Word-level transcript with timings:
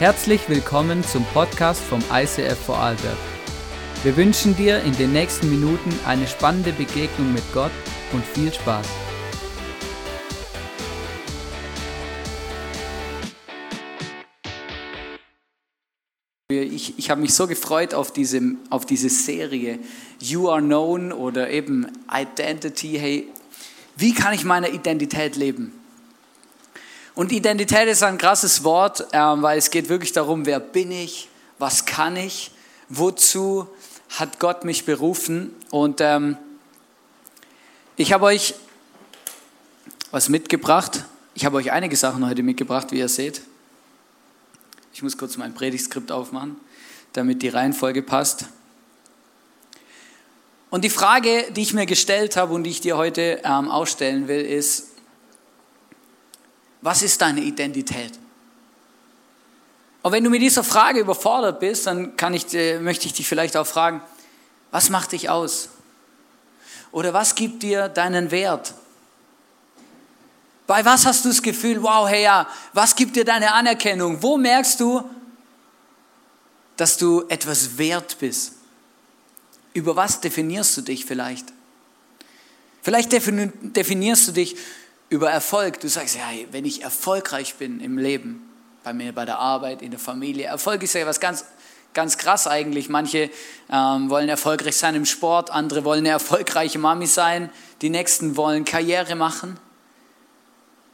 Herzlich 0.00 0.48
willkommen 0.48 1.04
zum 1.04 1.24
Podcast 1.26 1.80
vom 1.80 2.00
ICF 2.12 2.58
Vorarlberg. 2.58 3.16
Wir 4.02 4.16
wünschen 4.16 4.56
dir 4.56 4.82
in 4.82 4.92
den 4.96 5.12
nächsten 5.12 5.48
Minuten 5.48 5.88
eine 6.04 6.26
spannende 6.26 6.72
Begegnung 6.72 7.32
mit 7.32 7.44
Gott 7.52 7.70
und 8.12 8.24
viel 8.24 8.52
Spaß. 8.52 8.84
Ich, 16.50 16.98
ich 16.98 17.10
habe 17.10 17.20
mich 17.20 17.32
so 17.32 17.46
gefreut 17.46 17.94
auf 17.94 18.12
diese, 18.12 18.40
auf 18.70 18.84
diese 18.86 19.08
Serie 19.08 19.78
You 20.18 20.50
Are 20.50 20.60
Known 20.60 21.12
oder 21.12 21.50
eben 21.50 21.86
Identity. 22.12 22.98
Hey, 22.98 23.28
wie 23.96 24.12
kann 24.12 24.34
ich 24.34 24.44
meine 24.44 24.70
Identität 24.70 25.36
leben? 25.36 25.72
Und 27.14 27.30
Identität 27.30 27.86
ist 27.88 28.02
ein 28.02 28.18
krasses 28.18 28.64
Wort, 28.64 29.06
ähm, 29.12 29.42
weil 29.42 29.56
es 29.56 29.70
geht 29.70 29.88
wirklich 29.88 30.12
darum, 30.12 30.46
wer 30.46 30.58
bin 30.58 30.90
ich, 30.90 31.28
was 31.58 31.86
kann 31.86 32.16
ich, 32.16 32.50
wozu 32.88 33.68
hat 34.18 34.40
Gott 34.40 34.64
mich 34.64 34.84
berufen. 34.84 35.54
Und 35.70 36.00
ähm, 36.00 36.36
ich 37.96 38.12
habe 38.12 38.24
euch 38.24 38.54
was 40.10 40.28
mitgebracht. 40.28 41.04
Ich 41.34 41.44
habe 41.44 41.56
euch 41.56 41.70
einige 41.70 41.96
Sachen 41.96 42.26
heute 42.26 42.42
mitgebracht, 42.42 42.90
wie 42.90 42.98
ihr 42.98 43.08
seht. 43.08 43.42
Ich 44.92 45.02
muss 45.02 45.16
kurz 45.16 45.36
mein 45.36 45.54
Predigtskript 45.54 46.10
aufmachen, 46.10 46.56
damit 47.12 47.42
die 47.42 47.48
Reihenfolge 47.48 48.02
passt. 48.02 48.46
Und 50.70 50.82
die 50.82 50.90
Frage, 50.90 51.46
die 51.52 51.62
ich 51.62 51.74
mir 51.74 51.86
gestellt 51.86 52.36
habe 52.36 52.52
und 52.54 52.64
die 52.64 52.70
ich 52.70 52.80
dir 52.80 52.96
heute 52.96 53.40
ähm, 53.44 53.70
ausstellen 53.70 54.26
will, 54.26 54.40
ist, 54.40 54.93
was 56.84 57.00
ist 57.00 57.18
deine 57.22 57.40
Identität? 57.40 58.12
Und 60.02 60.12
wenn 60.12 60.22
du 60.22 60.28
mit 60.28 60.42
dieser 60.42 60.62
Frage 60.62 61.00
überfordert 61.00 61.58
bist, 61.58 61.86
dann 61.86 62.12
ich, 62.34 62.52
möchte 62.80 63.06
ich 63.06 63.14
dich 63.14 63.26
vielleicht 63.26 63.56
auch 63.56 63.66
fragen, 63.66 64.02
was 64.70 64.90
macht 64.90 65.12
dich 65.12 65.30
aus? 65.30 65.70
Oder 66.92 67.14
was 67.14 67.34
gibt 67.34 67.62
dir 67.62 67.88
deinen 67.88 68.30
Wert? 68.30 68.74
Bei 70.66 70.84
was 70.84 71.06
hast 71.06 71.24
du 71.24 71.30
das 71.30 71.40
Gefühl, 71.40 71.82
wow, 71.82 72.06
hey 72.06 72.24
ja, 72.24 72.46
was 72.74 72.94
gibt 72.94 73.16
dir 73.16 73.24
deine 73.24 73.54
Anerkennung? 73.54 74.22
Wo 74.22 74.36
merkst 74.36 74.78
du, 74.78 75.08
dass 76.76 76.98
du 76.98 77.24
etwas 77.28 77.78
wert 77.78 78.18
bist? 78.20 78.56
Über 79.72 79.96
was 79.96 80.20
definierst 80.20 80.76
du 80.76 80.82
dich 80.82 81.06
vielleicht? 81.06 81.46
Vielleicht 82.82 83.10
definierst 83.10 84.28
du 84.28 84.32
dich 84.32 84.56
über 85.08 85.30
Erfolg. 85.30 85.80
Du 85.80 85.88
sagst, 85.88 86.16
ja, 86.16 86.22
wenn 86.50 86.64
ich 86.64 86.82
erfolgreich 86.82 87.54
bin 87.56 87.80
im 87.80 87.98
Leben, 87.98 88.50
bei 88.84 88.92
mir, 88.92 89.12
bei 89.12 89.24
der 89.24 89.38
Arbeit, 89.38 89.82
in 89.82 89.90
der 89.90 89.98
Familie. 89.98 90.46
Erfolg 90.46 90.82
ist 90.82 90.92
ja 90.92 91.06
was 91.06 91.18
ganz, 91.18 91.46
ganz 91.94 92.18
krass 92.18 92.46
eigentlich. 92.46 92.88
Manche 92.88 93.30
ähm, 93.72 94.10
wollen 94.10 94.28
erfolgreich 94.28 94.76
sein 94.76 94.94
im 94.94 95.06
Sport, 95.06 95.50
andere 95.50 95.84
wollen 95.84 96.00
eine 96.00 96.10
erfolgreiche 96.10 96.78
Mami 96.78 97.06
sein, 97.06 97.50
die 97.80 97.90
nächsten 97.90 98.36
wollen 98.36 98.64
Karriere 98.64 99.16
machen. 99.16 99.58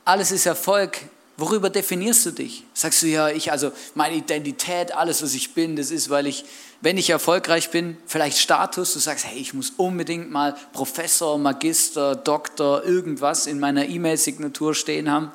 Alles 0.04 0.30
ist 0.30 0.46
Erfolg. 0.46 0.98
Worüber 1.40 1.70
definierst 1.70 2.26
du 2.26 2.30
dich? 2.32 2.64
Sagst 2.74 3.02
du 3.02 3.06
ja, 3.06 3.28
ich, 3.28 3.50
also 3.50 3.72
meine 3.94 4.14
Identität, 4.16 4.92
alles, 4.92 5.22
was 5.22 5.34
ich 5.34 5.54
bin, 5.54 5.74
das 5.74 5.90
ist, 5.90 6.10
weil 6.10 6.26
ich 6.26 6.44
wenn 6.82 6.96
ich 6.96 7.10
erfolgreich 7.10 7.70
bin, 7.70 7.98
vielleicht 8.06 8.38
Status, 8.38 8.94
du 8.94 9.00
sagst, 9.00 9.26
hey, 9.26 9.38
ich 9.38 9.52
muss 9.52 9.70
unbedingt 9.76 10.30
mal 10.30 10.56
Professor, 10.72 11.36
Magister, 11.36 12.16
Doktor, 12.16 12.84
irgendwas 12.84 13.46
in 13.46 13.60
meiner 13.60 13.86
E-Mail-Signatur 13.86 14.74
stehen 14.74 15.10
haben. 15.10 15.30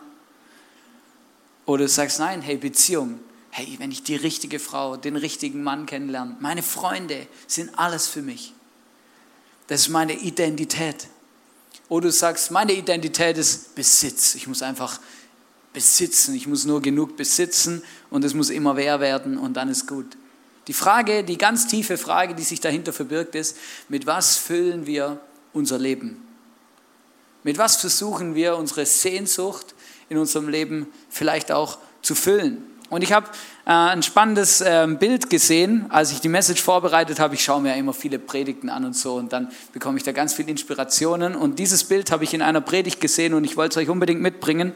Oder 1.67 1.83
du 1.83 1.89
sagst, 1.89 2.19
nein, 2.19 2.41
hey, 2.41 2.57
Beziehung. 2.57 3.19
Hey, 3.51 3.75
wenn 3.77 3.91
ich 3.91 4.03
die 4.03 4.15
richtige 4.15 4.59
Frau, 4.59 4.97
den 4.97 5.15
richtigen 5.15 5.63
Mann 5.63 5.85
kennenlerne, 5.85 6.35
meine 6.39 6.63
Freunde 6.63 7.27
sind 7.47 7.77
alles 7.77 8.07
für 8.07 8.21
mich. 8.21 8.53
Das 9.67 9.81
ist 9.81 9.89
meine 9.89 10.13
Identität. 10.13 11.07
Oder 11.89 12.07
du 12.07 12.11
sagst, 12.11 12.49
meine 12.49 12.73
Identität 12.73 13.37
ist 13.37 13.75
Besitz. 13.75 14.33
Ich 14.33 14.47
muss 14.47 14.63
einfach 14.63 14.99
besitzen. 15.75 16.33
Ich 16.33 16.47
muss 16.47 16.65
nur 16.65 16.81
genug 16.81 17.15
besitzen 17.17 17.83
und 18.09 18.23
es 18.23 18.33
muss 18.33 18.49
immer 18.49 18.73
mehr 18.73 18.99
werden 18.99 19.37
und 19.37 19.53
dann 19.53 19.69
ist 19.69 19.87
gut. 19.87 20.17
Die 20.67 20.73
Frage, 20.73 21.23
die 21.23 21.37
ganz 21.37 21.67
tiefe 21.67 21.97
Frage, 21.97 22.33
die 22.33 22.41
sich 22.41 22.59
dahinter 22.59 22.91
verbirgt, 22.91 23.35
ist, 23.35 23.57
mit 23.87 24.07
was 24.07 24.37
füllen 24.37 24.87
wir 24.87 25.19
unser 25.53 25.77
Leben? 25.77 26.25
Mit 27.43 27.59
was 27.59 27.75
versuchen 27.75 28.33
wir 28.33 28.57
unsere 28.57 28.87
Sehnsucht 28.87 29.75
in 30.09 30.17
unserem 30.17 30.49
Leben 30.49 30.87
vielleicht 31.09 31.51
auch 31.51 31.77
zu 32.01 32.15
füllen? 32.15 32.63
Und 32.89 33.03
ich 33.03 33.13
habe 33.13 33.27
äh, 33.65 33.71
ein 33.71 34.01
spannendes 34.01 34.61
äh, 34.61 34.87
Bild 34.99 35.29
gesehen, 35.29 35.87
als 35.89 36.11
ich 36.11 36.21
die 36.21 36.29
Message 36.29 36.61
vorbereitet 36.61 37.19
habe. 37.19 37.35
Ich 37.35 37.43
schaue 37.43 37.61
mir 37.61 37.69
ja 37.69 37.75
immer 37.75 37.93
viele 37.93 38.17
Predigten 38.17 38.69
an 38.69 38.85
und 38.85 38.95
so 38.95 39.15
und 39.15 39.33
dann 39.33 39.51
bekomme 39.73 39.97
ich 39.97 40.03
da 40.03 40.13
ganz 40.13 40.33
viele 40.33 40.49
Inspirationen. 40.49 41.35
Und 41.35 41.59
dieses 41.59 41.83
Bild 41.83 42.11
habe 42.11 42.23
ich 42.23 42.33
in 42.33 42.41
einer 42.41 42.61
Predigt 42.61 43.01
gesehen 43.01 43.33
und 43.33 43.43
ich 43.43 43.57
wollte 43.57 43.79
es 43.79 43.83
euch 43.83 43.89
unbedingt 43.89 44.21
mitbringen. 44.21 44.73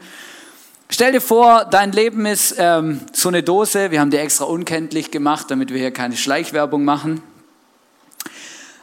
Stell 0.92 1.12
dir 1.12 1.20
vor, 1.20 1.66
dein 1.66 1.92
Leben 1.92 2.26
ist 2.26 2.56
ähm, 2.58 3.00
so 3.12 3.28
eine 3.28 3.44
Dose. 3.44 3.92
Wir 3.92 4.00
haben 4.00 4.10
die 4.10 4.16
extra 4.16 4.44
unkenntlich 4.44 5.12
gemacht, 5.12 5.48
damit 5.48 5.70
wir 5.70 5.78
hier 5.78 5.92
keine 5.92 6.16
Schleichwerbung 6.16 6.84
machen. 6.84 7.22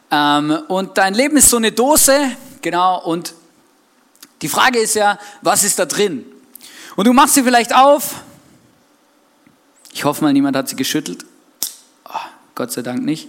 Ähm, 0.09 0.57
und 0.69 0.97
dein 0.97 1.13
Leben 1.13 1.35
ist 1.35 1.49
so 1.49 1.57
eine 1.57 1.73
Dose, 1.73 2.31
genau. 2.61 3.03
Und 3.03 3.33
die 4.41 4.47
Frage 4.47 4.79
ist 4.79 4.95
ja, 4.95 5.19
was 5.41 5.65
ist 5.65 5.79
da 5.79 5.85
drin? 5.85 6.25
Und 6.95 7.07
du 7.07 7.11
machst 7.11 7.33
sie 7.33 7.43
vielleicht 7.43 7.75
auf. 7.75 8.21
Ich 9.91 10.05
hoffe 10.05 10.23
mal, 10.23 10.31
niemand 10.31 10.55
hat 10.55 10.69
sie 10.69 10.77
geschüttelt. 10.77 11.25
Oh, 12.05 12.25
Gott 12.55 12.71
sei 12.71 12.83
Dank 12.83 13.03
nicht. 13.03 13.27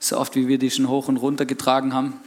So 0.00 0.16
oft, 0.16 0.34
wie 0.36 0.48
wir 0.48 0.58
die 0.58 0.70
schon 0.70 0.88
hoch 0.88 1.08
und 1.08 1.18
runter 1.18 1.44
getragen 1.44 1.92
haben. 1.92 2.18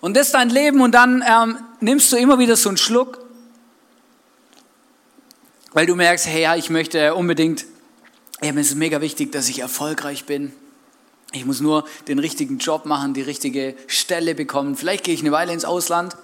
Und 0.00 0.16
das 0.16 0.26
ist 0.26 0.34
dein 0.34 0.50
Leben 0.50 0.80
und 0.80 0.92
dann 0.92 1.24
ähm, 1.26 1.58
nimmst 1.80 2.12
du 2.12 2.16
immer 2.16 2.38
wieder 2.38 2.56
so 2.56 2.68
einen 2.68 2.76
Schluck, 2.76 3.24
weil 5.72 5.86
du 5.86 5.94
merkst, 5.94 6.26
hey, 6.26 6.42
ja, 6.42 6.56
ich 6.56 6.70
möchte 6.70 7.14
unbedingt, 7.14 7.66
mir 8.40 8.58
ist 8.58 8.74
mega 8.74 9.00
wichtig, 9.00 9.32
dass 9.32 9.48
ich 9.48 9.60
erfolgreich 9.60 10.24
bin. 10.24 10.52
Ich 11.32 11.44
muss 11.44 11.60
nur 11.60 11.86
den 12.08 12.18
richtigen 12.18 12.58
Job 12.58 12.86
machen, 12.86 13.14
die 13.14 13.22
richtige 13.22 13.74
Stelle 13.86 14.34
bekommen. 14.34 14.76
Vielleicht 14.76 15.04
gehe 15.04 15.14
ich 15.14 15.20
eine 15.20 15.32
Weile 15.32 15.52
ins 15.52 15.64
Ausland. 15.64 16.16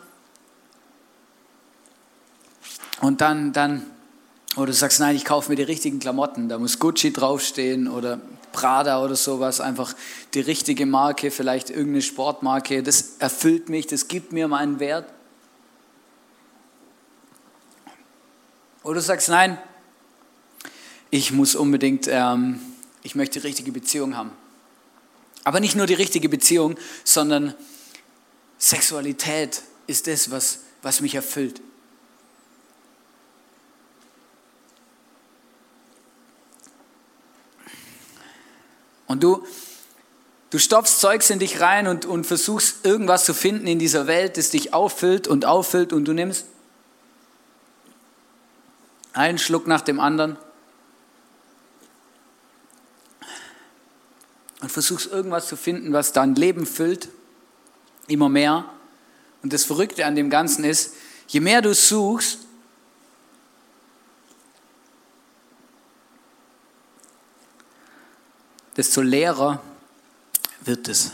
Und 3.01 3.21
dann, 3.21 3.53
dann, 3.53 3.85
oder 4.57 4.67
du 4.67 4.73
sagst, 4.73 5.01
nein, 5.01 5.17
ich 5.17 5.25
kaufe 5.25 5.51
mir 5.51 5.57
die 5.57 5.65
richtigen 5.65 5.99
Klamotten. 5.99 6.49
Da 6.49 6.59
muss 6.59 6.79
Gucci 6.79 7.13
draufstehen 7.13 7.89
oder 7.89 8.21
Prada 8.53 9.03
oder 9.03 9.17
sowas, 9.17 9.61
einfach 9.61 9.95
die 10.35 10.41
richtige 10.41 10.87
Marke, 10.87 11.31
vielleicht 11.31 11.71
irgendeine 11.71 12.03
Sportmarke, 12.03 12.83
das 12.83 13.17
erfüllt 13.19 13.69
mich, 13.69 13.87
das 13.87 14.09
gibt 14.09 14.33
mir 14.33 14.49
meinen 14.49 14.81
Wert. 14.81 15.13
Oder 18.83 18.97
du 18.97 19.01
sagst, 19.01 19.29
nein, 19.29 19.59
ich 21.11 21.33
muss 21.33 21.55
unbedingt, 21.55 22.09
ähm, 22.09 22.61
ich 23.03 23.15
möchte 23.15 23.41
die 23.41 23.47
richtige 23.47 23.73
Beziehung 23.73 24.17
haben. 24.17 24.33
Aber 25.45 25.61
nicht 25.61 25.77
nur 25.77 25.87
die 25.87 25.95
richtige 25.95 26.29
Beziehung, 26.29 26.77
sondern 27.05 27.55
Sexualität 28.59 29.63
ist 29.87 30.07
das, 30.07 30.31
was, 30.31 30.61
was 30.83 31.01
mich 31.01 31.15
erfüllt. 31.15 31.61
Und 39.13 39.23
du, 39.23 39.45
du 40.49 40.59
stopfst 40.59 40.99
Zeugs 40.99 41.29
in 41.29 41.39
dich 41.39 41.61
rein 41.61 41.87
und, 41.87 42.07
und 42.07 42.25
versuchst 42.25 42.87
irgendwas 42.87 43.27
zu 43.27 43.35
finden 43.35 43.67
in 43.67 43.79
dieser 43.79 44.07
Welt, 44.07 44.39
das 44.39 44.49
dich 44.49 44.73
auffüllt 44.73 45.29
und 45.29 45.45
auffüllt 45.45 45.93
und 45.93 46.07
du 46.07 46.15
nimmst 46.15 46.47
einen 49.13 49.37
Schluck 49.37 49.67
nach 49.67 49.83
dem 49.83 50.01
anderen 50.01 50.39
und 54.63 54.73
versuchst 54.73 55.13
irgendwas 55.13 55.47
zu 55.47 55.57
finden, 55.57 55.93
was 55.93 56.15
dein 56.15 56.35
Leben 56.35 56.65
füllt, 56.65 57.11
immer 58.07 58.31
mehr. 58.31 58.65
Und 59.43 59.53
das 59.53 59.65
Verrückte 59.65 60.07
an 60.07 60.17
dem 60.17 60.31
Ganzen 60.31 60.65
ist, 60.65 60.95
je 61.29 61.41
mehr 61.41 61.61
du 61.61 61.75
suchst, 61.75 62.39
desto 68.77 69.03
leerer 69.03 69.63
wird 70.61 70.89
es. 70.89 71.13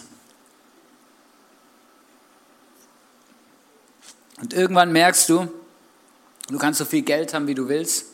Und 4.40 4.52
irgendwann 4.52 4.93
merkst 4.93 5.28
du, 5.28 5.50
du 6.49 6.58
kannst 6.58 6.78
so 6.78 6.84
viel 6.84 7.02
Geld 7.02 7.34
haben, 7.34 7.46
wie 7.46 7.55
du 7.55 7.69
willst. 7.69 8.06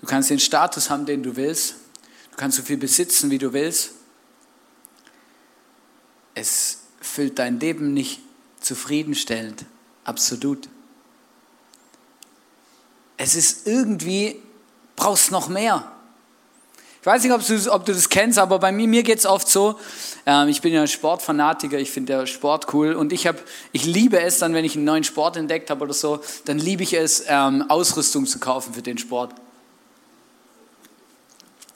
Du 0.00 0.06
kannst 0.06 0.28
den 0.28 0.38
Status 0.40 0.90
haben, 0.90 1.06
den 1.06 1.22
du 1.22 1.34
willst. 1.36 1.76
Du 2.30 2.36
kannst 2.36 2.58
so 2.58 2.62
viel 2.62 2.76
besitzen, 2.76 3.30
wie 3.30 3.38
du 3.38 3.52
willst. 3.52 3.92
Es 6.34 6.80
füllt 7.00 7.38
dein 7.38 7.60
Leben 7.60 7.94
nicht 7.94 8.20
zufriedenstellend, 8.60 9.66
absolut. 10.04 10.68
es 13.16 13.36
ist 13.36 13.66
irgendwie, 13.66 14.42
brauchst 14.96 15.30
noch 15.30 15.48
mehr. 15.48 15.93
Ich 17.04 17.06
weiß 17.06 17.22
nicht, 17.22 17.32
ob 17.34 17.46
du, 17.46 17.70
ob 17.70 17.84
du 17.84 17.92
das 17.92 18.08
kennst, 18.08 18.38
aber 18.38 18.58
bei 18.58 18.72
mir, 18.72 18.88
mir 18.88 19.02
geht 19.02 19.18
es 19.18 19.26
oft 19.26 19.46
so, 19.46 19.78
ähm, 20.24 20.48
ich 20.48 20.62
bin 20.62 20.72
ja 20.72 20.86
Sportfanatiker, 20.86 21.78
ich 21.78 21.90
finde 21.90 22.14
der 22.14 22.26
Sport 22.26 22.72
cool. 22.72 22.94
Und 22.94 23.12
ich, 23.12 23.26
hab, 23.26 23.36
ich 23.72 23.84
liebe 23.84 24.18
es 24.20 24.38
dann, 24.38 24.54
wenn 24.54 24.64
ich 24.64 24.74
einen 24.74 24.86
neuen 24.86 25.04
Sport 25.04 25.36
entdeckt 25.36 25.68
habe 25.68 25.84
oder 25.84 25.92
so, 25.92 26.20
dann 26.46 26.58
liebe 26.58 26.82
ich 26.82 26.94
es, 26.94 27.22
ähm, 27.28 27.66
Ausrüstung 27.68 28.24
zu 28.24 28.38
kaufen 28.38 28.72
für 28.72 28.80
den 28.80 28.96
Sport. 28.96 29.34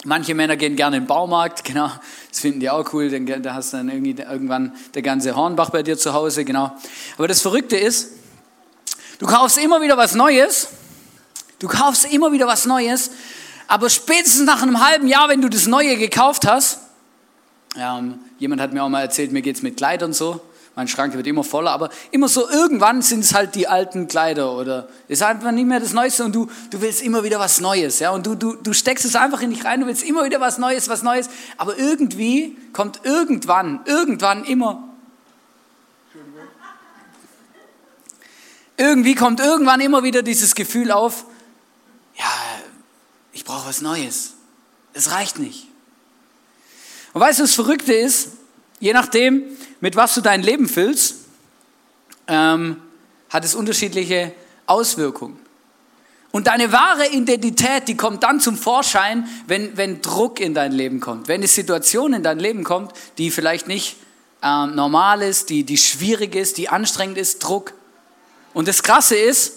Manche 0.06 0.34
Männer 0.34 0.56
gehen 0.56 0.76
gerne 0.76 0.96
in 0.96 1.02
den 1.02 1.08
Baumarkt, 1.08 1.62
genau, 1.66 1.90
das 2.30 2.40
finden 2.40 2.60
die 2.60 2.70
auch 2.70 2.90
cool, 2.94 3.10
denn 3.10 3.26
da 3.42 3.52
hast 3.52 3.74
du 3.74 3.76
dann 3.76 3.90
irgendwie 3.90 4.22
irgendwann 4.22 4.72
der 4.94 5.02
ganze 5.02 5.36
Hornbach 5.36 5.68
bei 5.68 5.82
dir 5.82 5.98
zu 5.98 6.14
Hause, 6.14 6.46
genau. 6.46 6.74
Aber 7.18 7.28
das 7.28 7.42
Verrückte 7.42 7.76
ist, 7.76 8.12
du 9.18 9.26
kaufst 9.26 9.58
immer 9.58 9.82
wieder 9.82 9.98
was 9.98 10.14
Neues, 10.14 10.68
du 11.58 11.68
kaufst 11.68 12.06
immer 12.10 12.32
wieder 12.32 12.46
was 12.46 12.64
Neues 12.64 13.10
aber 13.68 13.90
spätestens 13.90 14.46
nach 14.46 14.62
einem 14.62 14.84
halben 14.84 15.06
Jahr, 15.06 15.28
wenn 15.28 15.42
du 15.42 15.48
das 15.48 15.66
Neue 15.66 15.96
gekauft 15.96 16.46
hast, 16.46 16.80
ähm, 17.76 18.18
jemand 18.38 18.60
hat 18.60 18.72
mir 18.72 18.82
auch 18.82 18.88
mal 18.88 19.02
erzählt, 19.02 19.30
mir 19.30 19.42
geht 19.42 19.56
es 19.56 19.62
mit 19.62 19.76
Kleidern 19.76 20.12
so, 20.14 20.40
mein 20.74 20.88
Schrank 20.88 21.14
wird 21.14 21.26
immer 21.26 21.44
voller, 21.44 21.72
aber 21.72 21.90
immer 22.10 22.28
so 22.28 22.48
irgendwann 22.48 23.02
sind 23.02 23.24
es 23.24 23.34
halt 23.34 23.54
die 23.56 23.68
alten 23.68 24.08
Kleider 24.08 24.52
oder 24.56 24.88
ist 25.06 25.22
einfach 25.22 25.50
nicht 25.50 25.66
mehr 25.66 25.80
das 25.80 25.92
Neueste 25.92 26.24
und 26.24 26.34
du, 26.34 26.48
du 26.70 26.80
willst 26.80 27.02
immer 27.02 27.24
wieder 27.24 27.38
was 27.38 27.60
Neues, 27.60 27.98
ja, 27.98 28.10
und 28.10 28.26
du, 28.26 28.34
du, 28.34 28.54
du 28.54 28.72
steckst 28.72 29.04
es 29.04 29.14
einfach 29.14 29.42
in 29.42 29.50
dich 29.50 29.64
rein, 29.64 29.80
du 29.80 29.86
willst 29.86 30.02
immer 30.02 30.24
wieder 30.24 30.40
was 30.40 30.56
Neues, 30.56 30.88
was 30.88 31.02
Neues, 31.02 31.28
aber 31.58 31.78
irgendwie 31.78 32.56
kommt 32.72 33.00
irgendwann, 33.04 33.80
irgendwann 33.84 34.44
immer, 34.44 34.82
irgendwie 38.78 39.14
kommt 39.14 39.40
irgendwann 39.40 39.80
immer 39.80 40.04
wieder 40.04 40.22
dieses 40.22 40.54
Gefühl 40.54 40.90
auf, 40.90 41.26
ja, 42.16 42.47
ich 43.32 43.44
brauche 43.44 43.68
was 43.68 43.80
Neues. 43.80 44.34
Es 44.92 45.10
reicht 45.10 45.38
nicht. 45.38 45.66
Und 47.12 47.20
weißt 47.20 47.38
du, 47.38 47.44
das 47.44 47.54
Verrückte 47.54 47.94
ist, 47.94 48.30
je 48.80 48.92
nachdem, 48.92 49.44
mit 49.80 49.96
was 49.96 50.14
du 50.14 50.20
dein 50.20 50.42
Leben 50.42 50.68
füllst, 50.68 51.16
ähm, 52.26 52.82
hat 53.30 53.44
es 53.44 53.54
unterschiedliche 53.54 54.32
Auswirkungen. 54.66 55.38
Und 56.30 56.46
deine 56.46 56.72
wahre 56.72 57.08
Identität, 57.08 57.88
die 57.88 57.96
kommt 57.96 58.22
dann 58.22 58.40
zum 58.40 58.56
Vorschein, 58.56 59.26
wenn, 59.46 59.76
wenn 59.76 60.02
Druck 60.02 60.40
in 60.40 60.52
dein 60.52 60.72
Leben 60.72 61.00
kommt, 61.00 61.26
wenn 61.26 61.40
eine 61.40 61.48
Situation 61.48 62.12
in 62.12 62.22
dein 62.22 62.38
Leben 62.38 62.64
kommt, 62.64 62.92
die 63.16 63.30
vielleicht 63.30 63.66
nicht 63.66 63.96
ähm, 64.42 64.74
normal 64.74 65.22
ist, 65.22 65.48
die, 65.48 65.64
die 65.64 65.78
schwierig 65.78 66.34
ist, 66.34 66.58
die 66.58 66.68
anstrengend 66.68 67.16
ist, 67.18 67.38
Druck. 67.40 67.72
Und 68.52 68.68
das 68.68 68.82
Krasse 68.82 69.16
ist, 69.16 69.54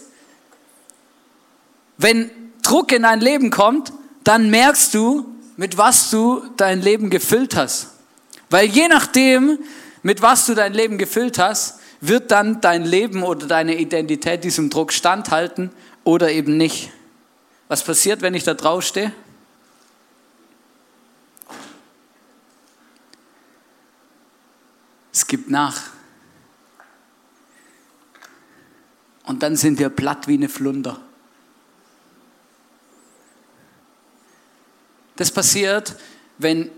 wenn 1.97 2.31
Druck 2.61 2.91
in 2.91 3.03
dein 3.03 3.21
Leben 3.21 3.49
kommt, 3.49 3.91
dann 4.23 4.49
merkst 4.49 4.93
du, 4.93 5.25
mit 5.57 5.77
was 5.77 6.09
du 6.09 6.43
dein 6.57 6.81
Leben 6.81 7.09
gefüllt 7.09 7.55
hast. 7.55 7.89
Weil 8.49 8.67
je 8.67 8.87
nachdem, 8.87 9.59
mit 10.03 10.21
was 10.21 10.45
du 10.45 10.55
dein 10.55 10.73
Leben 10.73 10.97
gefüllt 10.97 11.39
hast, 11.39 11.79
wird 12.01 12.31
dann 12.31 12.61
dein 12.61 12.83
Leben 12.83 13.23
oder 13.23 13.47
deine 13.47 13.77
Identität 13.77 14.43
diesem 14.43 14.69
Druck 14.69 14.91
standhalten 14.91 15.71
oder 16.03 16.31
eben 16.31 16.57
nicht. 16.57 16.91
Was 17.67 17.83
passiert, 17.83 18.21
wenn 18.21 18.33
ich 18.33 18.43
da 18.43 18.53
drauf 18.53 18.83
stehe? 18.83 19.13
Es 25.13 25.27
gibt 25.27 25.49
nach. 25.49 25.81
Und 29.25 29.43
dann 29.43 29.55
sind 29.55 29.79
wir 29.79 29.89
platt 29.89 30.27
wie 30.27 30.33
eine 30.33 30.49
Flunder. 30.49 30.99
Das 35.21 35.29
passiert, 35.29 35.97
wenn 36.39 36.71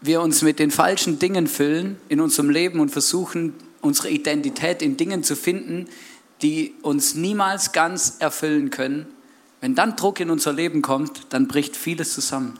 wir 0.00 0.22
uns 0.22 0.40
mit 0.40 0.58
den 0.58 0.70
falschen 0.70 1.18
Dingen 1.18 1.46
füllen 1.46 1.98
in 2.08 2.22
unserem 2.22 2.48
Leben 2.48 2.80
und 2.80 2.88
versuchen, 2.88 3.52
unsere 3.82 4.08
Identität 4.08 4.80
in 4.80 4.96
Dingen 4.96 5.22
zu 5.22 5.36
finden, 5.36 5.86
die 6.40 6.72
uns 6.80 7.14
niemals 7.14 7.72
ganz 7.72 8.16
erfüllen 8.18 8.70
können. 8.70 9.04
Wenn 9.60 9.74
dann 9.74 9.96
Druck 9.96 10.18
in 10.18 10.30
unser 10.30 10.54
Leben 10.54 10.80
kommt, 10.80 11.26
dann 11.28 11.46
bricht 11.46 11.76
vieles 11.76 12.14
zusammen. 12.14 12.58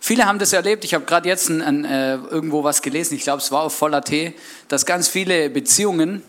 Viele 0.00 0.26
haben 0.26 0.40
das 0.40 0.52
erlebt, 0.52 0.84
ich 0.84 0.92
habe 0.92 1.04
gerade 1.04 1.28
jetzt 1.28 1.50
ein, 1.50 1.62
ein, 1.62 1.84
äh, 1.84 2.16
irgendwo 2.16 2.64
was 2.64 2.82
gelesen, 2.82 3.14
ich 3.14 3.22
glaube 3.22 3.40
es 3.40 3.52
war 3.52 3.62
auf 3.62 3.76
voller 3.76 4.02
Tee, 4.02 4.34
dass 4.66 4.86
ganz 4.86 5.06
viele 5.06 5.50
Beziehungen 5.50 6.24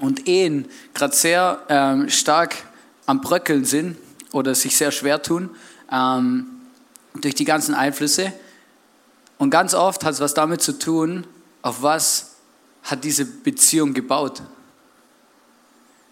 und 0.00 0.26
Ehen 0.26 0.66
gerade 0.94 1.14
sehr 1.14 1.60
äh, 1.68 2.08
stark 2.08 2.56
am 3.04 3.20
Bröckeln 3.20 3.66
sind 3.66 3.98
oder 4.32 4.54
sich 4.54 4.78
sehr 4.78 4.92
schwer 4.92 5.20
tun 5.20 5.50
ähm, 5.90 6.46
durch 7.14 7.34
die 7.34 7.44
ganzen 7.44 7.74
Einflüsse. 7.74 8.32
Und 9.38 9.50
ganz 9.50 9.74
oft 9.74 10.04
hat 10.04 10.14
es 10.14 10.20
was 10.20 10.34
damit 10.34 10.62
zu 10.62 10.78
tun, 10.78 11.26
auf 11.62 11.82
was 11.82 12.36
hat 12.82 13.04
diese 13.04 13.24
Beziehung 13.24 13.94
gebaut. 13.94 14.42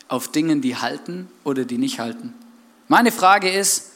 Auf 0.08 0.28
Dingen, 0.28 0.62
die 0.62 0.76
halten 0.76 1.30
oder 1.44 1.64
die 1.64 1.78
nicht 1.78 2.00
halten. 2.00 2.34
Meine 2.88 3.12
Frage 3.12 3.50
ist, 3.50 3.92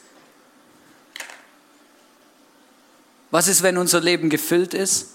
was 3.31 3.47
ist, 3.47 3.63
wenn 3.63 3.77
unser 3.77 3.99
Leben 3.99 4.29
gefüllt 4.29 4.75
ist 4.75 5.09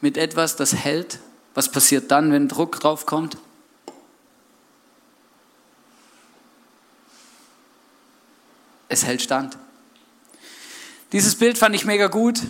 mit 0.00 0.16
etwas, 0.16 0.54
das 0.54 0.74
hält? 0.74 1.18
Was 1.54 1.70
passiert 1.70 2.12
dann, 2.12 2.30
wenn 2.30 2.46
Druck 2.46 2.78
drauf 2.78 3.06
es 8.94 9.04
hält 9.04 9.22
stand. 9.22 9.58
Dieses 11.12 11.36
Bild 11.36 11.58
fand 11.58 11.74
ich 11.76 11.84
mega 11.84 12.08
gut, 12.08 12.40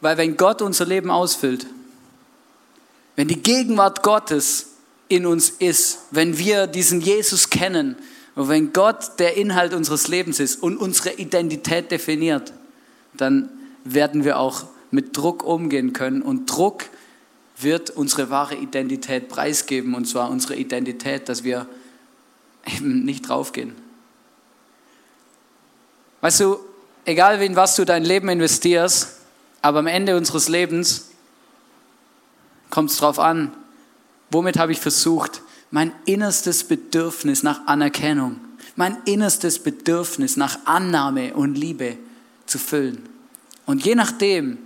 weil 0.00 0.16
wenn 0.18 0.36
Gott 0.36 0.60
unser 0.60 0.84
Leben 0.84 1.10
ausfüllt, 1.10 1.66
wenn 3.16 3.28
die 3.28 3.42
Gegenwart 3.42 4.02
Gottes 4.02 4.70
in 5.08 5.26
uns 5.26 5.50
ist, 5.50 6.00
wenn 6.10 6.38
wir 6.38 6.66
diesen 6.66 7.00
Jesus 7.00 7.50
kennen 7.50 7.96
und 8.34 8.48
wenn 8.48 8.72
Gott 8.72 9.18
der 9.18 9.36
Inhalt 9.36 9.74
unseres 9.74 10.08
Lebens 10.08 10.40
ist 10.40 10.62
und 10.62 10.76
unsere 10.76 11.12
Identität 11.14 11.90
definiert, 11.90 12.52
dann 13.14 13.50
werden 13.84 14.24
wir 14.24 14.38
auch 14.38 14.64
mit 14.90 15.16
Druck 15.16 15.44
umgehen 15.44 15.92
können 15.92 16.22
und 16.22 16.46
Druck 16.46 16.84
wird 17.58 17.90
unsere 17.90 18.30
wahre 18.30 18.56
Identität 18.56 19.28
preisgeben 19.28 19.94
und 19.94 20.06
zwar 20.06 20.30
unsere 20.30 20.56
Identität, 20.56 21.28
dass 21.28 21.44
wir 21.44 21.66
eben 22.66 23.04
nicht 23.04 23.28
draufgehen. 23.28 23.81
Weißt 26.22 26.40
du, 26.40 26.58
egal 27.04 27.42
in 27.42 27.56
was 27.56 27.76
du 27.76 27.84
dein 27.84 28.04
Leben 28.04 28.28
investierst, 28.28 29.16
aber 29.60 29.80
am 29.80 29.88
Ende 29.88 30.16
unseres 30.16 30.48
Lebens 30.48 31.10
kommt 32.70 32.90
es 32.90 32.98
darauf 32.98 33.18
an, 33.18 33.52
womit 34.30 34.56
habe 34.56 34.72
ich 34.72 34.80
versucht, 34.80 35.42
mein 35.72 35.92
innerstes 36.04 36.64
Bedürfnis 36.64 37.42
nach 37.42 37.66
Anerkennung, 37.66 38.36
mein 38.76 38.96
innerstes 39.04 39.58
Bedürfnis 39.58 40.36
nach 40.36 40.58
Annahme 40.64 41.34
und 41.34 41.56
Liebe 41.56 41.98
zu 42.46 42.58
füllen. 42.58 43.02
Und 43.66 43.84
je 43.84 43.96
nachdem, 43.96 44.58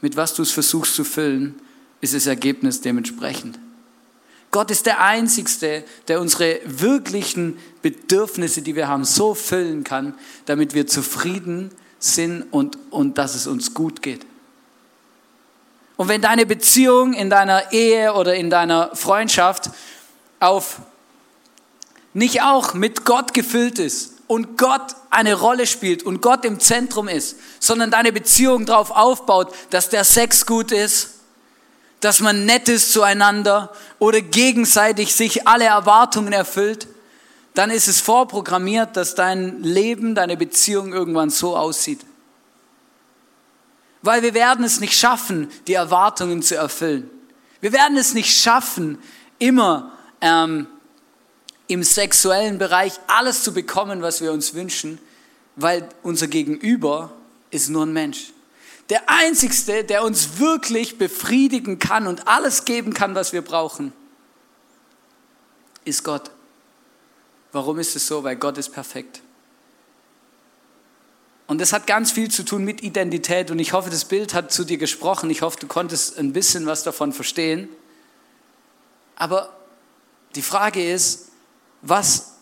mit 0.00 0.16
was 0.16 0.34
du 0.34 0.42
es 0.42 0.50
versuchst 0.50 0.96
zu 0.96 1.04
füllen, 1.04 1.54
ist 2.00 2.14
das 2.14 2.26
Ergebnis 2.26 2.80
dementsprechend. 2.80 3.58
Gott 4.50 4.70
ist 4.70 4.86
der 4.86 5.00
Einzige, 5.00 5.84
der 6.08 6.20
unsere 6.20 6.60
wirklichen 6.64 7.58
Bedürfnisse, 7.82 8.62
die 8.62 8.76
wir 8.76 8.88
haben, 8.88 9.04
so 9.04 9.34
füllen 9.34 9.84
kann, 9.84 10.14
damit 10.46 10.74
wir 10.74 10.86
zufrieden 10.86 11.70
sind 11.98 12.42
und, 12.50 12.78
und 12.90 13.18
dass 13.18 13.34
es 13.34 13.46
uns 13.46 13.74
gut 13.74 14.02
geht. 14.02 14.24
Und 15.96 16.08
wenn 16.08 16.20
deine 16.20 16.46
Beziehung 16.46 17.14
in 17.14 17.30
deiner 17.30 17.72
Ehe 17.72 18.12
oder 18.12 18.34
in 18.34 18.50
deiner 18.50 18.94
Freundschaft 18.94 19.70
auf 20.40 20.80
nicht 22.12 22.42
auch 22.42 22.74
mit 22.74 23.04
Gott 23.04 23.34
gefüllt 23.34 23.78
ist 23.78 24.14
und 24.26 24.58
Gott 24.58 24.94
eine 25.10 25.34
Rolle 25.34 25.66
spielt 25.66 26.02
und 26.02 26.20
Gott 26.22 26.44
im 26.44 26.60
Zentrum 26.60 27.08
ist, 27.08 27.36
sondern 27.60 27.90
deine 27.90 28.12
Beziehung 28.12 28.66
darauf 28.66 28.90
aufbaut, 28.90 29.54
dass 29.70 29.88
der 29.88 30.04
Sex 30.04 30.46
gut 30.46 30.72
ist, 30.72 31.15
dass 32.00 32.20
man 32.20 32.44
nett 32.44 32.68
ist 32.68 32.92
zueinander 32.92 33.72
oder 33.98 34.20
gegenseitig 34.20 35.14
sich 35.14 35.46
alle 35.46 35.64
Erwartungen 35.64 36.32
erfüllt, 36.32 36.88
dann 37.54 37.70
ist 37.70 37.88
es 37.88 38.00
vorprogrammiert, 38.00 38.96
dass 38.96 39.14
dein 39.14 39.62
Leben, 39.62 40.14
deine 40.14 40.36
Beziehung 40.36 40.92
irgendwann 40.92 41.30
so 41.30 41.56
aussieht. 41.56 42.00
Weil 44.02 44.22
wir 44.22 44.34
werden 44.34 44.64
es 44.64 44.78
nicht 44.78 44.98
schaffen, 44.98 45.50
die 45.66 45.72
Erwartungen 45.72 46.42
zu 46.42 46.54
erfüllen. 46.54 47.10
Wir 47.60 47.72
werden 47.72 47.96
es 47.96 48.12
nicht 48.12 48.38
schaffen, 48.38 48.98
immer 49.38 49.92
ähm, 50.20 50.66
im 51.66 51.82
sexuellen 51.82 52.58
Bereich 52.58 52.92
alles 53.06 53.42
zu 53.42 53.52
bekommen, 53.52 54.02
was 54.02 54.20
wir 54.20 54.32
uns 54.32 54.54
wünschen, 54.54 54.98
weil 55.56 55.88
unser 56.02 56.28
Gegenüber 56.28 57.12
ist 57.50 57.70
nur 57.70 57.86
ein 57.86 57.92
Mensch. 57.92 58.32
Der 58.88 59.08
Einzigste, 59.08 59.84
der 59.84 60.04
uns 60.04 60.38
wirklich 60.38 60.98
befriedigen 60.98 61.78
kann 61.78 62.06
und 62.06 62.28
alles 62.28 62.64
geben 62.64 62.94
kann, 62.94 63.14
was 63.14 63.32
wir 63.32 63.42
brauchen, 63.42 63.92
ist 65.84 66.04
Gott. 66.04 66.30
Warum 67.52 67.78
ist 67.78 67.96
es 67.96 68.06
so? 68.06 68.22
Weil 68.22 68.36
Gott 68.36 68.58
ist 68.58 68.70
perfekt. 68.70 69.22
Und 71.46 71.60
das 71.60 71.72
hat 71.72 71.86
ganz 71.86 72.10
viel 72.10 72.30
zu 72.30 72.44
tun 72.44 72.64
mit 72.64 72.82
Identität 72.82 73.50
und 73.50 73.60
ich 73.60 73.72
hoffe, 73.72 73.88
das 73.88 74.04
Bild 74.04 74.34
hat 74.34 74.50
zu 74.50 74.64
dir 74.64 74.78
gesprochen. 74.78 75.30
Ich 75.30 75.42
hoffe, 75.42 75.58
du 75.60 75.68
konntest 75.68 76.18
ein 76.18 76.32
bisschen 76.32 76.66
was 76.66 76.82
davon 76.82 77.12
verstehen. 77.12 77.68
Aber 79.14 79.56
die 80.34 80.42
Frage 80.42 80.92
ist, 80.92 81.30
was 81.82 82.32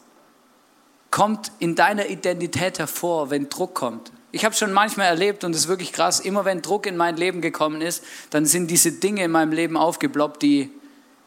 kommt 1.10 1.52
in 1.58 1.74
deiner 1.74 2.06
Identität 2.06 2.78
hervor, 2.78 3.30
wenn 3.30 3.48
Druck 3.50 3.74
kommt? 3.74 4.10
Ich 4.34 4.44
habe 4.44 4.52
schon 4.52 4.72
manchmal 4.72 5.06
erlebt 5.06 5.44
und 5.44 5.54
es 5.54 5.60
ist 5.60 5.68
wirklich 5.68 5.92
krass, 5.92 6.18
immer 6.18 6.44
wenn 6.44 6.60
Druck 6.60 6.86
in 6.86 6.96
mein 6.96 7.16
Leben 7.16 7.40
gekommen 7.40 7.80
ist, 7.80 8.02
dann 8.30 8.46
sind 8.46 8.68
diese 8.68 8.90
Dinge 8.90 9.22
in 9.22 9.30
meinem 9.30 9.52
Leben 9.52 9.76
aufgeploppt, 9.76 10.42
die 10.42 10.72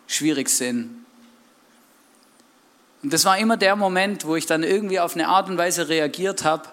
schwierig 0.08 0.50
sind. 0.50 1.06
Und 3.02 3.14
das 3.14 3.24
war 3.24 3.38
immer 3.38 3.56
der 3.56 3.78
Moment, 3.78 4.26
wo 4.26 4.36
ich 4.36 4.46
dann 4.46 4.62
irgendwie 4.62 5.00
auf 5.00 5.16
eine 5.16 5.30
Art 5.30 5.48
und 5.50 5.58
Weise 5.58 5.88
reagiert 5.88 6.44
habe, 6.44 6.68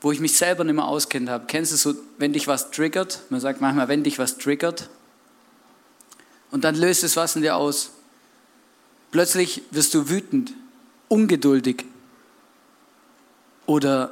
wo 0.00 0.10
ich 0.10 0.18
mich 0.18 0.36
selber 0.36 0.64
nicht 0.64 0.74
mehr 0.74 0.86
auskennt 0.86 1.30
habe. 1.30 1.44
Kennst 1.46 1.70
du 1.70 1.76
so, 1.76 1.94
wenn 2.18 2.32
dich 2.32 2.48
was 2.48 2.72
triggert? 2.72 3.20
Man 3.30 3.38
sagt 3.38 3.60
manchmal, 3.60 3.86
wenn 3.86 4.02
dich 4.02 4.18
was 4.18 4.38
triggert. 4.38 4.90
Und 6.50 6.64
dann 6.64 6.74
löst 6.74 7.04
es 7.04 7.14
was 7.14 7.36
in 7.36 7.42
dir 7.42 7.54
aus. 7.54 7.92
Plötzlich 9.12 9.62
wirst 9.70 9.94
du 9.94 10.08
wütend, 10.08 10.52
ungeduldig. 11.06 11.84
Oder 13.66 14.10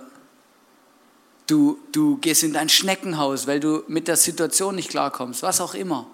du, 1.47 1.79
du 1.93 2.17
gehst 2.19 2.43
in 2.43 2.53
dein 2.53 2.69
Schneckenhaus, 2.69 3.47
weil 3.47 3.61
du 3.61 3.83
mit 3.89 4.09
der 4.09 4.17
Situation 4.17 4.75
nicht 4.75 4.91
klarkommst, 4.91 5.43
was 5.43 5.61
auch 5.61 5.75
immer. 5.75 6.07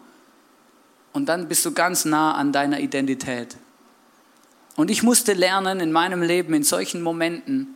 Und 1.12 1.28
dann 1.28 1.48
bist 1.48 1.64
du 1.64 1.72
ganz 1.72 2.04
nah 2.04 2.34
an 2.34 2.52
deiner 2.52 2.80
Identität. 2.80 3.56
Und 4.76 4.90
ich 4.90 5.02
musste 5.02 5.32
lernen 5.32 5.80
in 5.80 5.92
meinem 5.92 6.22
Leben, 6.22 6.54
in 6.54 6.62
solchen 6.62 7.02
Momenten, 7.02 7.74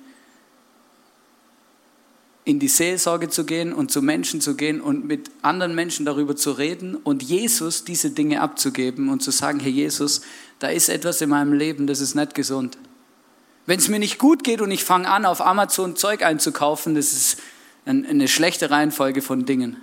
in 2.45 2.59
die 2.59 2.69
Seelsorge 2.69 3.31
zu 3.31 3.45
gehen 3.45 3.73
und 3.73 3.91
zu 3.91 4.03
Menschen 4.03 4.41
zu 4.41 4.55
gehen 4.55 4.81
und 4.81 5.07
mit 5.07 5.31
anderen 5.43 5.75
Menschen 5.75 6.05
darüber 6.05 6.37
zu 6.37 6.53
reden 6.53 6.95
und 6.95 7.23
Jesus 7.23 7.85
diese 7.85 8.11
Dinge 8.11 8.43
abzugeben 8.43 9.09
und 9.09 9.23
zu 9.23 9.31
sagen, 9.31 9.61
Herr 9.61 9.71
Jesus, 9.71 10.21
da 10.59 10.69
ist 10.69 10.91
etwas 10.91 11.23
in 11.23 11.31
meinem 11.31 11.55
Leben, 11.55 11.87
das 11.87 12.01
ist 12.01 12.15
nicht 12.15 12.35
gesund. 12.35 12.77
Wenn 13.67 13.79
es 13.79 13.89
mir 13.89 13.99
nicht 13.99 14.19
gut 14.19 14.45
geht 14.45 14.61
und 14.61 14.71
ich 14.71 14.85
fange 14.85 15.09
an, 15.09 15.25
auf 15.25 15.41
Amazon 15.41 15.97
Zeug 15.97 16.23
einzukaufen, 16.23 16.95
das 16.95 17.13
ist 17.13 17.39
eine 17.87 18.29
schlechte 18.29 18.71
Reihenfolge 18.71 19.23
von 19.23 19.47
Dingen. 19.47 19.81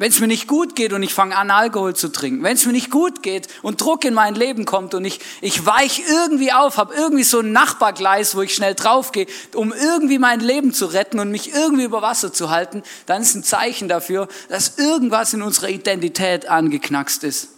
Wenn 0.00 0.10
es 0.10 0.18
mir 0.18 0.28
nicht 0.28 0.48
gut 0.48 0.76
geht 0.76 0.94
und 0.94 1.02
ich 1.02 1.12
fange 1.12 1.36
an, 1.36 1.50
Alkohol 1.50 1.94
zu 1.94 2.08
trinken, 2.08 2.42
wenn 2.42 2.54
es 2.54 2.64
mir 2.64 2.72
nicht 2.72 2.90
gut 2.90 3.22
geht 3.22 3.48
und 3.60 3.82
Druck 3.82 4.06
in 4.06 4.14
mein 4.14 4.34
Leben 4.34 4.64
kommt 4.64 4.94
und 4.94 5.04
ich, 5.04 5.20
ich 5.42 5.66
weich 5.66 6.02
irgendwie 6.08 6.52
auf, 6.52 6.78
habe 6.78 6.94
irgendwie 6.94 7.22
so 7.22 7.40
ein 7.40 7.52
Nachbargleis, 7.52 8.34
wo 8.34 8.40
ich 8.40 8.54
schnell 8.54 8.74
draufgehe, 8.74 9.26
um 9.54 9.74
irgendwie 9.74 10.18
mein 10.18 10.40
Leben 10.40 10.72
zu 10.72 10.86
retten 10.86 11.20
und 11.20 11.30
mich 11.30 11.52
irgendwie 11.52 11.84
über 11.84 12.00
Wasser 12.00 12.32
zu 12.32 12.48
halten, 12.48 12.82
dann 13.04 13.20
ist 13.20 13.34
ein 13.34 13.44
Zeichen 13.44 13.88
dafür, 13.88 14.26
dass 14.48 14.78
irgendwas 14.78 15.34
in 15.34 15.42
unserer 15.42 15.68
Identität 15.68 16.48
angeknackst 16.48 17.22
ist. 17.22 17.48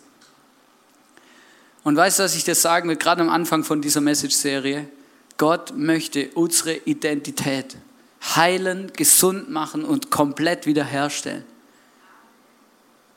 Und 1.85 1.97
weißt 1.97 2.19
du, 2.19 2.23
was 2.23 2.37
ich 2.37 2.45
dir 2.45 2.55
sagen 2.55 2.89
will, 2.89 2.97
gerade 2.97 3.23
am 3.23 3.29
Anfang 3.29 3.65
von 3.65 3.83
dieser 3.83 4.01
Message-Serie? 4.01 4.89
Gott 5.37 5.77
möchte 5.77 6.31
unsere 6.35 6.75
Identität 6.75 7.77
heilen, 8.37 8.93
gesund 8.95 9.51
machen 9.51 9.85
und 9.85 10.11
komplett 10.11 10.67
wiederherstellen. 10.67 11.45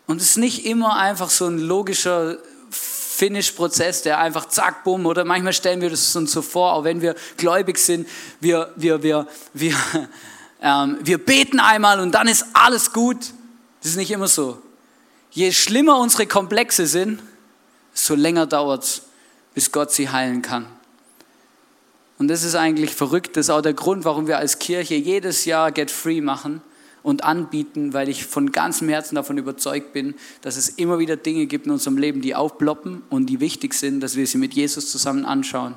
Und 0.07 0.22
es 0.22 0.31
ist 0.31 0.38
nicht 0.38 0.65
immer 0.65 0.98
einfach 0.98 1.29
so 1.29 1.45
ein 1.45 1.60
logischer 1.60 2.38
Finish-Prozess, 2.72 4.01
der 4.01 4.19
einfach 4.19 4.48
zack, 4.48 4.84
bumm, 4.84 5.05
oder 5.05 5.24
manchmal 5.25 5.53
stellen 5.53 5.81
wir 5.81 5.89
das 5.89 6.15
uns 6.15 6.31
so 6.31 6.41
vor, 6.41 6.74
auch 6.74 6.84
wenn 6.84 7.01
wir 7.01 7.15
gläubig 7.38 7.77
sind, 7.77 8.07
wir, 8.39 8.74
wir, 8.75 9.03
wir, 9.03 9.27
wir, 9.53 9.75
ähm, 10.62 10.98
wir 11.01 11.24
beten 11.24 11.60
einmal 11.60 12.00
und 12.00 12.12
dann 12.12 12.27
ist 12.27 12.45
alles 12.53 12.91
gut. 12.91 13.17
Das 13.81 13.91
ist 13.91 13.98
nicht 13.98 14.12
immer 14.12 14.27
so. 14.27 14.62
Je 15.31 15.51
schlimmer 15.51 16.00
unsere 16.00 16.27
Komplexe 16.27 16.88
sind, 16.88 17.22
so 17.95 18.13
länger 18.13 18.45
dauert 18.45 18.83
es, 18.83 19.01
bis 19.55 19.71
Gott 19.71 19.91
sie 19.91 20.09
heilen 20.09 20.43
kann. 20.43 20.67
Und 22.19 22.27
das 22.27 22.43
ist 22.43 22.55
eigentlich 22.55 22.91
verrückt. 22.91 23.35
Das 23.35 23.47
ist 23.47 23.49
auch 23.49 23.61
der 23.61 23.73
Grund, 23.73 24.05
warum 24.05 24.27
wir 24.27 24.37
als 24.37 24.59
Kirche 24.59 24.95
jedes 24.95 25.45
Jahr 25.45 25.71
Get 25.71 25.91
Free 25.91 26.21
machen 26.21 26.61
und 27.03 27.23
anbieten, 27.23 27.93
weil 27.93 28.09
ich 28.09 28.25
von 28.25 28.51
ganzem 28.51 28.89
Herzen 28.89 29.15
davon 29.15 29.37
überzeugt 29.37 29.93
bin, 29.93 30.15
dass 30.41 30.57
es 30.57 30.69
immer 30.69 30.99
wieder 30.99 31.17
Dinge 31.17 31.45
gibt 31.45 31.65
in 31.65 31.71
unserem 31.71 31.97
Leben, 31.97 32.21
die 32.21 32.35
aufploppen 32.35 33.03
und 33.09 33.27
die 33.27 33.39
wichtig 33.39 33.73
sind, 33.73 33.99
dass 34.01 34.15
wir 34.15 34.27
sie 34.27 34.37
mit 34.37 34.53
Jesus 34.53 34.91
zusammen 34.91 35.25
anschauen 35.25 35.75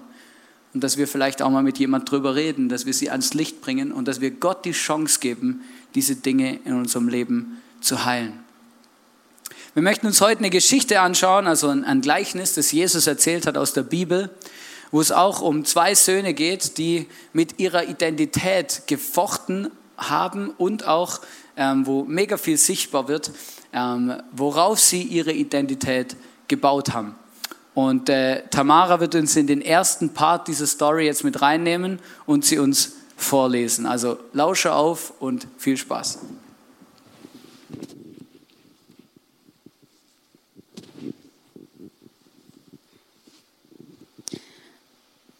und 0.75 0.83
dass 0.83 0.97
wir 0.97 1.09
vielleicht 1.09 1.43
auch 1.43 1.51
mal 1.51 1.63
mit 1.63 1.79
jemand 1.79 2.11
drüber 2.11 2.35
reden, 2.35 2.69
dass 2.69 2.87
wir 2.87 2.95
sie 2.95 3.11
ans 3.11 3.35
Licht 3.35 3.61
bringen 3.61 3.93
und 3.93 4.09
dass 4.09 4.21
wir 4.21 4.31
Gott 4.31 4.65
die 4.65 4.73
Chance 4.73 5.21
geben, 5.21 5.63
diese 5.95 6.17
Dinge 6.17 6.61
in 6.65 6.75
unserem 6.75 7.09
Leben 7.09 7.59
zu 7.81 8.05
heilen. 8.05 8.48
Wir 9.79 9.83
möchten 9.83 10.09
uns 10.09 10.21
heute 10.21 10.41
eine 10.41 10.51
Geschichte 10.51 11.01
anschauen, 11.01 11.47
also 11.47 11.69
ein 11.69 12.01
Gleichnis, 12.01 12.55
das 12.55 12.73
Jesus 12.73 13.07
erzählt 13.07 13.47
hat 13.47 13.57
aus 13.57 13.75
der 13.75 13.85
Bibel, 13.85 14.29
wo 14.91 15.01
es 15.01 15.13
auch 15.13 15.41
um 15.41 15.65
zwei 15.65 15.95
Söhne 15.95 16.35
geht, 16.35 16.79
die 16.79 17.07
mit 17.33 17.61
ihrer 17.61 17.85
Identität 17.85 18.89
gefochten 18.89 19.71
haben 19.97 20.51
und 20.59 20.85
auch, 20.89 21.21
ähm, 21.57 21.87
wo 21.87 22.03
mega 22.03 22.39
viel 22.39 22.57
sichtbar 22.57 23.07
wird, 23.07 23.31
ähm, 23.73 24.21
worauf 24.33 24.81
sie 24.81 25.05
ihre 25.05 25.31
Identität 25.31 26.17
gebaut 26.49 26.93
haben. 26.93 27.15
Und 27.73 28.09
äh, 28.09 28.49
Tamara 28.51 28.99
wird 28.99 29.15
uns 29.15 29.37
in 29.37 29.47
den 29.47 29.63
ersten 29.63 30.13
Part 30.13 30.49
dieser 30.49 30.67
Story 30.67 31.07
jetzt 31.07 31.23
mit 31.23 31.41
reinnehmen 31.41 32.01
und 32.27 32.45
sie 32.45 32.59
uns 32.59 32.95
vorlesen. 33.17 33.87
Also 33.87 34.19
lausche 34.33 34.73
auf 34.73 35.13
und 35.21 35.47
viel 35.57 35.77
Spaß. 35.77 36.19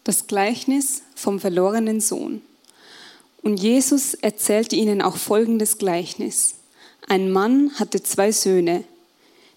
Das 0.09 0.25
Gleichnis 0.25 1.03
vom 1.13 1.39
verlorenen 1.39 2.01
Sohn. 2.01 2.41
Und 3.43 3.57
Jesus 3.61 4.15
erzählte 4.15 4.75
ihnen 4.75 5.03
auch 5.03 5.17
folgendes 5.17 5.77
Gleichnis. 5.77 6.55
Ein 7.07 7.31
Mann 7.31 7.69
hatte 7.75 8.01
zwei 8.01 8.31
Söhne. 8.31 8.85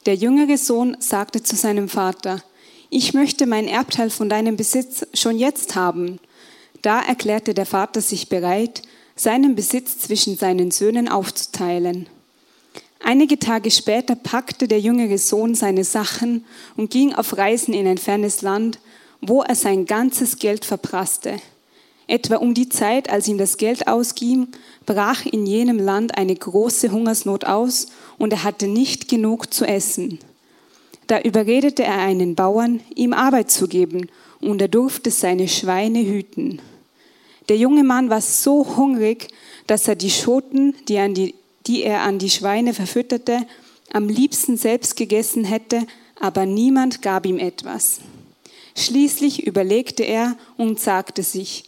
Der 0.04 0.14
jüngere 0.14 0.58
Sohn 0.58 0.98
sagte 1.00 1.42
zu 1.42 1.56
seinem 1.56 1.88
Vater, 1.88 2.42
ich 2.90 3.14
möchte 3.14 3.46
mein 3.46 3.66
Erbteil 3.66 4.10
von 4.10 4.28
deinem 4.28 4.58
Besitz 4.58 5.06
schon 5.14 5.38
jetzt 5.38 5.74
haben. 5.74 6.20
Da 6.82 7.00
erklärte 7.00 7.54
der 7.54 7.64
Vater 7.64 8.02
sich 8.02 8.28
bereit, 8.28 8.82
seinen 9.16 9.54
Besitz 9.54 10.00
zwischen 10.00 10.36
seinen 10.36 10.70
Söhnen 10.70 11.08
aufzuteilen. 11.08 12.10
Einige 13.02 13.38
Tage 13.38 13.70
später 13.70 14.16
packte 14.16 14.68
der 14.68 14.80
jüngere 14.80 15.16
Sohn 15.16 15.54
seine 15.54 15.84
Sachen 15.84 16.44
und 16.76 16.90
ging 16.90 17.14
auf 17.14 17.38
Reisen 17.38 17.72
in 17.72 17.86
ein 17.86 17.96
fernes 17.96 18.42
Land, 18.42 18.78
wo 19.22 19.42
er 19.42 19.54
sein 19.54 19.86
ganzes 19.86 20.36
Geld 20.38 20.64
verprasste. 20.64 21.36
Etwa 22.08 22.36
um 22.36 22.52
die 22.52 22.68
Zeit, 22.68 23.08
als 23.08 23.28
ihm 23.28 23.38
das 23.38 23.56
Geld 23.56 23.86
ausging, 23.86 24.48
brach 24.84 25.24
in 25.24 25.46
jenem 25.46 25.78
Land 25.78 26.18
eine 26.18 26.34
große 26.34 26.90
Hungersnot 26.90 27.44
aus 27.44 27.86
und 28.18 28.32
er 28.32 28.44
hatte 28.44 28.66
nicht 28.66 29.08
genug 29.08 29.54
zu 29.54 29.64
essen. 29.64 30.18
Da 31.06 31.20
überredete 31.20 31.84
er 31.84 31.98
einen 31.98 32.34
Bauern, 32.34 32.80
ihm 32.94 33.12
Arbeit 33.12 33.50
zu 33.50 33.68
geben, 33.68 34.08
und 34.40 34.60
er 34.60 34.68
durfte 34.68 35.10
seine 35.10 35.46
Schweine 35.46 36.04
hüten. 36.04 36.60
Der 37.48 37.56
junge 37.56 37.84
Mann 37.84 38.10
war 38.10 38.20
so 38.20 38.76
hungrig, 38.76 39.28
dass 39.66 39.86
er 39.86 39.94
die 39.94 40.10
Schoten, 40.10 40.74
die, 40.88 40.98
an 40.98 41.14
die, 41.14 41.34
die 41.66 41.82
er 41.84 42.02
an 42.02 42.18
die 42.18 42.30
Schweine 42.30 42.74
verfütterte, 42.74 43.46
am 43.92 44.08
liebsten 44.08 44.56
selbst 44.56 44.96
gegessen 44.96 45.44
hätte, 45.44 45.86
aber 46.18 46.46
niemand 46.46 47.02
gab 47.02 47.26
ihm 47.26 47.38
etwas. 47.38 48.00
Schließlich 48.74 49.46
überlegte 49.46 50.02
er 50.02 50.36
und 50.56 50.80
sagte 50.80 51.22
sich, 51.22 51.64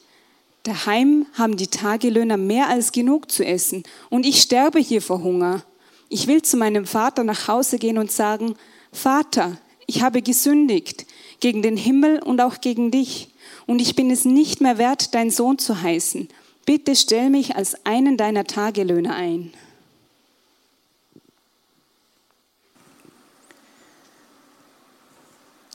Daheim 0.64 1.26
haben 1.34 1.58
die 1.58 1.66
Tagelöhner 1.66 2.38
mehr 2.38 2.68
als 2.68 2.90
genug 2.90 3.30
zu 3.30 3.44
essen 3.44 3.82
und 4.08 4.24
ich 4.24 4.40
sterbe 4.40 4.78
hier 4.78 5.02
vor 5.02 5.22
Hunger. 5.22 5.62
Ich 6.08 6.26
will 6.26 6.40
zu 6.40 6.56
meinem 6.56 6.86
Vater 6.86 7.22
nach 7.22 7.48
Hause 7.48 7.78
gehen 7.78 7.98
und 7.98 8.10
sagen, 8.10 8.54
Vater, 8.90 9.58
ich 9.86 10.02
habe 10.02 10.22
gesündigt 10.22 11.04
gegen 11.40 11.60
den 11.60 11.76
Himmel 11.76 12.22
und 12.22 12.40
auch 12.40 12.62
gegen 12.62 12.90
dich 12.90 13.28
und 13.66 13.80
ich 13.82 13.94
bin 13.94 14.10
es 14.10 14.24
nicht 14.24 14.62
mehr 14.62 14.78
wert, 14.78 15.14
dein 15.14 15.30
Sohn 15.30 15.58
zu 15.58 15.82
heißen. 15.82 16.28
Bitte 16.64 16.96
stell 16.96 17.28
mich 17.28 17.56
als 17.56 17.84
einen 17.84 18.16
deiner 18.16 18.44
Tagelöhner 18.44 19.14
ein. 19.14 19.52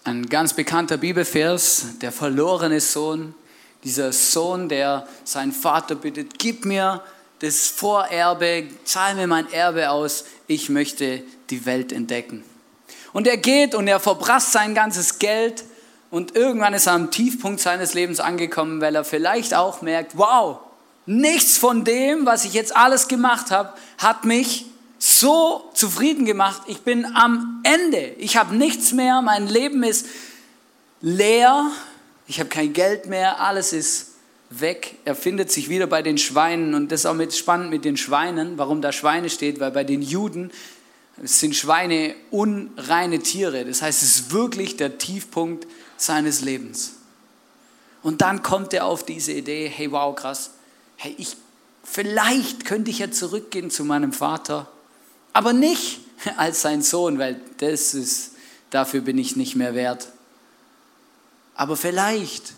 Ein 0.10 0.25
ganz 0.25 0.54
bekannter 0.54 0.98
Bibelvers, 0.98 2.00
der 2.01 2.12
verlorene 2.12 2.80
Sohn 2.80 3.36
dieser 3.84 4.12
Sohn, 4.12 4.68
der 4.68 5.08
seinen 5.24 5.51
Vater 5.51 5.94
bittet, 5.94 6.39
gib 6.39 6.66
mir 6.66 7.04
das 7.38 7.68
Vorerbe, 7.68 8.63
zahl 8.86 9.13
mir 9.13 9.28
mein 9.28 9.54
Erbe 9.54 9.92
aus, 9.92 10.25
ich 10.48 10.70
möchte 10.70 11.22
die 11.51 11.63
Welt 11.68 11.92
entdecken. 11.92 12.44
Und 13.13 13.28
er 13.28 13.38
geht 13.38 13.75
und 13.75 13.88
er 13.88 14.00
verprasst 14.00 14.51
sein 14.51 14.74
ganzes 14.74 15.20
Geld 15.20 15.63
und 16.10 16.36
irgendwann 16.36 16.74
ist 16.74 16.88
er 16.88 16.94
am 16.94 17.12
Tiefpunkt 17.12 17.60
seines 17.60 17.94
Lebens 17.94 18.20
angekommen, 18.20 18.82
weil 18.82 18.96
er 18.96 19.04
vielleicht 19.04 19.54
auch 19.54 19.84
merkt, 19.84 20.18
wow, 20.18 20.58
nichts 21.06 21.60
von 21.60 21.84
dem, 21.84 22.25
was 22.25 22.46
ich 22.46 22.54
jetzt 22.54 22.75
alles 22.75 23.10
gemacht 23.10 23.51
habe, 23.51 23.74
hat 24.00 24.25
mich 24.25 24.66
so 25.00 25.70
zufrieden 25.74 26.25
gemacht. 26.25 26.63
Ich 26.68 26.82
bin 26.82 27.06
am 27.15 27.62
Ende. 27.63 28.13
Ich 28.18 28.38
habe 28.38 28.56
nichts 28.56 28.91
mehr. 28.91 29.22
Mein 29.22 29.48
Leben 29.48 29.82
ist 29.84 30.06
leer. 31.01 31.72
Ich 32.27 32.39
habe 32.39 32.50
kein 32.50 32.74
Geld 32.74 33.08
mehr. 33.08 33.39
Alles 33.39 33.74
ist 33.74 34.08
weg. 34.50 34.96
Er 35.06 35.15
findet 35.15 35.51
sich 35.51 35.70
wieder 35.70 35.88
bei 35.88 36.01
den 36.01 36.18
Schweinen. 36.18 36.74
Und 36.74 36.91
das 36.91 37.01
ist 37.01 37.06
auch 37.06 37.13
mit, 37.13 37.34
spannend 37.34 37.70
mit 37.70 37.86
den 37.86 37.98
Schweinen, 37.98 38.58
warum 38.58 38.82
da 38.82 38.91
Schweine 38.91 39.29
steht, 39.29 39.60
weil 39.60 39.72
bei 39.72 39.84
den 39.84 40.01
Juden 40.01 40.51
sind 41.24 41.56
Schweine 41.56 42.15
unreine 42.29 43.20
Tiere. 43.20 43.65
Das 43.65 43.82
heißt, 43.82 44.03
es 44.03 44.15
ist 44.15 44.32
wirklich 44.32 44.77
der 44.77 44.98
Tiefpunkt 44.98 45.68
seines 45.98 46.41
Lebens. 46.41 46.94
Und 48.01 48.22
dann 48.22 48.44
kommt 48.44 48.74
er 48.74 48.86
auf 48.86 49.06
diese 49.06 49.34
Idee, 49.34 49.68
hey 49.68 49.91
wow, 49.91 50.15
krass, 50.15 50.51
hey, 50.96 51.13
ich, 51.18 51.36
vielleicht 51.84 52.65
könnte 52.65 52.91
ich 52.91 53.00
ja 53.00 53.12
zurückgehen 53.12 53.70
zu 53.70 53.84
meinem 53.84 54.13
Vater, 54.13 54.72
aber 55.39 55.53
nicht 55.53 56.01
als 56.36 56.62
sein 56.62 56.81
Sohn, 56.81 57.17
weil 57.17 57.39
das 57.60 57.93
ist, 57.93 58.31
dafür 58.72 59.00
bin 59.00 59.17
ich 59.17 59.38
nicht 59.38 59.55
mehr 59.55 59.74
wert. 59.74 60.10
Aber 61.55 61.77
vielleicht 61.77 62.55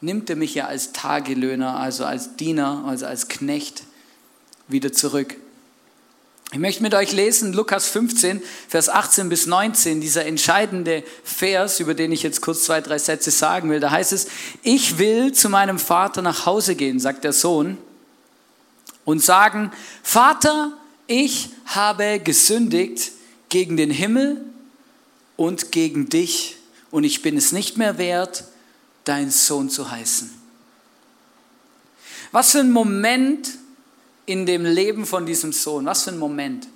nimmt 0.00 0.28
er 0.28 0.34
mich 0.34 0.52
ja 0.52 0.66
als 0.66 0.92
Tagelöhner, 0.92 1.76
also 1.76 2.04
als 2.04 2.34
Diener, 2.34 2.82
also 2.88 3.06
als 3.06 3.28
Knecht 3.28 3.84
wieder 4.66 4.92
zurück. 4.92 5.36
Ich 6.50 6.58
möchte 6.58 6.82
mit 6.82 6.92
euch 6.92 7.12
lesen 7.12 7.52
Lukas 7.52 7.86
15, 7.86 8.42
Vers 8.66 8.88
18 8.88 9.28
bis 9.28 9.46
19, 9.46 10.00
dieser 10.00 10.26
entscheidende 10.26 11.04
Vers, 11.22 11.78
über 11.78 11.94
den 11.94 12.10
ich 12.10 12.24
jetzt 12.24 12.40
kurz 12.40 12.64
zwei, 12.64 12.80
drei 12.80 12.98
Sätze 12.98 13.30
sagen 13.30 13.70
will. 13.70 13.78
Da 13.78 13.92
heißt 13.92 14.12
es, 14.12 14.26
ich 14.64 14.98
will 14.98 15.32
zu 15.32 15.48
meinem 15.48 15.78
Vater 15.78 16.20
nach 16.22 16.46
Hause 16.46 16.74
gehen, 16.74 16.98
sagt 16.98 17.22
der 17.22 17.32
Sohn, 17.32 17.78
und 19.04 19.22
sagen, 19.22 19.70
Vater, 20.02 20.72
ich 21.08 21.50
habe 21.66 22.20
gesündigt 22.20 23.10
gegen 23.48 23.76
den 23.76 23.90
Himmel 23.90 24.44
und 25.36 25.72
gegen 25.72 26.08
dich 26.08 26.56
und 26.92 27.02
ich 27.02 27.22
bin 27.22 27.36
es 27.36 27.50
nicht 27.50 27.76
mehr 27.76 27.98
wert, 27.98 28.44
dein 29.04 29.30
Sohn 29.30 29.68
zu 29.70 29.90
heißen. 29.90 30.30
Was 32.30 32.52
für 32.52 32.60
ein 32.60 32.70
Moment 32.70 33.48
in 34.28 34.44
dem 34.44 34.64
Leben 34.64 35.06
von 35.06 35.24
diesem 35.24 35.52
Sohn. 35.52 35.86
Was 35.86 36.04
für 36.04 36.10
ein 36.10 36.18
Moment. 36.18 36.68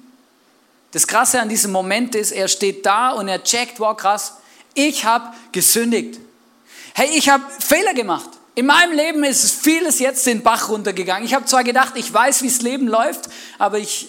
Das 0.90 1.06
Krasse 1.06 1.40
an 1.40 1.50
diesem 1.50 1.70
Moment 1.70 2.14
ist, 2.14 2.32
er 2.32 2.48
steht 2.48 2.84
da 2.86 3.10
und 3.10 3.28
er 3.28 3.44
checkt, 3.44 3.78
wow 3.78 3.96
krass, 3.96 4.34
ich 4.74 5.04
habe 5.04 5.34
gesündigt. 5.52 6.18
Hey, 6.94 7.10
ich 7.14 7.28
habe 7.28 7.44
Fehler 7.58 7.92
gemacht. 7.92 8.30
In 8.54 8.66
meinem 8.66 8.92
Leben 8.92 9.24
ist 9.24 9.62
vieles 9.62 9.98
jetzt 9.98 10.26
den 10.26 10.42
Bach 10.42 10.70
runtergegangen. 10.70 11.24
Ich 11.24 11.34
habe 11.34 11.44
zwar 11.44 11.64
gedacht, 11.64 11.94
ich 11.96 12.12
weiß, 12.12 12.42
wie 12.42 12.48
das 12.48 12.62
Leben 12.62 12.88
läuft, 12.88 13.28
aber 13.58 13.78
ich 13.78 14.08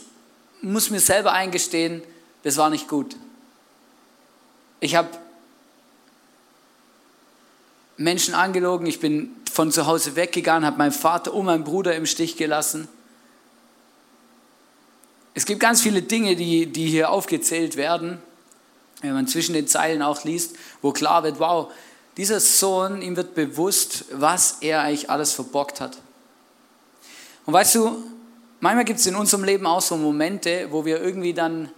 muss 0.63 0.89
mir 0.89 0.99
selber 0.99 1.33
eingestehen, 1.33 2.01
das 2.43 2.57
war 2.57 2.69
nicht 2.69 2.87
gut. 2.87 3.15
Ich 4.79 4.95
habe 4.95 5.09
Menschen 7.97 8.33
angelogen, 8.33 8.85
ich 8.87 8.99
bin 8.99 9.35
von 9.51 9.71
zu 9.71 9.85
Hause 9.85 10.15
weggegangen, 10.15 10.65
habe 10.65 10.77
meinen 10.77 10.91
Vater 10.91 11.33
und 11.33 11.45
meinen 11.45 11.63
Bruder 11.63 11.95
im 11.95 12.05
Stich 12.05 12.37
gelassen. 12.37 12.87
Es 15.35 15.45
gibt 15.45 15.59
ganz 15.59 15.81
viele 15.81 16.01
Dinge, 16.01 16.35
die, 16.35 16.65
die 16.65 16.87
hier 16.87 17.09
aufgezählt 17.09 17.75
werden, 17.75 18.21
wenn 19.01 19.13
man 19.13 19.27
zwischen 19.27 19.53
den 19.53 19.67
Zeilen 19.67 20.01
auch 20.01 20.23
liest, 20.23 20.55
wo 20.81 20.91
klar 20.91 21.23
wird, 21.23 21.39
wow, 21.39 21.71
dieser 22.17 22.39
Sohn, 22.39 23.01
ihm 23.01 23.15
wird 23.15 23.35
bewusst, 23.35 24.05
was 24.11 24.57
er 24.61 24.81
eigentlich 24.81 25.09
alles 25.09 25.33
verbockt 25.33 25.81
hat. 25.81 25.97
Und 27.45 27.53
weißt 27.53 27.75
du, 27.75 28.03
manchmal 28.63 28.85
gibt 28.85 28.99
es 28.99 29.05
in 29.05 29.15
unserem 29.15 29.43
Leben 29.43 29.65
auch 29.65 29.81
so 29.81 29.97
Momente, 29.97 30.67
wo 30.71 30.85
wir 30.85 31.01
irgendwie 31.01 31.33
dann, 31.33 31.69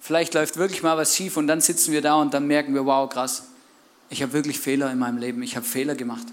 vielleicht 0.00 0.34
läuft 0.34 0.56
wirklich 0.56 0.82
mal 0.82 0.96
was 0.96 1.14
schief 1.14 1.36
und 1.36 1.46
dann 1.46 1.60
sitzen 1.60 1.92
wir 1.92 2.02
da 2.02 2.16
und 2.16 2.34
dann 2.34 2.48
merken 2.48 2.74
wir, 2.74 2.84
wow, 2.84 3.08
krass, 3.08 3.44
ich 4.10 4.22
habe 4.22 4.32
wirklich 4.32 4.58
Fehler 4.58 4.90
in 4.90 4.98
meinem 4.98 5.18
Leben, 5.18 5.42
ich 5.42 5.56
habe 5.56 5.64
Fehler 5.64 5.94
gemacht. 5.94 6.26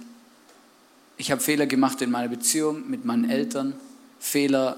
Ich 1.18 1.32
habe 1.32 1.42
Fehler 1.42 1.68
gemacht 1.68 2.02
in 2.02 2.10
meiner 2.10 2.28
Beziehung 2.28 2.90
mit 2.90 3.06
meinen 3.06 3.30
Eltern, 3.30 3.76
Fehler 4.20 4.78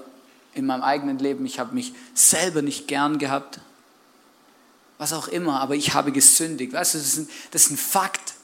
in 0.52 0.66
meinem 0.66 0.82
eigenen 0.82 1.18
Leben, 1.18 1.46
ich 1.46 1.58
habe 1.58 1.74
mich 1.74 1.94
selber 2.14 2.60
nicht 2.60 2.86
gern 2.86 3.18
gehabt, 3.18 3.58
was 4.98 5.14
auch 5.14 5.28
immer, 5.28 5.60
aber 5.60 5.74
ich 5.76 5.94
habe 5.94 6.12
gesündigt. 6.12 6.74
Weißt 6.74 6.94
du, 6.94 6.98
das 6.98 7.06
ist 7.06 7.16
ein, 7.18 7.28
das 7.52 7.62
ist 7.62 7.70
ein 7.70 7.76
Fakt. 7.78 8.34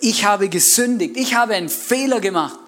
Ich 0.00 0.24
habe 0.26 0.50
gesündigt, 0.50 1.16
ich 1.16 1.34
habe 1.34 1.54
einen 1.54 1.70
Fehler 1.70 2.20
gemacht. 2.20 2.58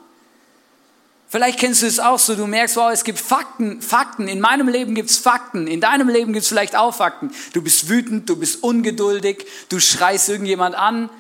Vielleicht 1.28 1.58
kennst 1.58 1.82
du 1.82 1.86
es 1.86 1.98
auch 1.98 2.18
so, 2.18 2.36
du 2.36 2.46
merkst, 2.46 2.76
wow, 2.76 2.92
es 2.92 3.02
gibt 3.02 3.18
Fakten, 3.18 3.82
Fakten. 3.82 4.28
In 4.28 4.40
meinem 4.40 4.68
Leben 4.68 4.94
gibt 4.94 5.10
es 5.10 5.18
Fakten, 5.18 5.66
in 5.66 5.80
deinem 5.80 6.08
Leben 6.08 6.32
gibt 6.32 6.44
es 6.44 6.48
vielleicht 6.48 6.76
auch 6.76 6.94
Fakten. 6.94 7.32
Du 7.52 7.62
bist 7.62 7.88
wütend, 7.88 8.28
du 8.28 8.36
bist 8.36 8.62
ungeduldig, 8.62 9.46
du 9.68 9.80
schreist 9.80 10.28
irgendjemand 10.28 10.76
an, 10.76 11.10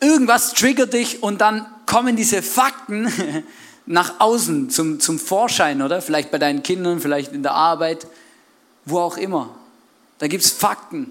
irgendwas 0.00 0.52
triggert 0.52 0.92
dich 0.92 1.22
und 1.22 1.40
dann 1.40 1.66
kommen 1.86 2.16
diese 2.16 2.42
Fakten 2.42 3.12
nach 3.86 4.18
außen 4.18 4.70
zum, 4.70 4.98
zum 4.98 5.18
Vorschein, 5.18 5.80
oder? 5.80 6.02
Vielleicht 6.02 6.30
bei 6.30 6.38
deinen 6.38 6.62
Kindern, 6.62 7.00
vielleicht 7.00 7.32
in 7.32 7.42
der 7.42 7.52
Arbeit, 7.52 8.08
wo 8.84 8.98
auch 8.98 9.16
immer. 9.16 9.54
Da 10.18 10.26
gibt 10.26 10.44
es 10.44 10.50
Fakten. 10.50 11.10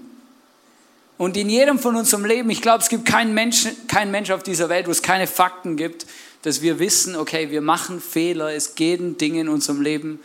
Und 1.18 1.36
in 1.36 1.48
jedem 1.48 1.78
von 1.78 1.96
unserem 1.96 2.24
Leben, 2.26 2.50
ich 2.50 2.60
glaube, 2.60 2.82
es 2.82 2.90
gibt 2.90 3.06
keinen 3.06 3.32
Menschen, 3.32 3.74
keinen 3.88 4.10
Mensch 4.10 4.30
auf 4.30 4.42
dieser 4.42 4.68
Welt, 4.68 4.86
wo 4.86 4.90
es 4.90 5.00
keine 5.00 5.26
Fakten 5.26 5.76
gibt, 5.76 6.06
dass 6.42 6.62
wir 6.62 6.78
wissen, 6.78 7.16
okay, 7.16 7.50
wir 7.50 7.60
machen 7.60 8.00
Fehler, 8.00 8.52
es 8.52 8.74
gehen 8.74 9.18
Dinge 9.18 9.40
in 9.40 9.48
unserem 9.48 9.80
Leben, 9.80 10.20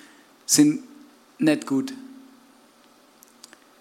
sind 0.46 0.84
nicht 1.40 1.66
gut. 1.66 1.94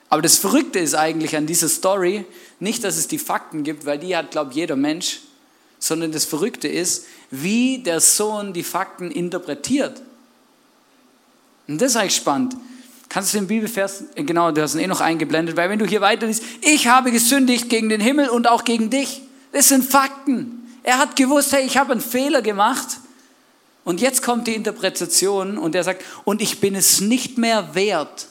Aber 0.09 0.23
das 0.23 0.39
Verrückte 0.39 0.79
ist 0.79 0.95
eigentlich 0.95 1.37
an 1.37 1.47
dieser 1.47 1.69
Story 1.69 2.25
nicht, 2.59 2.83
dass 2.83 2.97
es 2.97 3.09
die 3.09 3.19
Fakten 3.19 3.63
gibt, 3.63 3.87
weil 3.87 3.99
die 3.99 4.17
hat, 4.17 4.33
glaube 4.33 4.51
ich, 4.51 4.57
jeder 4.57 4.77
Mensch, 4.77 5.21
sondern 5.79 6.13
das 6.13 6.25
Verrückte 6.25 6.69
ist, 6.69 7.07
wie 7.31 7.79
der 7.79 8.01
Sohn 8.01 8.53
die 8.53 8.65
Fakten 8.65 9.11
interpretiert. 9.11 10.03
Und 11.69 11.81
das 11.81 11.93
ist 11.93 11.97
eigentlich 11.97 12.17
spannend. 12.17 12.57
Kannst 13.09 13.35
du 13.35 13.39
den 13.39 13.47
Bibelvers, 13.47 14.05
äh, 14.15 14.23
genau, 14.23 14.53
du 14.53 14.63
hast 14.63 14.75
ihn 14.75 14.81
eh 14.81 14.87
noch 14.87 15.01
eingeblendet, 15.01 15.57
weil 15.57 15.71
wenn 15.71 15.79
du 15.79 15.87
hier 15.87 16.01
weiter 16.01 16.27
liest, 16.27 16.43
ich 16.61 16.87
habe 16.87 17.11
gesündigt 17.11 17.69
gegen 17.69 17.89
den 17.89 18.01
Himmel 18.01 18.29
und 18.29 18.49
auch 18.49 18.65
gegen 18.65 18.91
dich. 18.91 19.23
Das 19.53 19.69
sind 19.69 19.85
Fakten. 19.85 20.60
Er 20.83 20.99
hat 20.99 21.17
gewusst, 21.17 21.53
hey, 21.53 21.65
ich 21.65 21.77
habe 21.77 21.93
einen 21.93 22.01
Fehler 22.01 22.43
gemacht. 22.43 22.99
Und 23.85 24.01
jetzt 24.01 24.23
kommt 24.23 24.47
die 24.47 24.55
Interpretation 24.55 25.59
und 25.59 25.75
er 25.75 25.85
sagt, 25.85 26.05
und 26.25 26.41
ich 26.43 26.61
bin 26.61 26.75
es 26.75 27.01
nicht 27.01 27.39
mehr 27.39 27.75
wert, 27.75 28.29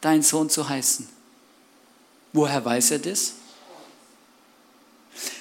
dein 0.00 0.22
Sohn 0.22 0.50
zu 0.50 0.68
heißen. 0.68 1.08
Woher 2.32 2.64
weiß 2.64 2.92
er 2.92 2.98
das? 2.98 3.32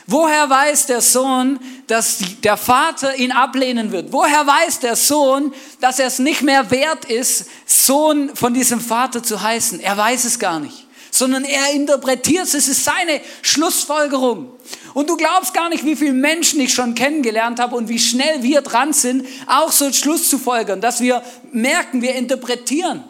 Woher 0.07 0.49
weiß 0.49 0.87
der 0.87 1.01
Sohn, 1.01 1.59
dass 1.87 2.19
der 2.43 2.57
Vater 2.57 3.15
ihn 3.15 3.31
ablehnen 3.31 3.91
wird? 3.91 4.11
Woher 4.11 4.45
weiß 4.45 4.79
der 4.79 4.95
Sohn, 4.95 5.53
dass 5.79 5.99
er 5.99 6.07
es 6.07 6.19
nicht 6.19 6.41
mehr 6.41 6.69
wert 6.69 7.05
ist, 7.05 7.45
Sohn 7.65 8.35
von 8.35 8.53
diesem 8.53 8.81
Vater 8.81 9.23
zu 9.23 9.41
heißen? 9.41 9.79
Er 9.79 9.95
weiß 9.95 10.25
es 10.25 10.39
gar 10.39 10.59
nicht, 10.59 10.87
sondern 11.11 11.45
er 11.45 11.71
interpretiert 11.71 12.43
es. 12.43 12.53
Es 12.53 12.67
ist 12.67 12.83
seine 12.83 13.21
Schlussfolgerung. 13.41 14.51
Und 14.93 15.10
du 15.10 15.17
glaubst 15.17 15.54
gar 15.54 15.69
nicht, 15.69 15.86
wie 15.86 15.95
viele 15.95 16.13
Menschen 16.13 16.60
ich 16.60 16.73
schon 16.73 16.95
kennengelernt 16.95 17.60
habe 17.60 17.75
und 17.75 17.88
wie 17.89 17.99
schnell 17.99 18.43
wir 18.43 18.62
dran 18.62 18.93
sind, 18.93 19.25
auch 19.47 19.71
so 19.71 19.91
Schluss 19.93 20.30
zu 20.30 20.38
folgern, 20.38 20.82
dass 20.82 20.99
wir 20.99 21.23
merken, 21.51 22.01
wir 22.01 22.15
interpretieren. 22.15 23.04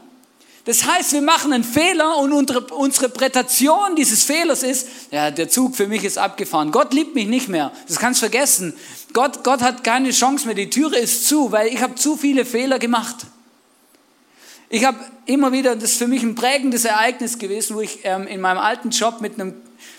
Das 0.65 0.85
heißt, 0.85 1.13
wir 1.13 1.21
machen 1.21 1.53
einen 1.53 1.63
Fehler 1.63 2.17
und 2.17 2.33
unsere, 2.33 2.61
unsere 2.61 3.09
Prätation 3.09 3.95
dieses 3.95 4.23
Fehlers 4.23 4.61
ist, 4.61 4.87
ja, 5.09 5.31
der 5.31 5.49
Zug 5.49 5.75
für 5.75 5.87
mich 5.87 6.03
ist 6.03 6.19
abgefahren. 6.19 6.71
Gott 6.71 6.93
liebt 6.93 7.15
mich 7.15 7.27
nicht 7.27 7.49
mehr. 7.49 7.71
Das 7.87 7.97
kannst 7.97 8.21
du 8.21 8.27
vergessen. 8.27 8.75
Gott, 9.11 9.43
Gott 9.43 9.61
hat 9.61 9.83
keine 9.83 10.11
Chance 10.11 10.45
mehr. 10.45 10.53
Die 10.53 10.69
Türe 10.69 10.97
ist 10.97 11.27
zu, 11.27 11.51
weil 11.51 11.67
ich 11.67 11.81
habe 11.81 11.95
zu 11.95 12.15
viele 12.15 12.45
Fehler 12.45 12.77
gemacht. 12.77 13.25
Ich 14.69 14.85
habe 14.85 14.99
immer 15.25 15.51
wieder, 15.51 15.75
das 15.75 15.93
ist 15.93 15.97
für 15.97 16.07
mich 16.07 16.21
ein 16.21 16.35
prägendes 16.35 16.85
Ereignis 16.85 17.39
gewesen, 17.39 17.75
wo 17.75 17.81
ich 17.81 17.99
ähm, 18.03 18.27
in 18.27 18.39
meinem 18.39 18.59
alten 18.59 18.91
Job 18.91 19.19
mit 19.19 19.39
einem 19.39 19.55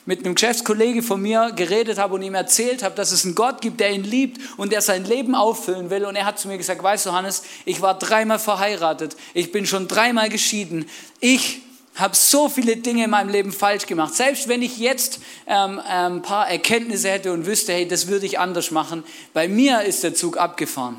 mit 0.07 0.25
einem 0.25 0.35
Geschäftskollege 0.35 1.03
von 1.03 1.21
mir 1.21 1.53
geredet 1.55 1.99
habe 1.99 2.15
und 2.15 2.23
ihm 2.23 2.35
erzählt 2.35 2.83
habe, 2.83 2.95
dass 2.95 3.13
es 3.13 3.25
einen 3.25 3.35
Gott 3.35 3.61
gibt, 3.61 3.81
der 3.81 3.93
ihn 3.93 4.05
liebt 4.05 4.41
und 4.57 4.73
der 4.73 4.83
sein 4.83 5.05
Leben 5.05 5.35
auffüllen 5.35 5.91
will. 5.91 6.05
Und 6.05 6.17
er 6.17 6.25
hat 6.25 6.39
zu 6.39 6.49
mir 6.49 6.59
gesagt, 6.59 6.83
weißt 6.83 7.07
du, 7.07 7.13
Hannes, 7.13 7.43
ich 7.65 7.81
war 7.81 7.99
dreimal 7.99 8.39
verheiratet, 8.39 9.17
ich 9.35 9.53
bin 9.53 9.67
schon 9.67 9.89
dreimal 9.89 10.29
geschieden. 10.29 10.89
Ich 11.21 11.61
habe 11.95 12.17
so 12.17 12.49
viele 12.49 12.77
Dinge 12.77 13.05
in 13.05 13.11
meinem 13.11 13.29
Leben 13.29 13.53
falsch 13.53 13.87
gemacht. 13.87 14.15
Selbst 14.15 14.49
wenn 14.49 14.63
ich 14.63 14.79
jetzt 14.79 15.21
ähm, 15.47 15.81
ähm, 15.89 16.17
ein 16.17 16.23
paar 16.23 16.49
Erkenntnisse 16.49 17.11
hätte 17.11 17.33
und 17.33 17.47
wüsste, 17.47 17.73
hey, 17.73 17.87
das 17.87 18.07
würde 18.09 18.27
ich 18.27 18.39
anders 18.39 18.71
machen, 18.71 19.05
bei 19.35 19.47
mir 19.49 19.83
ist 19.83 20.03
der 20.03 20.15
Zug 20.15 20.39
abgefahren. 20.39 20.97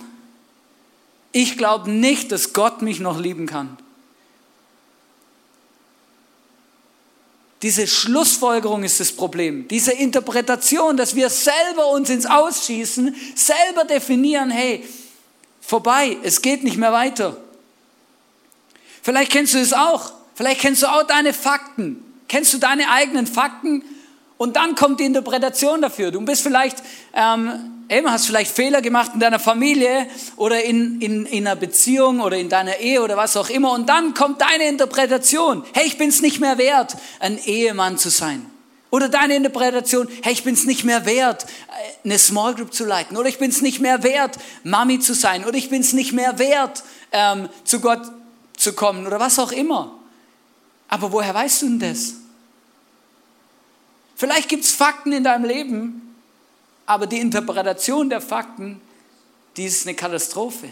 Ich 1.32 1.58
glaube 1.58 1.89
nicht, 1.89 2.32
dass 2.32 2.54
Gott 2.54 2.84
mich 2.84 3.00
noch 3.00 3.19
lieben 3.19 3.48
kann. 3.48 3.78
Diese 7.63 7.88
Schlussfolgerung 7.88 8.84
ist 8.84 8.99
das 8.99 9.13
Problem. 9.13 9.69
Diese 9.69 9.93
Interpretation, 9.93 10.97
dass 10.97 11.15
wir 11.15 11.30
selber 11.30 11.88
uns 11.91 12.10
ins 12.10 12.26
Ausschießen, 12.26 13.15
selber 13.36 13.86
definieren, 13.86 14.52
hey, 14.52 14.86
vorbei, 15.62 16.17
es 16.23 16.41
geht 16.41 16.65
nicht 16.65 16.76
mehr 16.76 16.91
weiter. 16.91 17.38
Vielleicht 19.02 19.32
kennst 19.32 19.54
du 19.54 19.60
es 19.60 19.71
auch. 19.71 20.12
Vielleicht 20.36 20.60
kennst 20.60 20.84
du 20.84 20.88
auch 20.88 21.04
deine 21.04 21.34
Fakten. 21.34 22.04
Kennst 22.28 22.54
du 22.54 22.58
deine 22.58 22.89
eigenen 22.89 23.28
Fakten? 23.28 23.84
Und 24.38 24.56
dann 24.56 24.76
kommt 24.76 25.00
die 25.00 25.06
Interpretation 25.06 25.82
dafür. 25.82 26.12
Du 26.12 26.22
bist 26.22 26.41
vielleicht, 26.41 26.78
ähm, 27.13 27.86
eben 27.89 28.10
hast 28.10 28.26
vielleicht 28.26 28.52
Fehler 28.52 28.82
gemacht 28.82 29.12
in 29.13 29.19
deiner 29.19 29.39
Familie 29.39 30.08
oder 30.36 30.63
in, 30.63 31.00
in, 31.02 31.26
in 31.26 31.48
einer 31.48 31.56
Beziehung 31.56 32.19
oder 32.19 32.38
in 32.38 32.50
deiner 32.50 32.78
Ehe 32.78 33.02
oder 33.02 33.15
was 33.15 33.38
auch 33.38 33.50
immer. 33.50 33.72
Und 33.72 33.88
dann 33.89 34.13
kommt 34.13 34.41
deine 34.41 34.67
Interpretation. 34.67 35.63
Hey, 35.74 35.86
ich 35.86 35.98
bin 35.98 36.10
es 36.10 36.22
nicht 36.22 36.39
mehr 36.39 36.58
wert, 36.58 36.96
ein 37.19 37.38
Ehemann 37.46 37.98
zu 37.98 38.10
sein. 38.10 38.46
Oder 38.89 39.10
deine 39.10 39.36
Interpretation, 39.36 40.08
hey, 40.22 40.34
ich 40.34 40.43
bin 40.43 40.54
es 40.54 40.65
nicht 40.65 40.84
mehr 40.84 41.06
wert, 41.06 41.48
eine 42.04 42.19
Small 42.19 42.54
Group 42.54 42.74
zu 42.74 42.86
leiten. 42.86 43.17
Oder 43.17 43.28
ich 43.28 43.39
bin 43.39 43.50
es 43.50 43.62
nicht 43.62 43.80
mehr 43.80 44.04
wert, 44.04 44.38
Mami 44.63 45.00
zu 45.00 45.15
sein. 45.15 45.46
Oder 45.46 45.58
ich 45.58 45.69
bin 45.69 45.82
es 45.82 45.93
nicht 45.93 46.13
mehr 46.13 46.38
wert, 46.38 46.84
ähm, 47.12 47.50
zu 47.63 47.80
Gott 47.80 48.02
zu 48.56 48.74
kommen. 48.74 49.08
Oder 49.08 49.19
was 49.19 49.39
auch 49.39 49.52
immer. 49.52 49.98
Aber 50.89 51.12
woher 51.12 51.34
weißt 51.34 51.63
du 51.63 51.65
denn 51.69 51.80
das? 51.80 52.13
Vielleicht 54.24 54.48
gibt 54.48 54.64
es 54.64 54.72
Fakten 54.72 55.12
in 55.12 55.26
deinem 55.26 55.44
Leben, 55.44 56.16
aber 56.86 57.08
die 57.08 57.20
Interpretation 57.20 58.10
der 58.10 58.22
Fakten, 58.22 58.80
die 59.58 59.66
ist 59.66 59.86
eine 59.86 59.98
Katastrophe. 59.98 60.70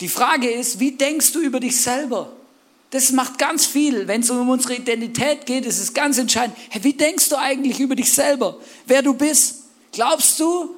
Die 0.00 0.08
Frage 0.08 0.48
ist, 0.48 0.78
wie 0.78 0.92
denkst 0.92 1.32
du 1.32 1.40
über 1.40 1.58
dich 1.58 1.80
selber? 1.80 2.30
Das 2.90 3.10
macht 3.10 3.38
ganz 3.38 3.66
viel. 3.66 4.06
Wenn 4.06 4.20
es 4.20 4.30
um 4.30 4.48
unsere 4.48 4.76
Identität 4.76 5.46
geht, 5.46 5.66
ist 5.66 5.80
es 5.80 5.92
ganz 5.92 6.18
entscheidend. 6.18 6.56
Hey, 6.70 6.84
wie 6.84 6.92
denkst 6.92 7.28
du 7.30 7.36
eigentlich 7.36 7.80
über 7.80 7.96
dich 7.96 8.12
selber? 8.12 8.56
Wer 8.86 9.02
du 9.02 9.14
bist? 9.14 9.64
Glaubst 9.90 10.38
du, 10.38 10.76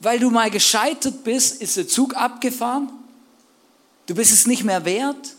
weil 0.00 0.18
du 0.18 0.28
mal 0.28 0.50
gescheitert 0.50 1.24
bist, 1.24 1.62
ist 1.62 1.78
der 1.78 1.88
Zug 1.88 2.14
abgefahren? 2.14 2.90
Du 4.04 4.14
bist 4.14 4.30
es 4.30 4.46
nicht 4.46 4.62
mehr 4.62 4.84
wert? 4.84 5.37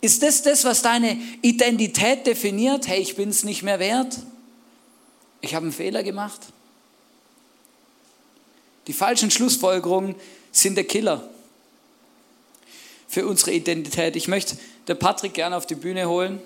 Ist 0.00 0.22
das 0.22 0.42
das, 0.42 0.64
was 0.64 0.82
deine 0.82 1.18
Identität 1.42 2.26
definiert? 2.26 2.86
Hey, 2.86 3.00
ich 3.00 3.16
bin 3.16 3.30
es 3.30 3.44
nicht 3.44 3.62
mehr 3.62 3.78
wert. 3.78 4.18
Ich 5.40 5.54
habe 5.54 5.64
einen 5.64 5.72
Fehler 5.72 6.02
gemacht. 6.02 6.40
Die 8.86 8.92
falschen 8.92 9.30
Schlussfolgerungen 9.30 10.14
sind 10.52 10.76
der 10.76 10.84
Killer 10.84 11.28
für 13.08 13.26
unsere 13.26 13.52
Identität. 13.52 14.16
Ich 14.16 14.28
möchte 14.28 14.56
der 14.86 14.94
Patrick 14.94 15.34
gerne 15.34 15.56
auf 15.56 15.66
die 15.66 15.74
Bühne 15.74 16.08
holen, 16.08 16.40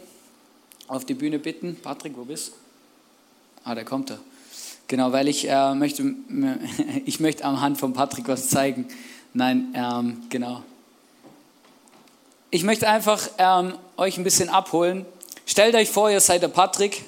auf 0.89 1.05
die 1.05 1.15
Bühne 1.15 1.39
bitten. 1.39 1.77
Patrick, 1.77 2.17
wo 2.17 2.25
bist 2.25 2.49
du? 2.49 2.53
Ah, 3.65 3.75
der 3.75 3.85
kommt 3.85 4.11
da. 4.11 4.19
Genau, 4.89 5.13
weil 5.13 5.29
ich 5.29 5.49
äh, 5.49 5.75
möchte, 5.75 6.15
ich 7.05 7.21
möchte 7.21 7.45
am 7.45 7.77
von 7.77 7.93
Patrick 7.93 8.29
was 8.29 8.49
zeigen. 8.49 8.89
Nein, 9.33 9.73
ähm, 9.75 10.23
genau. 10.29 10.65
Ich 12.55 12.65
möchte 12.65 12.87
einfach 12.87 13.31
ähm, 13.39 13.79
euch 13.97 14.19
ein 14.19 14.25
bisschen 14.25 14.51
abholen. 14.51 15.07
Stellt 15.47 15.75
euch 15.75 15.89
vor, 15.89 16.11
ihr 16.11 16.21
seid 16.21 16.43
der 16.43 16.49
Patrick. 16.49 17.03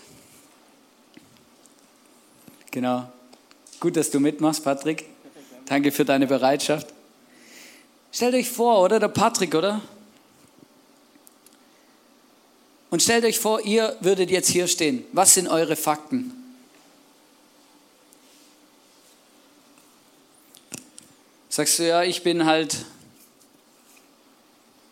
Genau. 2.71 3.13
Gut, 3.79 3.95
dass 3.95 4.11
du 4.11 4.21
mitmachst, 4.21 4.65
Patrick. 4.65 5.05
Danke 5.67 5.93
für 5.93 6.07
deine 6.07 6.27
Bereitschaft. 6.27 6.87
Stellt 8.11 8.35
euch 8.35 8.49
vor, 8.49 8.81
oder? 8.81 8.99
Der 8.99 9.09
Patrick, 9.09 9.55
oder? 9.55 9.83
Und 12.89 13.03
stellt 13.03 13.27
euch 13.27 13.39
vor, 13.39 13.61
ihr 13.61 13.99
würdet 14.01 14.31
jetzt 14.31 14.49
hier 14.49 14.67
stehen. 14.67 15.05
Was 15.13 15.35
sind 15.35 15.49
eure 15.49 15.77
Fakten? 15.77 16.33
Sagst 21.51 21.81
du, 21.81 21.87
ja, 21.87 22.03
ich 22.03 22.23
bin 22.23 22.47
halt 22.47 22.87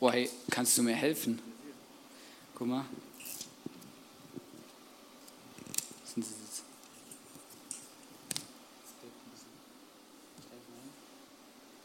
Boah, 0.03 0.11
hey, 0.11 0.29
kannst 0.51 0.77
du 0.77 0.83
mir 0.83 0.97
helfen? 0.97 1.41
Guck 2.57 2.67
mal. 2.67 2.85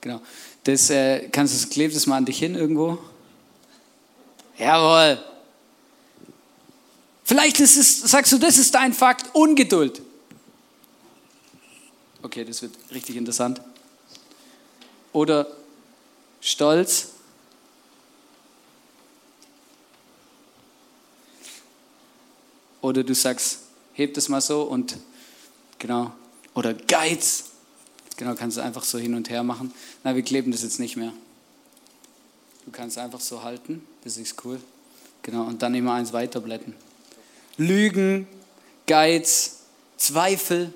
Genau. 0.01 0.19
Das, 0.63 0.89
äh, 0.89 1.29
kannst 1.29 1.63
du, 1.63 1.69
klebst 1.69 1.95
es 1.95 2.07
mal 2.07 2.17
an 2.17 2.25
dich 2.25 2.39
hin 2.39 2.55
irgendwo? 2.55 2.97
Jawohl. 4.57 5.23
Vielleicht 7.23 7.59
ist 7.59 7.77
es, 7.77 8.01
sagst 8.01 8.31
du, 8.31 8.39
das 8.39 8.57
ist 8.57 8.73
dein 8.73 8.93
Fakt, 8.93 9.35
Ungeduld. 9.35 10.01
Okay, 12.23 12.43
das 12.43 12.63
wird 12.63 12.73
richtig 12.91 13.15
interessant. 13.15 13.61
Oder 15.13 15.45
Stolz. 16.41 17.09
Oder 22.87 23.03
du 23.03 23.13
sagst, 23.13 23.59
heb 23.95 24.13
das 24.13 24.29
mal 24.29 24.39
so 24.39 24.61
und 24.61 24.95
genau. 25.77 26.13
Oder 26.53 26.73
Geiz. 26.73 27.43
Genau, 28.15 28.33
kannst 28.33 28.55
du 28.55 28.61
einfach 28.61 28.85
so 28.85 28.97
hin 28.97 29.13
und 29.13 29.29
her 29.29 29.43
machen. 29.43 29.73
Na, 30.05 30.15
wir 30.15 30.21
kleben 30.21 30.53
das 30.53 30.63
jetzt 30.63 30.79
nicht 30.79 30.95
mehr. 30.95 31.11
Du 32.63 32.71
kannst 32.71 32.97
einfach 32.97 33.19
so 33.19 33.43
halten, 33.43 33.85
das 34.05 34.15
ist 34.15 34.41
cool. 34.45 34.61
Genau, 35.21 35.43
und 35.43 35.61
dann 35.61 35.75
immer 35.75 35.95
eins 35.95 36.13
weiterblätten. 36.13 36.75
Lügen, 37.57 38.25
Geiz, 38.85 39.57
Zweifel. 39.97 40.73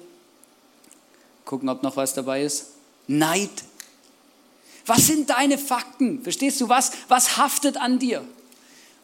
Gucken, 1.45 1.69
ob 1.69 1.82
noch 1.82 1.95
was 1.95 2.13
dabei 2.13 2.43
ist. 2.43 2.65
Neid. 3.08 3.63
Was 4.86 5.08
sind 5.08 5.30
deine 5.30 5.58
Fakten? 5.58 6.21
Verstehst 6.24 6.60
du 6.60 6.67
was? 6.67 6.91
Was 7.08 7.38
haftet 7.38 7.78
an 7.78 8.00
dir? 8.00 8.21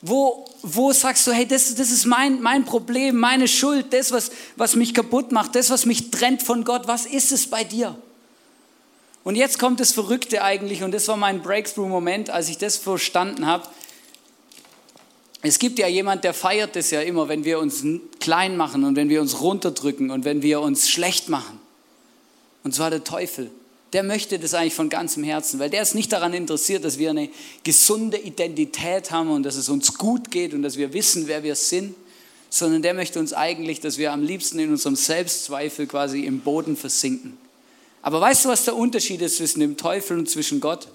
Wo, 0.01 0.45
wo 0.61 0.91
sagst 0.93 1.25
du, 1.25 1.31
hey, 1.31 1.47
das, 1.47 1.73
das 1.75 1.89
ist 1.89 2.05
mein, 2.05 2.41
mein 2.41 2.65
Problem, 2.65 3.15
meine 3.17 3.47
Schuld, 3.47 3.87
das, 3.91 4.11
was, 4.11 4.31
was 4.55 4.75
mich 4.75 4.93
kaputt 4.93 5.31
macht, 5.31 5.55
das, 5.55 5.69
was 5.69 5.85
mich 5.85 6.11
trennt 6.11 6.43
von 6.43 6.63
Gott, 6.63 6.87
was 6.87 7.05
ist 7.05 7.31
es 7.31 7.47
bei 7.47 7.63
dir? 7.63 7.95
Und 9.23 9.35
jetzt 9.35 9.59
kommt 9.59 9.79
das 9.79 9.91
Verrückte 9.91 10.43
eigentlich, 10.43 10.83
und 10.83 10.93
das 10.93 11.07
war 11.07 11.17
mein 11.17 11.41
Breakthrough-Moment, 11.41 12.29
als 12.29 12.47
ich 12.47 12.57
das 12.57 12.77
verstanden 12.77 13.45
habe. 13.45 13.67
Es 15.41 15.59
gibt 15.59 15.79
ja 15.79 15.87
jemand, 15.87 16.23
der 16.23 16.33
feiert 16.33 16.75
das 16.75 16.91
ja 16.91 17.01
immer, 17.01 17.27
wenn 17.27 17.43
wir 17.43 17.59
uns 17.59 17.83
klein 18.19 18.55
machen 18.55 18.83
und 18.83 18.95
wenn 18.95 19.09
wir 19.09 19.21
uns 19.21 19.41
runterdrücken 19.41 20.11
und 20.11 20.25
wenn 20.25 20.41
wir 20.43 20.61
uns 20.61 20.89
schlecht 20.89 21.29
machen. 21.29 21.59
Und 22.63 22.73
zwar 22.73 22.89
der 22.89 23.03
Teufel 23.03 23.51
der 23.93 24.03
möchte 24.03 24.37
das 24.37 24.53
eigentlich 24.53 24.73
von 24.73 24.89
ganzem 24.89 25.23
Herzen, 25.23 25.59
weil 25.59 25.69
der 25.69 25.81
ist 25.81 25.95
nicht 25.95 26.11
daran 26.11 26.33
interessiert, 26.33 26.83
dass 26.83 26.97
wir 26.97 27.09
eine 27.09 27.29
gesunde 27.63 28.17
Identität 28.17 29.11
haben 29.11 29.29
und 29.29 29.43
dass 29.43 29.55
es 29.55 29.69
uns 29.69 29.93
gut 29.97 30.29
geht 30.29 30.53
und 30.53 30.61
dass 30.61 30.77
wir 30.77 30.93
wissen, 30.93 31.27
wer 31.27 31.43
wir 31.43 31.55
sind, 31.55 31.95
sondern 32.49 32.81
der 32.81 32.93
möchte 32.93 33.19
uns 33.19 33.33
eigentlich, 33.33 33.79
dass 33.79 33.97
wir 33.97 34.11
am 34.11 34.23
liebsten 34.23 34.59
in 34.59 34.71
unserem 34.71 34.95
Selbstzweifel 34.95 35.87
quasi 35.87 36.25
im 36.25 36.41
Boden 36.41 36.75
versinken. 36.75 37.37
Aber 38.01 38.21
weißt 38.21 38.45
du, 38.45 38.49
was 38.49 38.65
der 38.65 38.75
Unterschied 38.75 39.21
ist 39.21 39.37
zwischen 39.37 39.59
dem 39.59 39.77
Teufel 39.77 40.17
und 40.17 40.29
zwischen 40.29 40.59
Gott? 40.59 40.87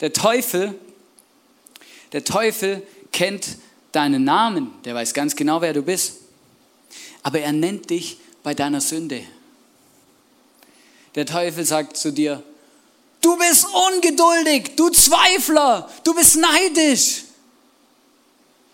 Der 0.00 0.12
Teufel, 0.12 0.74
der 2.12 2.24
Teufel 2.24 2.82
kennt 3.12 3.58
deinen 3.92 4.24
Namen, 4.24 4.70
der 4.84 4.94
weiß 4.94 5.14
ganz 5.14 5.36
genau, 5.36 5.60
wer 5.60 5.72
du 5.72 5.82
bist, 5.82 6.16
aber 7.22 7.40
er 7.40 7.52
nennt 7.52 7.90
dich 7.90 8.18
bei 8.42 8.54
deiner 8.54 8.80
Sünde. 8.80 9.22
Der 11.14 11.26
Teufel 11.26 11.64
sagt 11.64 11.96
zu 11.96 12.12
dir, 12.12 12.42
du 13.20 13.36
bist 13.36 13.66
ungeduldig, 13.66 14.76
du 14.76 14.90
Zweifler, 14.90 15.90
du 16.04 16.14
bist 16.14 16.36
neidisch, 16.36 17.24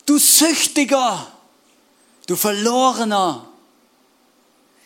du 0.04 0.18
Süchtiger, 0.18 1.26
du 2.26 2.36
Verlorener. 2.36 3.48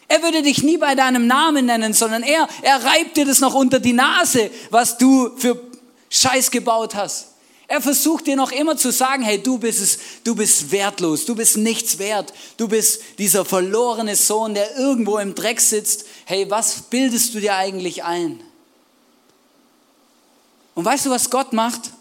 Er 0.06 0.22
würde 0.22 0.42
dich 0.42 0.62
nie 0.62 0.76
bei 0.76 0.94
deinem 0.94 1.26
Namen 1.26 1.66
nennen, 1.66 1.92
sondern 1.92 2.22
er, 2.22 2.48
er 2.62 2.84
reibt 2.84 3.16
dir 3.16 3.24
das 3.24 3.40
noch 3.40 3.54
unter 3.54 3.78
die 3.78 3.92
Nase, 3.92 4.50
was 4.70 4.98
du 4.98 5.36
für 5.36 5.60
Scheiß 6.08 6.50
gebaut 6.50 6.94
hast. 6.94 7.29
Er 7.70 7.80
versucht 7.80 8.26
dir 8.26 8.34
noch 8.34 8.50
immer 8.50 8.76
zu 8.76 8.90
sagen, 8.90 9.22
hey, 9.22 9.40
du 9.40 9.56
bist 9.56 9.80
es, 9.80 9.98
du 10.24 10.34
bist 10.34 10.72
wertlos, 10.72 11.24
du 11.24 11.36
bist 11.36 11.56
nichts 11.56 12.00
wert, 12.00 12.32
du 12.56 12.66
bist 12.66 13.00
dieser 13.16 13.44
verlorene 13.44 14.16
Sohn, 14.16 14.54
der 14.54 14.76
irgendwo 14.76 15.18
im 15.18 15.36
Dreck 15.36 15.60
sitzt. 15.60 16.04
Hey, 16.24 16.50
was 16.50 16.82
bildest 16.90 17.32
du 17.32 17.38
dir 17.38 17.54
eigentlich 17.54 18.02
ein? 18.02 18.42
Und 20.74 20.84
weißt 20.84 21.06
du, 21.06 21.10
was 21.10 21.30
Gott 21.30 21.52
macht? 21.52 21.92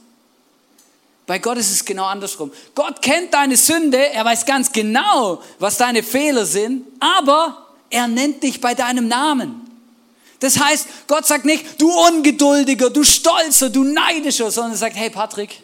Bei 1.27 1.37
Gott 1.37 1.59
ist 1.59 1.69
es 1.69 1.85
genau 1.85 2.05
andersrum. 2.05 2.51
Gott 2.73 3.03
kennt 3.03 3.35
deine 3.35 3.55
Sünde, 3.55 4.03
er 4.11 4.25
weiß 4.25 4.47
ganz 4.47 4.71
genau, 4.71 5.43
was 5.59 5.77
deine 5.77 6.01
Fehler 6.01 6.47
sind, 6.47 6.87
aber 6.99 7.67
er 7.91 8.07
nennt 8.07 8.41
dich 8.41 8.59
bei 8.59 8.73
deinem 8.73 9.07
Namen. 9.07 9.68
Das 10.39 10.59
heißt, 10.59 10.87
Gott 11.07 11.25
sagt 11.25 11.45
nicht, 11.45 11.81
du 11.81 11.91
Ungeduldiger, 11.91 12.89
du 12.89 13.03
Stolzer, 13.03 13.69
du 13.69 13.83
Neidischer, 13.83 14.49
sondern 14.51 14.71
er 14.71 14.77
sagt, 14.77 14.95
hey 14.95 15.09
Patrick, 15.09 15.61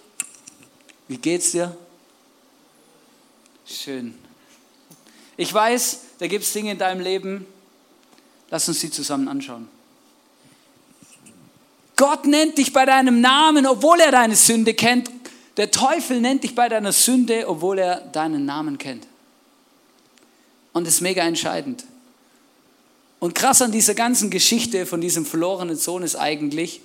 wie 1.08 1.18
geht's 1.18 1.52
dir? 1.52 1.76
Schön. 3.66 4.16
Ich 5.38 5.54
weiß, 5.54 6.00
da 6.20 6.28
gibt 6.28 6.44
es 6.44 6.54
Dinge 6.54 6.72
in 6.72 6.78
deinem 6.78 7.02
Leben, 7.02 7.46
lass 8.50 8.68
uns 8.68 8.80
sie 8.80 8.92
zusammen 8.92 9.28
anschauen. 9.28 9.68
Gott 11.96 12.26
nennt 12.26 12.58
dich 12.58 12.74
bei 12.74 12.86
deinem 12.86 13.22
Namen, 13.22 13.66
obwohl 13.66 14.00
er 14.02 14.12
deine 14.12 14.36
Sünde 14.36 14.74
kennt. 14.74 15.10
Der 15.56 15.72
Teufel 15.72 16.20
nennt 16.20 16.44
dich 16.44 16.54
bei 16.54 16.68
deiner 16.68 16.92
Sünde, 16.92 17.48
obwohl 17.48 17.80
er 17.80 18.02
deinen 18.02 18.46
Namen 18.46 18.78
kennt. 18.78 19.08
Und 20.74 20.86
das 20.86 20.96
ist 20.96 21.02
mega 21.02 21.24
entscheidend. 21.24 21.86
Und 23.20 23.34
krass 23.34 23.62
an 23.62 23.72
dieser 23.72 23.96
ganzen 23.96 24.30
Geschichte 24.30 24.86
von 24.86 25.02
diesem 25.02 25.26
verlorenen 25.26 25.78
Sohn 25.78 26.04
ist 26.04 26.16
eigentlich, 26.16 26.82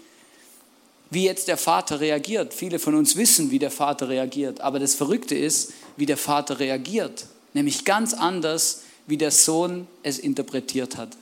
wie 1.10 1.24
jetzt 1.24 1.48
der 1.48 1.56
Vater 1.56 2.00
reagiert. 2.00 2.54
Viele 2.54 2.78
von 2.78 2.94
uns 2.94 3.16
wissen, 3.16 3.50
wie 3.50 3.58
der 3.58 3.70
Vater 3.70 4.08
reagiert. 4.08 4.60
Aber 4.60 4.78
das 4.78 4.94
Verrückte 4.94 5.34
ist, 5.34 5.72
wie 5.96 6.06
der 6.06 6.16
Vater 6.16 6.60
reagiert. 6.60 7.26
Nämlich 7.52 7.84
ganz 7.84 8.14
anders, 8.14 8.82
wie 9.06 9.16
der 9.16 9.32
Sohn 9.32 9.88
es 10.04 10.18
interpretiert 10.18 10.96
hat. 10.96 11.16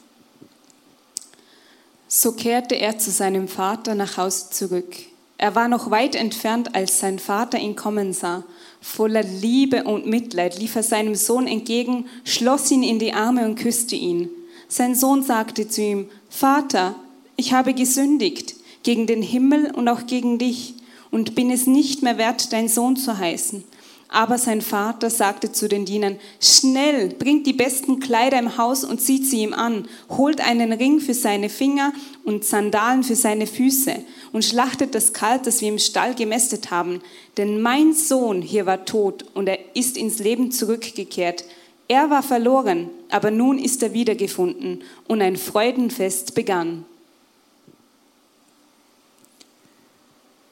So 2.06 2.32
kehrte 2.32 2.74
er 2.74 2.98
zu 2.98 3.10
seinem 3.10 3.48
Vater 3.48 3.94
nach 3.94 4.16
Hause 4.18 4.50
zurück. 4.50 4.94
Er 5.38 5.54
war 5.54 5.68
noch 5.68 5.90
weit 5.90 6.14
entfernt, 6.14 6.74
als 6.74 6.98
sein 6.98 7.18
Vater 7.18 7.58
ihn 7.58 7.76
kommen 7.76 8.12
sah. 8.12 8.44
Voller 8.80 9.22
Liebe 9.22 9.84
und 9.84 10.06
Mitleid 10.06 10.58
lief 10.58 10.74
er 10.76 10.82
seinem 10.82 11.14
Sohn 11.14 11.46
entgegen, 11.46 12.06
schloss 12.24 12.70
ihn 12.70 12.82
in 12.82 12.98
die 12.98 13.12
Arme 13.12 13.44
und 13.44 13.56
küsste 13.56 13.94
ihn. 13.94 14.30
Sein 14.68 14.94
Sohn 14.94 15.22
sagte 15.22 15.66
zu 15.68 15.80
ihm, 15.80 16.08
Vater, 16.28 16.94
ich 17.36 17.54
habe 17.54 17.72
gesündigt 17.72 18.54
gegen 18.82 19.06
den 19.06 19.22
Himmel 19.22 19.70
und 19.74 19.88
auch 19.88 20.06
gegen 20.06 20.38
dich 20.38 20.74
und 21.10 21.34
bin 21.34 21.50
es 21.50 21.66
nicht 21.66 22.02
mehr 22.02 22.18
wert, 22.18 22.52
dein 22.52 22.68
Sohn 22.68 22.96
zu 22.96 23.16
heißen. 23.16 23.64
Aber 24.10 24.38
sein 24.38 24.62
Vater 24.62 25.10
sagte 25.10 25.52
zu 25.52 25.68
den 25.68 25.84
Dienern, 25.84 26.18
schnell, 26.40 27.10
bringt 27.10 27.46
die 27.46 27.52
besten 27.52 28.00
Kleider 28.00 28.38
im 28.38 28.56
Haus 28.56 28.82
und 28.82 29.02
zieht 29.02 29.26
sie 29.26 29.42
ihm 29.42 29.52
an, 29.52 29.86
holt 30.08 30.40
einen 30.40 30.72
Ring 30.72 31.00
für 31.00 31.12
seine 31.12 31.50
Finger 31.50 31.92
und 32.24 32.44
Sandalen 32.44 33.02
für 33.04 33.16
seine 33.16 33.46
Füße 33.46 33.96
und 34.32 34.44
schlachtet 34.44 34.94
das 34.94 35.12
Kalb, 35.12 35.42
das 35.42 35.60
wir 35.60 35.68
im 35.68 35.78
Stall 35.78 36.14
gemästet 36.14 36.70
haben. 36.70 37.02
Denn 37.36 37.60
mein 37.60 37.92
Sohn 37.92 38.40
hier 38.40 38.64
war 38.64 38.86
tot 38.86 39.26
und 39.34 39.46
er 39.46 39.58
ist 39.74 39.98
ins 39.98 40.18
Leben 40.18 40.52
zurückgekehrt. 40.52 41.44
Er 41.86 42.08
war 42.08 42.22
verloren, 42.22 42.88
aber 43.10 43.30
nun 43.30 43.58
ist 43.58 43.82
er 43.82 43.92
wiedergefunden 43.92 44.82
und 45.06 45.22
ein 45.22 45.36
Freudenfest 45.36 46.34
begann. 46.34 46.84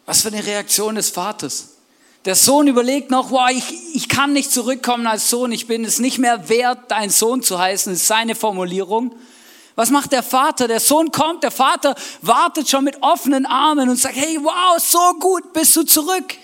Was 0.06 0.22
für 0.22 0.28
eine 0.28 0.44
Reaktion 0.44 0.94
des 0.94 1.10
Vaters. 1.10 1.76
Der 2.24 2.34
Sohn 2.34 2.66
überlegt 2.66 3.10
noch, 3.10 3.30
wow, 3.30 3.48
ich, 3.50 3.94
ich 3.94 4.08
kann 4.08 4.32
nicht 4.32 4.50
zurückkommen 4.50 5.06
als 5.06 5.30
Sohn, 5.30 5.52
ich 5.52 5.66
bin 5.66 5.84
es 5.84 6.00
nicht 6.00 6.18
mehr 6.18 6.48
wert, 6.48 6.90
dein 6.90 7.10
Sohn 7.10 7.42
zu 7.42 7.58
heißen, 7.58 7.92
ist 7.92 8.06
seine 8.06 8.34
Formulierung. 8.34 9.14
Was 9.76 9.90
macht 9.90 10.10
der 10.10 10.22
Vater? 10.22 10.66
Der 10.66 10.80
Sohn 10.80 11.12
kommt, 11.12 11.44
der 11.44 11.50
Vater 11.50 11.94
wartet 12.22 12.68
schon 12.68 12.82
mit 12.82 13.02
offenen 13.02 13.46
Armen 13.46 13.88
und 13.88 13.96
sagt, 13.96 14.16
hey, 14.16 14.38
wow, 14.42 14.80
so 14.80 15.18
gut 15.20 15.52
bist 15.52 15.76
du 15.76 15.84
zurück. 15.84 16.34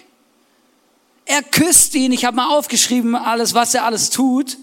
Er 1.24 1.42
küsst 1.42 1.94
ihn, 1.94 2.12
ich 2.12 2.24
habe 2.24 2.36
mal 2.36 2.56
aufgeschrieben, 2.56 3.16
alles, 3.16 3.54
was 3.54 3.74
er 3.74 3.84
alles 3.84 4.10
tut. 4.10 4.58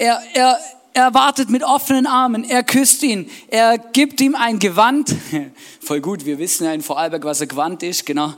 Er, 0.00 0.22
er, 0.32 0.58
er 0.94 1.12
wartet 1.12 1.50
mit 1.50 1.62
offenen 1.62 2.06
Armen, 2.06 2.48
er 2.48 2.62
küsst 2.64 3.02
ihn, 3.02 3.30
er 3.48 3.76
gibt 3.76 4.22
ihm 4.22 4.34
ein 4.34 4.58
Gewand. 4.58 5.14
Voll 5.82 6.00
gut, 6.00 6.24
wir 6.24 6.38
wissen 6.38 6.64
ja 6.64 6.72
in 6.72 6.80
Vorarlberg, 6.80 7.22
was 7.24 7.42
ein 7.42 7.48
Gewand 7.48 7.82
ist, 7.82 8.06
genau. 8.06 8.32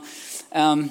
Ähm, 0.51 0.89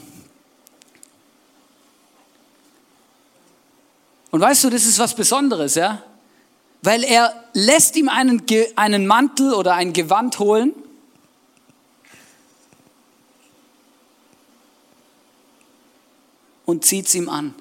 Und 4.30 4.40
weißt 4.40 4.64
du, 4.64 4.70
das 4.70 4.86
ist 4.86 4.98
was 4.98 5.14
Besonderes, 5.14 5.74
ja? 5.74 6.02
Weil 6.80 7.04
er 7.04 7.44
lässt 7.52 7.94
ihm 7.96 8.08
einen, 8.08 8.42
einen 8.76 9.06
Mantel 9.06 9.52
oder 9.52 9.74
ein 9.74 9.92
Gewand 9.92 10.38
holen. 10.38 10.72
Und 16.64 16.86
zieht 16.86 17.08
es 17.08 17.14
ihm 17.14 17.28
an. 17.28 17.54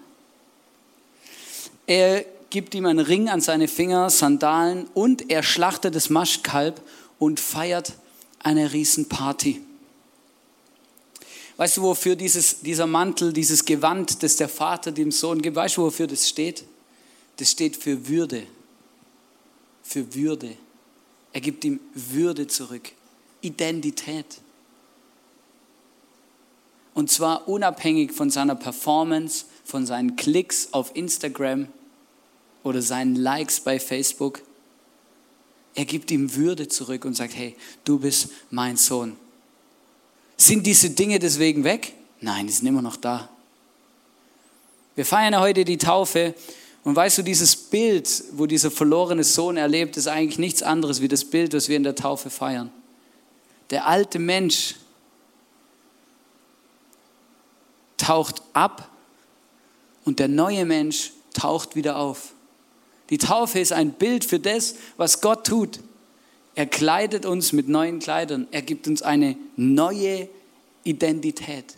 Er 1.88 2.24
gibt 2.52 2.76
ihm 2.76 2.86
einen 2.86 3.00
Ring 3.00 3.30
an 3.30 3.42
seine 3.42 3.68
Finger, 3.68 4.10
Sandalen 4.10 4.88
und 4.94 5.32
er 5.32 5.42
schlachtet 5.42 5.96
das 5.96 6.10
Maschkalb 6.10 6.82
und 7.18 7.40
feiert 7.40 7.94
eine 8.40 8.72
Riesenparty. 8.72 9.62
Weißt 11.58 11.78
du, 11.78 11.84
wofür 11.84 12.16
dieses, 12.16 12.62
dieser 12.62 12.88
Mantel, 12.88 13.34
dieses 13.34 13.66
Gewand, 13.66 14.22
das 14.24 14.36
der 14.36 14.50
Vater 14.50 14.92
dem 14.92 15.12
Sohn 15.12 15.42
gibt, 15.42 15.56
weißt 15.56 15.78
du, 15.78 15.84
wofür 15.84 16.08
das 16.08 16.28
steht? 16.28 16.66
Das 17.38 17.52
steht 17.52 17.78
für 17.78 18.08
Würde. 18.08 18.44
Für 19.84 20.14
Würde. 20.14 20.58
Er 21.34 21.42
gibt 21.42 21.64
ihm 21.64 21.80
Würde 21.94 22.48
zurück. 22.48 22.92
Identität. 23.42 24.26
Und 26.94 27.10
zwar 27.10 27.48
unabhängig 27.48 28.12
von 28.12 28.30
seiner 28.30 28.56
Performance, 28.56 29.46
von 29.64 29.86
seinen 29.86 30.18
Klicks 30.18 30.70
auf 30.74 30.96
Instagram 30.96 31.68
oder 32.64 32.82
seinen 32.82 33.16
Likes 33.16 33.60
bei 33.60 33.80
Facebook. 33.80 34.42
Er 35.76 35.86
gibt 35.86 36.12
ihm 36.12 36.36
Würde 36.36 36.68
zurück 36.68 37.06
und 37.06 37.16
sagt, 37.16 37.36
hey, 37.36 37.56
du 37.84 38.00
bist 38.00 38.30
mein 38.50 38.78
Sohn. 38.78 39.16
Sind 40.38 40.66
diese 40.66 40.90
Dinge 40.90 41.20
deswegen 41.20 41.64
weg? 41.64 41.94
Nein, 42.20 42.48
die 42.48 42.54
sind 42.54 42.68
immer 42.68 42.82
noch 42.82 42.98
da. 42.98 43.30
Wir 44.96 45.06
feiern 45.06 45.40
heute 45.40 45.64
die 45.64 45.78
Taufe 45.78 46.36
und 46.84 46.96
weißt 46.96 47.20
du, 47.20 47.22
dieses 47.22 47.56
Bild, 47.56 48.24
wo 48.34 48.46
dieser 48.46 48.72
verlorene 48.72 49.24
Sohn 49.24 49.56
erlebt, 49.56 49.98
ist 49.98 50.08
eigentlich 50.08 50.40
nichts 50.40 50.64
anderes 50.64 51.02
wie 51.02 51.08
das 51.08 51.26
Bild, 51.26 51.54
was 51.54 51.70
wir 51.70 51.78
in 51.78 51.84
der 51.84 51.96
Taufe 51.96 52.30
feiern. 52.30 52.72
Der 53.70 53.88
alte 53.88 54.20
Mensch 54.20 54.76
taucht 57.98 58.42
ab 58.54 58.90
und 60.06 60.20
der 60.20 60.28
neue 60.28 60.66
Mensch 60.66 61.14
taucht 61.34 61.76
wieder 61.76 61.98
auf. 61.98 62.34
Die 63.12 63.18
Taufe 63.18 63.60
ist 63.60 63.74
ein 63.74 63.92
Bild 63.92 64.26
für 64.26 64.40
das, 64.40 64.76
was 64.98 65.22
Gott 65.22 65.46
tut. 65.46 65.80
Er 66.56 66.66
kleidet 66.66 67.26
uns 67.26 67.54
mit 67.54 67.68
neuen 67.68 68.00
Kleidern. 68.00 68.48
Er 68.52 68.62
gibt 68.62 68.88
uns 68.88 69.02
eine 69.02 69.38
neue 69.56 70.28
Identität. 70.84 71.76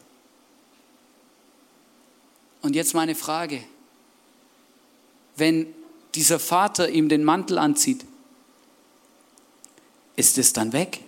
Und 2.61 2.75
jetzt 2.75 2.93
meine 2.93 3.15
Frage. 3.15 3.61
Wenn 5.35 5.67
dieser 6.15 6.39
Vater 6.39 6.89
ihm 6.89 7.09
den 7.09 7.23
Mantel 7.23 7.57
anzieht, 7.57 8.05
ist 10.15 10.37
es 10.37 10.53
dann 10.53 10.71
weg? 10.71 11.01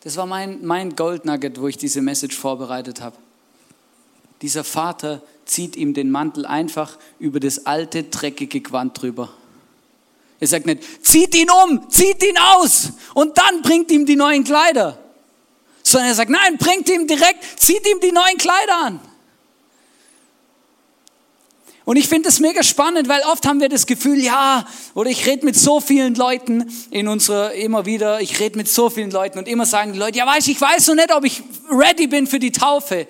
Das 0.00 0.16
war 0.16 0.26
mein, 0.26 0.66
mein 0.66 0.96
Goldnugget, 0.96 1.60
wo 1.60 1.68
ich 1.68 1.78
diese 1.78 2.02
Message 2.02 2.36
vorbereitet 2.36 3.00
habe. 3.00 3.16
Dieser 4.44 4.62
Vater 4.62 5.22
zieht 5.46 5.74
ihm 5.74 5.94
den 5.94 6.10
Mantel 6.10 6.44
einfach 6.44 6.98
über 7.18 7.40
das 7.40 7.64
alte, 7.64 8.02
dreckige 8.02 8.60
Gewand 8.60 9.00
drüber. 9.00 9.32
Er 10.38 10.46
sagt 10.46 10.66
nicht, 10.66 10.82
zieht 11.02 11.34
ihn 11.34 11.48
um, 11.50 11.88
zieht 11.88 12.22
ihn 12.22 12.36
aus 12.36 12.90
und 13.14 13.38
dann 13.38 13.62
bringt 13.62 13.90
ihm 13.90 14.04
die 14.04 14.16
neuen 14.16 14.44
Kleider. 14.44 14.98
Sondern 15.82 16.10
er 16.10 16.14
sagt, 16.14 16.30
nein, 16.30 16.58
bringt 16.58 16.90
ihm 16.90 17.06
direkt, 17.06 17.58
zieht 17.58 17.88
ihm 17.88 18.00
die 18.02 18.12
neuen 18.12 18.36
Kleider 18.36 18.84
an. 18.84 19.00
Und 21.86 21.96
ich 21.96 22.06
finde 22.06 22.28
das 22.28 22.38
mega 22.38 22.62
spannend, 22.62 23.08
weil 23.08 23.22
oft 23.22 23.46
haben 23.46 23.62
wir 23.62 23.70
das 23.70 23.86
Gefühl, 23.86 24.18
ja, 24.18 24.66
oder 24.92 25.08
ich 25.08 25.26
rede 25.26 25.46
mit 25.46 25.56
so 25.56 25.80
vielen 25.80 26.16
Leuten 26.16 26.70
in 26.90 27.08
unserer, 27.08 27.54
immer 27.54 27.86
wieder, 27.86 28.20
ich 28.20 28.40
rede 28.40 28.58
mit 28.58 28.68
so 28.68 28.90
vielen 28.90 29.10
Leuten 29.10 29.38
und 29.38 29.48
immer 29.48 29.64
sagen 29.64 29.94
die 29.94 29.98
Leute, 29.98 30.18
ja, 30.18 30.26
weiß 30.26 30.48
ich 30.48 30.60
weiß 30.60 30.88
noch 30.88 30.96
nicht, 30.96 31.14
ob 31.14 31.24
ich 31.24 31.42
ready 31.70 32.08
bin 32.08 32.26
für 32.26 32.38
die 32.38 32.52
Taufe, 32.52 33.06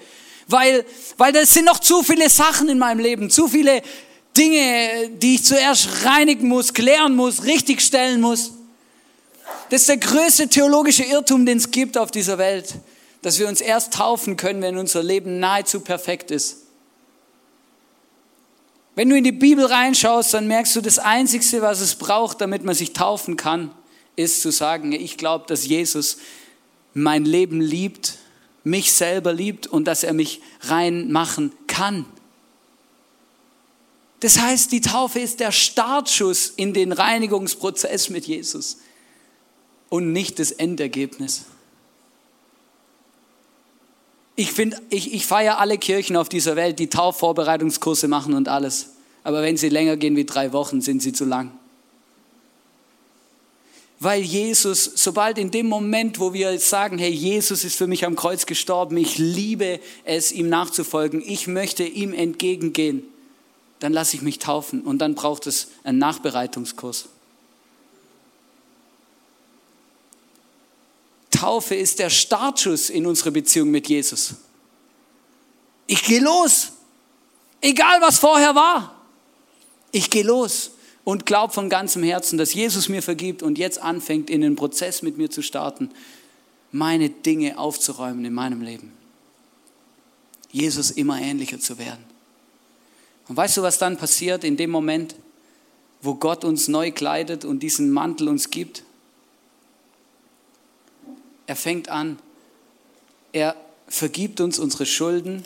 weil, 0.49 0.85
weil 1.17 1.33
das 1.33 1.55
sind 1.55 1.65
noch 1.65 1.79
zu 1.79 2.03
viele 2.03 2.29
Sachen 2.29 2.69
in 2.69 2.79
meinem 2.79 3.01
Leben, 3.01 3.31
zu 3.31 3.49
viele 3.49 3.83
Dinge, 4.37 5.11
die 5.11 5.37
ich 5.37 5.45
zuerst 5.45 6.05
reinigen 6.05 6.49
muss, 6.49 6.75
klären 6.75 7.15
muss, 7.15 7.45
richtigstellen 7.45 8.21
muss. 8.21 8.53
Das 9.71 9.83
ist 9.83 9.89
der 9.89 9.97
größte 9.97 10.49
theologische 10.49 11.05
Irrtum, 11.05 11.47
den 11.47 11.59
es 11.59 11.71
gibt 11.71 11.97
auf 11.97 12.11
dieser 12.11 12.39
Welt, 12.39 12.75
dass 13.23 13.39
wir 13.39 13.49
uns 13.49 13.61
erst 13.61 13.95
taufen 13.95 14.37
können, 14.37 14.61
wenn 14.63 14.77
unser 14.77 15.03
Leben 15.03 15.41
nahezu 15.41 15.81
perfekt 15.81 16.31
ist. 16.31 16.59
Wenn 18.97 19.09
du 19.09 19.17
in 19.17 19.25
die 19.25 19.33
Bibel 19.33 19.65
reinschaust, 19.65 20.35
dann 20.35 20.47
merkst 20.47 20.77
du, 20.77 20.81
das 20.81 20.99
Einzige, 20.99 21.63
was 21.63 21.81
es 21.81 21.97
braucht, 21.97 22.41
damit 22.41 22.65
man 22.65 22.75
sich 22.75 22.93
taufen 22.93 23.37
kann, 23.37 23.73
ist 24.15 24.43
zu 24.43 24.53
sagen, 24.53 24.93
ich 24.93 25.17
glaube, 25.17 25.47
dass 25.49 25.67
Jesus 25.67 26.19
mein 26.93 27.25
Leben 27.25 27.61
liebt, 27.61 28.19
mich 28.64 28.92
selber 28.92 29.33
liebt 29.33 29.66
und 29.66 29.85
dass 29.85 30.03
er 30.03 30.14
mich 30.14 30.40
reinmachen 30.62 31.53
kann. 31.66 32.07
Das 34.20 34.40
heißt, 34.40 34.72
die 34.72 34.81
Taufe 34.81 35.20
ist 35.20 35.40
der 35.40 35.53
Startschuss 35.53 36.48
in 36.48 36.72
den 36.72 36.92
Reinigungsprozess 36.92 38.09
mit 38.09 38.27
Jesus. 38.27 38.79
und 39.90 40.12
nicht 40.12 40.40
das 40.40 40.50
Endergebnis. 40.50 41.44
Ich, 44.35 44.50
find, 44.50 44.81
ich, 44.90 45.14
ich 45.14 45.24
feiere 45.24 45.61
alle 45.61 45.79
Kirchen 45.79 46.16
auf 46.16 46.29
dieser 46.29 46.57
Welt, 46.57 46.81
die 46.81 46.88
Taufvorbereitungskurse 46.88 48.09
machen 48.09 48.35
und 48.35 48.48
alles. 48.48 48.94
Aber 49.22 49.42
wenn 49.42 49.57
sie 49.57 49.68
länger 49.68 49.96
gehen 49.96 50.16
wie 50.16 50.24
drei 50.24 50.53
Wochen, 50.53 50.81
sind 50.81 51.00
sie 51.00 51.12
zu 51.12 51.24
lang. 51.24 51.53
Weil 54.01 54.23
Jesus, 54.23 54.85
sobald 54.97 55.39
in 55.39 55.51
dem 55.51 55.67
Moment, 55.67 56.19
wo 56.19 56.33
wir 56.33 56.59
sagen, 56.59 56.99
hey, 56.99 57.11
Jesus 57.11 57.65
ist 57.65 57.77
für 57.77 57.87
mich 57.87 58.05
am 58.05 58.17
Kreuz 58.17 58.45
gestorben, 58.45 58.97
ich 58.97 59.19
liebe 59.19 59.81
es, 60.05 60.33
ihm 60.33 60.49
nachzufolgen, 60.49 61.23
ich 61.25 61.47
möchte 61.47 61.85
ihm 61.85 62.13
entgegengehen, 62.13 63.05
dann 63.79 63.93
lasse 63.93 64.17
ich 64.17 64.23
mich 64.23 64.39
taufen 64.39 64.83
und 64.83 64.99
dann 64.99 65.15
braucht 65.15 65.47
es 65.47 65.69
einen 65.85 65.99
Nachbereitungskurs. 65.99 67.09
Taufe 71.31 71.75
ist 71.75 71.99
der 71.99 72.11
Startschuss 72.11 72.91
in 72.91 73.07
unsere 73.07 73.31
Beziehung 73.31 73.71
mit 73.71 73.89
Jesus. 73.89 74.35
Ich 75.87 76.03
gehe 76.03 76.21
los, 76.21 76.73
egal 77.61 78.01
was 78.01 78.19
vorher 78.19 78.55
war. 78.55 79.03
Ich 79.93 80.11
gehe 80.11 80.25
los 80.25 80.73
und 81.05 81.27
glaube 81.27 81.53
von 81.53 81.69
ganzem 81.69 82.03
Herzen, 82.03 82.38
dass 82.38 82.55
Jesus 82.55 82.88
mir 82.88 83.03
vergibt 83.03 83.43
und 83.43 83.59
jetzt 83.59 83.79
anfängt, 83.79 84.31
in 84.31 84.40
den 84.40 84.57
Prozess 84.57 85.03
mit 85.03 85.19
mir 85.19 85.31
zu 85.31 85.43
starten, 85.43 85.90
meine 86.73 87.11
Dinge 87.11 87.59
aufzuräumen 87.59 88.25
in 88.25 88.33
meinem 88.33 88.62
Leben. 88.62 88.93
Jesus 90.51 90.90
immer 90.90 91.21
ähnlicher 91.21 91.61
zu 91.61 91.79
werden. 91.79 92.05
Und 93.29 93.37
weißt 93.37 93.57
du, 93.57 93.62
was 93.62 93.79
dann 93.79 93.97
passiert 93.97 94.45
in 94.45 94.57
dem 94.57 94.71
Moment, 94.71 95.14
wo 96.01 96.14
Gott 96.14 96.45
uns 96.45 96.69
neu 96.69 96.90
kleidet 96.90 97.45
und 97.45 97.62
diesen 97.62 97.90
Mantel 97.90 98.29
uns 98.29 98.51
gibt? 98.51 98.83
Er 101.47 101.57
fängt 101.57 101.88
an, 101.88 102.19
er 103.33 103.57
vergibt 103.88 104.40
uns 104.40 104.59
unsere 104.59 104.87
Schulden, 104.87 105.45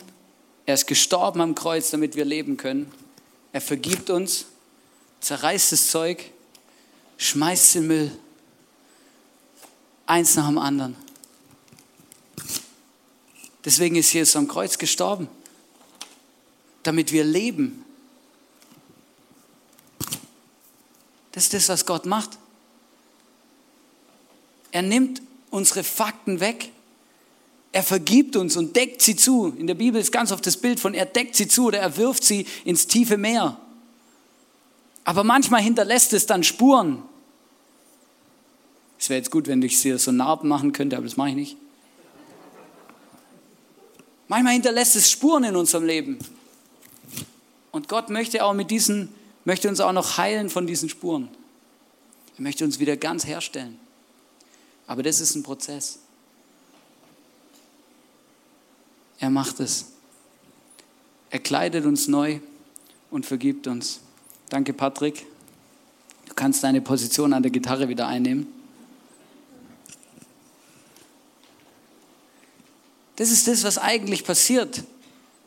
er 0.65 0.75
ist 0.75 0.87
gestorben 0.87 1.41
am 1.41 1.55
Kreuz, 1.55 1.89
damit 1.89 2.15
wir 2.15 2.25
leben 2.25 2.55
können. 2.55 2.91
Er 3.51 3.61
vergibt 3.61 4.09
uns 4.09 4.45
zerreißt 5.21 5.71
das 5.71 5.87
Zeug, 5.87 6.31
schmeißt 7.17 7.75
den 7.75 7.87
Müll. 7.87 8.11
Eins 10.05 10.35
nach 10.35 10.47
dem 10.47 10.57
anderen. 10.57 10.95
Deswegen 13.63 13.95
ist 13.97 14.11
Jesus 14.13 14.35
am 14.35 14.47
Kreuz 14.47 14.77
gestorben, 14.77 15.27
damit 16.83 17.11
wir 17.11 17.23
leben. 17.23 17.85
Das 21.31 21.43
ist 21.43 21.53
das, 21.53 21.69
was 21.69 21.85
Gott 21.85 22.05
macht. 22.05 22.31
Er 24.71 24.81
nimmt 24.81 25.21
unsere 25.51 25.83
Fakten 25.83 26.39
weg. 26.39 26.71
Er 27.71 27.83
vergibt 27.83 28.35
uns 28.35 28.57
und 28.57 28.75
deckt 28.75 29.01
sie 29.01 29.15
zu. 29.15 29.53
In 29.57 29.67
der 29.67 29.75
Bibel 29.75 30.01
ist 30.01 30.11
ganz 30.11 30.31
oft 30.31 30.45
das 30.45 30.57
Bild 30.57 30.79
von, 30.79 30.93
er 30.93 31.05
deckt 31.05 31.35
sie 31.35 31.47
zu 31.47 31.65
oder 31.65 31.79
er 31.79 31.97
wirft 31.97 32.23
sie 32.23 32.47
ins 32.65 32.87
tiefe 32.87 33.17
Meer. 33.17 33.59
Aber 35.09 35.23
manchmal 35.23 35.63
hinterlässt 35.63 36.13
es 36.13 36.27
dann 36.27 36.43
Spuren. 36.43 37.01
Es 38.99 39.09
wäre 39.09 39.17
jetzt 39.17 39.31
gut, 39.31 39.47
wenn 39.47 39.59
ich 39.63 39.75
hier 39.79 39.97
so 39.97 40.11
Narben 40.11 40.47
machen 40.47 40.71
könnte, 40.71 40.95
aber 40.95 41.05
das 41.07 41.17
mache 41.17 41.29
ich 41.29 41.35
nicht. 41.35 41.57
Manchmal 44.27 44.53
hinterlässt 44.53 44.95
es 44.95 45.09
Spuren 45.09 45.45
in 45.45 45.55
unserem 45.55 45.85
Leben. 45.85 46.19
Und 47.71 47.87
Gott 47.87 48.11
möchte 48.11 48.45
auch 48.45 48.53
mit 48.53 48.69
diesen, 48.69 49.09
möchte 49.45 49.67
uns 49.67 49.79
auch 49.79 49.93
noch 49.93 50.19
heilen 50.19 50.47
von 50.51 50.67
diesen 50.67 50.89
Spuren. 50.89 51.27
Er 52.37 52.43
möchte 52.43 52.63
uns 52.63 52.77
wieder 52.77 52.95
ganz 52.95 53.25
herstellen. 53.25 53.79
Aber 54.85 55.01
das 55.01 55.21
ist 55.21 55.33
ein 55.33 55.41
Prozess. 55.41 55.97
Er 59.17 59.31
macht 59.31 59.59
es. 59.59 59.87
Er 61.31 61.39
kleidet 61.39 61.87
uns 61.87 62.07
neu 62.07 62.41
und 63.09 63.25
vergibt 63.25 63.65
uns. 63.65 64.01
Danke, 64.49 64.73
Patrick. 64.73 65.27
Du 66.27 66.33
kannst 66.33 66.63
deine 66.63 66.81
Position 66.81 67.33
an 67.33 67.43
der 67.43 67.51
Gitarre 67.51 67.87
wieder 67.87 68.07
einnehmen. 68.07 68.47
Das 73.15 73.29
ist 73.29 73.47
das, 73.47 73.63
was 73.63 73.77
eigentlich 73.77 74.23
passiert, 74.23 74.83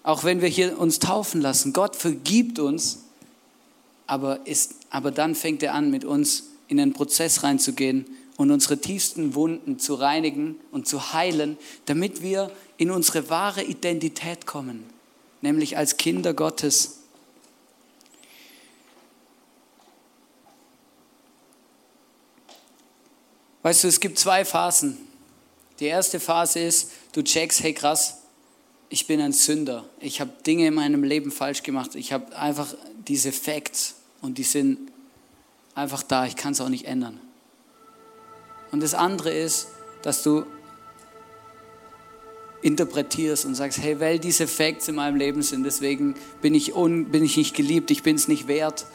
auch 0.03 0.25
wenn 0.25 0.41
wir 0.41 0.49
hier 0.49 0.79
uns 0.79 1.01
taufen 1.01 1.41
lassen. 1.41 1.73
Gott 1.73 1.97
vergibt 1.97 2.59
uns, 2.59 3.01
aber, 4.07 4.47
ist, 4.47 4.75
aber 4.91 5.11
dann 5.11 5.35
fängt 5.35 5.63
er 5.63 5.75
an, 5.75 5.91
mit 5.91 6.05
uns 6.05 6.45
in 6.69 6.79
einen 6.79 6.93
Prozess 6.93 7.43
reinzugehen 7.43 8.07
und 8.37 8.51
unsere 8.51 8.79
tiefsten 8.79 9.35
Wunden 9.35 9.79
zu 9.79 9.95
reinigen 9.95 10.57
und 10.71 10.87
zu 10.87 11.13
heilen, 11.13 11.57
damit 11.87 12.23
wir 12.23 12.53
in 12.77 12.91
unsere 12.91 13.31
wahre 13.31 13.65
Identität 13.65 14.47
kommen, 14.47 14.85
nämlich 15.41 15.77
als 15.77 15.97
Kinder 15.97 16.35
Gottes. 16.35 17.02
Weißt 23.63 23.85
du, 23.85 23.89
es 23.89 24.01
gibt 24.01 24.19
zwei 24.19 24.45
Phasen. 24.45 24.99
Die 25.81 25.87
erste 25.87 26.21
Phase 26.21 26.61
ist, 26.61 26.91
du 27.13 27.23
checkst, 27.23 27.63
hey 27.63 27.73
krass, 27.73 28.19
ich 28.89 29.07
bin 29.07 29.21
ein 29.21 29.33
Sünder. 29.33 29.85
Ich 30.01 30.21
habe 30.21 30.31
Dinge 30.47 30.67
in 30.67 30.75
meinem 30.75 31.03
Leben 31.03 31.31
falsch 31.31 31.63
gemacht. 31.63 31.95
Ich 31.95 32.13
habe 32.13 32.37
einfach 32.37 32.75
diese 33.09 33.33
Facts 33.33 33.95
und 34.21 34.39
die 34.39 34.43
sind 34.43 34.79
einfach 35.75 36.03
da. 36.03 36.27
Ich 36.27 36.37
kann 36.37 36.53
es 36.53 36.61
auch 36.61 36.69
nicht 36.69 36.87
ändern. 36.87 37.19
Und 38.71 38.83
das 38.83 38.95
andere 38.95 39.33
ist, 39.33 39.69
dass 40.03 40.23
du 40.23 40.45
interpretierst 42.63 43.45
und 43.45 43.55
sagst, 43.55 43.79
hey, 43.79 43.99
weil 44.01 44.19
diese 44.19 44.47
Facts 44.47 44.89
in 44.89 44.95
meinem 44.95 45.17
Leben 45.17 45.43
sind, 45.43 45.65
deswegen 45.65 46.15
bin 46.41 46.55
ich, 46.55 46.75
un, 46.75 47.07
bin 47.07 47.25
ich 47.25 47.37
nicht 47.37 47.55
geliebt, 47.55 47.91
ich 47.91 48.03
bin 48.03 48.17
es 48.17 48.29
nicht 48.29 48.47
wert. 48.47 48.87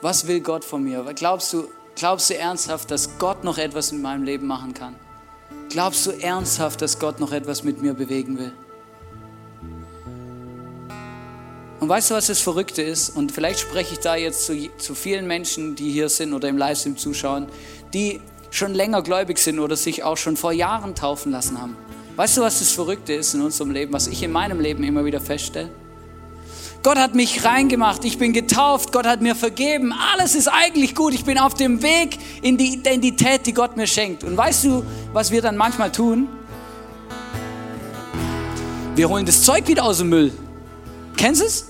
Was 0.00 0.28
will 0.28 0.40
Gott 0.40 0.64
von 0.64 0.84
mir? 0.84 1.04
Glaubst 1.14 1.52
du, 1.52 1.68
Glaubst 1.98 2.30
du 2.30 2.38
ernsthaft, 2.38 2.92
dass 2.92 3.18
Gott 3.18 3.42
noch 3.42 3.58
etwas 3.58 3.90
in 3.90 4.00
meinem 4.00 4.22
Leben 4.22 4.46
machen 4.46 4.72
kann? 4.72 4.94
Glaubst 5.68 6.06
du 6.06 6.12
ernsthaft, 6.12 6.80
dass 6.80 7.00
Gott 7.00 7.18
noch 7.18 7.32
etwas 7.32 7.64
mit 7.64 7.82
mir 7.82 7.92
bewegen 7.92 8.38
will? 8.38 8.52
Und 11.80 11.88
weißt 11.88 12.10
du, 12.10 12.14
was 12.14 12.28
das 12.28 12.38
Verrückte 12.38 12.82
ist? 12.82 13.10
Und 13.10 13.32
vielleicht 13.32 13.58
spreche 13.58 13.94
ich 13.94 13.98
da 13.98 14.14
jetzt 14.14 14.46
zu, 14.46 14.70
zu 14.78 14.94
vielen 14.94 15.26
Menschen, 15.26 15.74
die 15.74 15.90
hier 15.90 16.08
sind 16.08 16.34
oder 16.34 16.48
im 16.48 16.56
Livestream 16.56 16.96
zuschauen, 16.96 17.48
die 17.92 18.20
schon 18.52 18.74
länger 18.74 19.02
gläubig 19.02 19.38
sind 19.38 19.58
oder 19.58 19.74
sich 19.74 20.04
auch 20.04 20.16
schon 20.16 20.36
vor 20.36 20.52
Jahren 20.52 20.94
taufen 20.94 21.32
lassen 21.32 21.60
haben. 21.60 21.76
Weißt 22.14 22.36
du, 22.36 22.42
was 22.42 22.60
das 22.60 22.70
Verrückte 22.70 23.12
ist 23.12 23.34
in 23.34 23.40
unserem 23.40 23.72
Leben, 23.72 23.92
was 23.92 24.06
ich 24.06 24.22
in 24.22 24.30
meinem 24.30 24.60
Leben 24.60 24.84
immer 24.84 25.04
wieder 25.04 25.20
feststelle? 25.20 25.68
Gott 26.84 26.96
hat 26.96 27.14
mich 27.14 27.44
reingemacht, 27.44 28.04
ich 28.04 28.18
bin 28.18 28.32
getauft, 28.32 28.92
Gott 28.92 29.04
hat 29.04 29.20
mir 29.20 29.34
vergeben, 29.34 29.92
alles 30.12 30.36
ist 30.36 30.46
eigentlich 30.46 30.94
gut, 30.94 31.12
ich 31.12 31.24
bin 31.24 31.36
auf 31.36 31.54
dem 31.54 31.82
Weg 31.82 32.18
in 32.40 32.56
die 32.56 32.74
Identität, 32.74 33.46
die 33.46 33.52
Gott 33.52 33.76
mir 33.76 33.88
schenkt. 33.88 34.22
Und 34.22 34.36
weißt 34.36 34.64
du, 34.64 34.84
was 35.12 35.32
wir 35.32 35.42
dann 35.42 35.56
manchmal 35.56 35.90
tun? 35.90 36.28
Wir 38.94 39.08
holen 39.08 39.26
das 39.26 39.42
Zeug 39.42 39.66
wieder 39.66 39.84
aus 39.84 39.98
dem 39.98 40.08
Müll. 40.08 40.32
Kennst 41.16 41.40
du 41.40 41.46
es? 41.46 41.66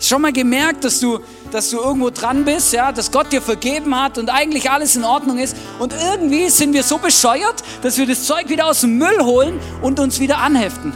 Schon 0.00 0.20
mal 0.20 0.32
gemerkt, 0.32 0.84
dass 0.84 1.00
du, 1.00 1.20
dass 1.52 1.70
du 1.70 1.78
irgendwo 1.78 2.10
dran 2.10 2.44
bist, 2.44 2.72
ja, 2.72 2.90
dass 2.92 3.10
Gott 3.10 3.32
dir 3.32 3.40
vergeben 3.40 3.98
hat 3.98 4.18
und 4.18 4.28
eigentlich 4.30 4.70
alles 4.70 4.96
in 4.96 5.04
Ordnung 5.04 5.38
ist. 5.38 5.56
Und 5.78 5.94
irgendwie 5.94 6.50
sind 6.50 6.74
wir 6.74 6.82
so 6.82 6.98
bescheuert, 6.98 7.62
dass 7.82 7.96
wir 7.96 8.06
das 8.06 8.24
Zeug 8.24 8.48
wieder 8.48 8.66
aus 8.66 8.82
dem 8.82 8.98
Müll 8.98 9.20
holen 9.22 9.58
und 9.80 9.98
uns 10.00 10.20
wieder 10.20 10.38
anheften. 10.38 10.92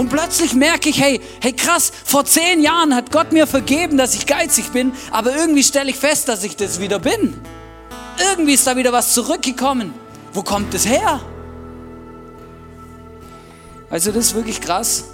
Und 0.00 0.08
plötzlich 0.08 0.54
merke 0.54 0.88
ich, 0.88 0.98
hey, 0.98 1.20
hey 1.42 1.52
krass, 1.52 1.92
vor 2.06 2.24
zehn 2.24 2.62
Jahren 2.62 2.94
hat 2.94 3.12
Gott 3.12 3.32
mir 3.32 3.46
vergeben, 3.46 3.98
dass 3.98 4.14
ich 4.14 4.24
geizig 4.24 4.72
bin, 4.72 4.94
aber 5.10 5.36
irgendwie 5.36 5.62
stelle 5.62 5.90
ich 5.90 5.96
fest, 5.96 6.26
dass 6.30 6.42
ich 6.42 6.56
das 6.56 6.80
wieder 6.80 6.98
bin. 6.98 7.38
Irgendwie 8.30 8.54
ist 8.54 8.66
da 8.66 8.78
wieder 8.78 8.94
was 8.94 9.12
zurückgekommen. 9.12 9.92
Wo 10.32 10.42
kommt 10.42 10.72
das 10.72 10.86
her? 10.86 11.20
Also 13.90 14.10
das 14.10 14.28
ist 14.28 14.34
wirklich 14.34 14.62
krass. 14.62 15.04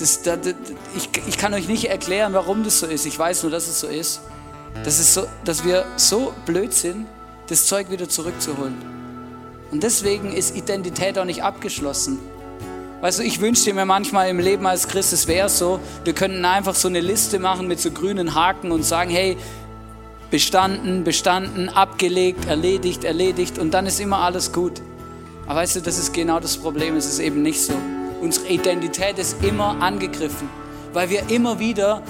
Das, 0.00 0.22
das, 0.22 0.40
das, 0.40 0.54
ich, 0.96 1.08
ich 1.28 1.38
kann 1.38 1.54
euch 1.54 1.68
nicht 1.68 1.84
erklären, 1.84 2.32
warum 2.32 2.64
das 2.64 2.80
so 2.80 2.86
ist. 2.86 3.06
Ich 3.06 3.16
weiß 3.16 3.44
nur, 3.44 3.52
dass 3.52 3.68
es 3.68 3.78
so 3.78 3.86
ist. 3.86 4.20
Das 4.82 4.98
ist 4.98 5.14
so, 5.14 5.28
dass 5.44 5.64
wir 5.64 5.86
so 5.94 6.34
blöd 6.44 6.74
sind, 6.74 7.06
das 7.46 7.66
Zeug 7.66 7.88
wieder 7.88 8.08
zurückzuholen. 8.08 8.74
Und 9.70 9.84
deswegen 9.84 10.32
ist 10.32 10.56
Identität 10.56 11.16
auch 11.20 11.24
nicht 11.24 11.44
abgeschlossen. 11.44 12.18
Weißt 13.04 13.18
du, 13.18 13.22
ich 13.22 13.42
wünschte 13.42 13.74
mir 13.74 13.84
manchmal 13.84 14.30
im 14.30 14.38
Leben 14.38 14.66
als 14.66 14.88
Christ, 14.88 15.12
es 15.12 15.28
wäre 15.28 15.50
so, 15.50 15.78
wir 16.04 16.14
könnten 16.14 16.42
einfach 16.46 16.74
so 16.74 16.88
eine 16.88 17.02
Liste 17.02 17.38
machen 17.38 17.68
mit 17.68 17.78
so 17.78 17.90
grünen 17.90 18.34
Haken 18.34 18.72
und 18.72 18.82
sagen, 18.82 19.10
hey, 19.10 19.36
bestanden, 20.30 21.04
bestanden, 21.04 21.68
abgelegt, 21.68 22.46
erledigt, 22.46 23.04
erledigt 23.04 23.58
und 23.58 23.74
dann 23.74 23.84
ist 23.84 24.00
immer 24.00 24.20
alles 24.20 24.52
gut. 24.52 24.80
Aber 25.44 25.56
weißt 25.56 25.76
du, 25.76 25.80
das 25.82 25.98
ist 25.98 26.14
genau 26.14 26.40
das 26.40 26.56
Problem, 26.56 26.96
es 26.96 27.04
ist 27.04 27.18
eben 27.18 27.42
nicht 27.42 27.60
so. 27.60 27.74
Unsere 28.22 28.46
Identität 28.46 29.18
ist 29.18 29.44
immer 29.44 29.82
angegriffen, 29.82 30.48
weil 30.94 31.10
wir 31.10 31.28
immer 31.28 31.58
wieder 31.58 32.00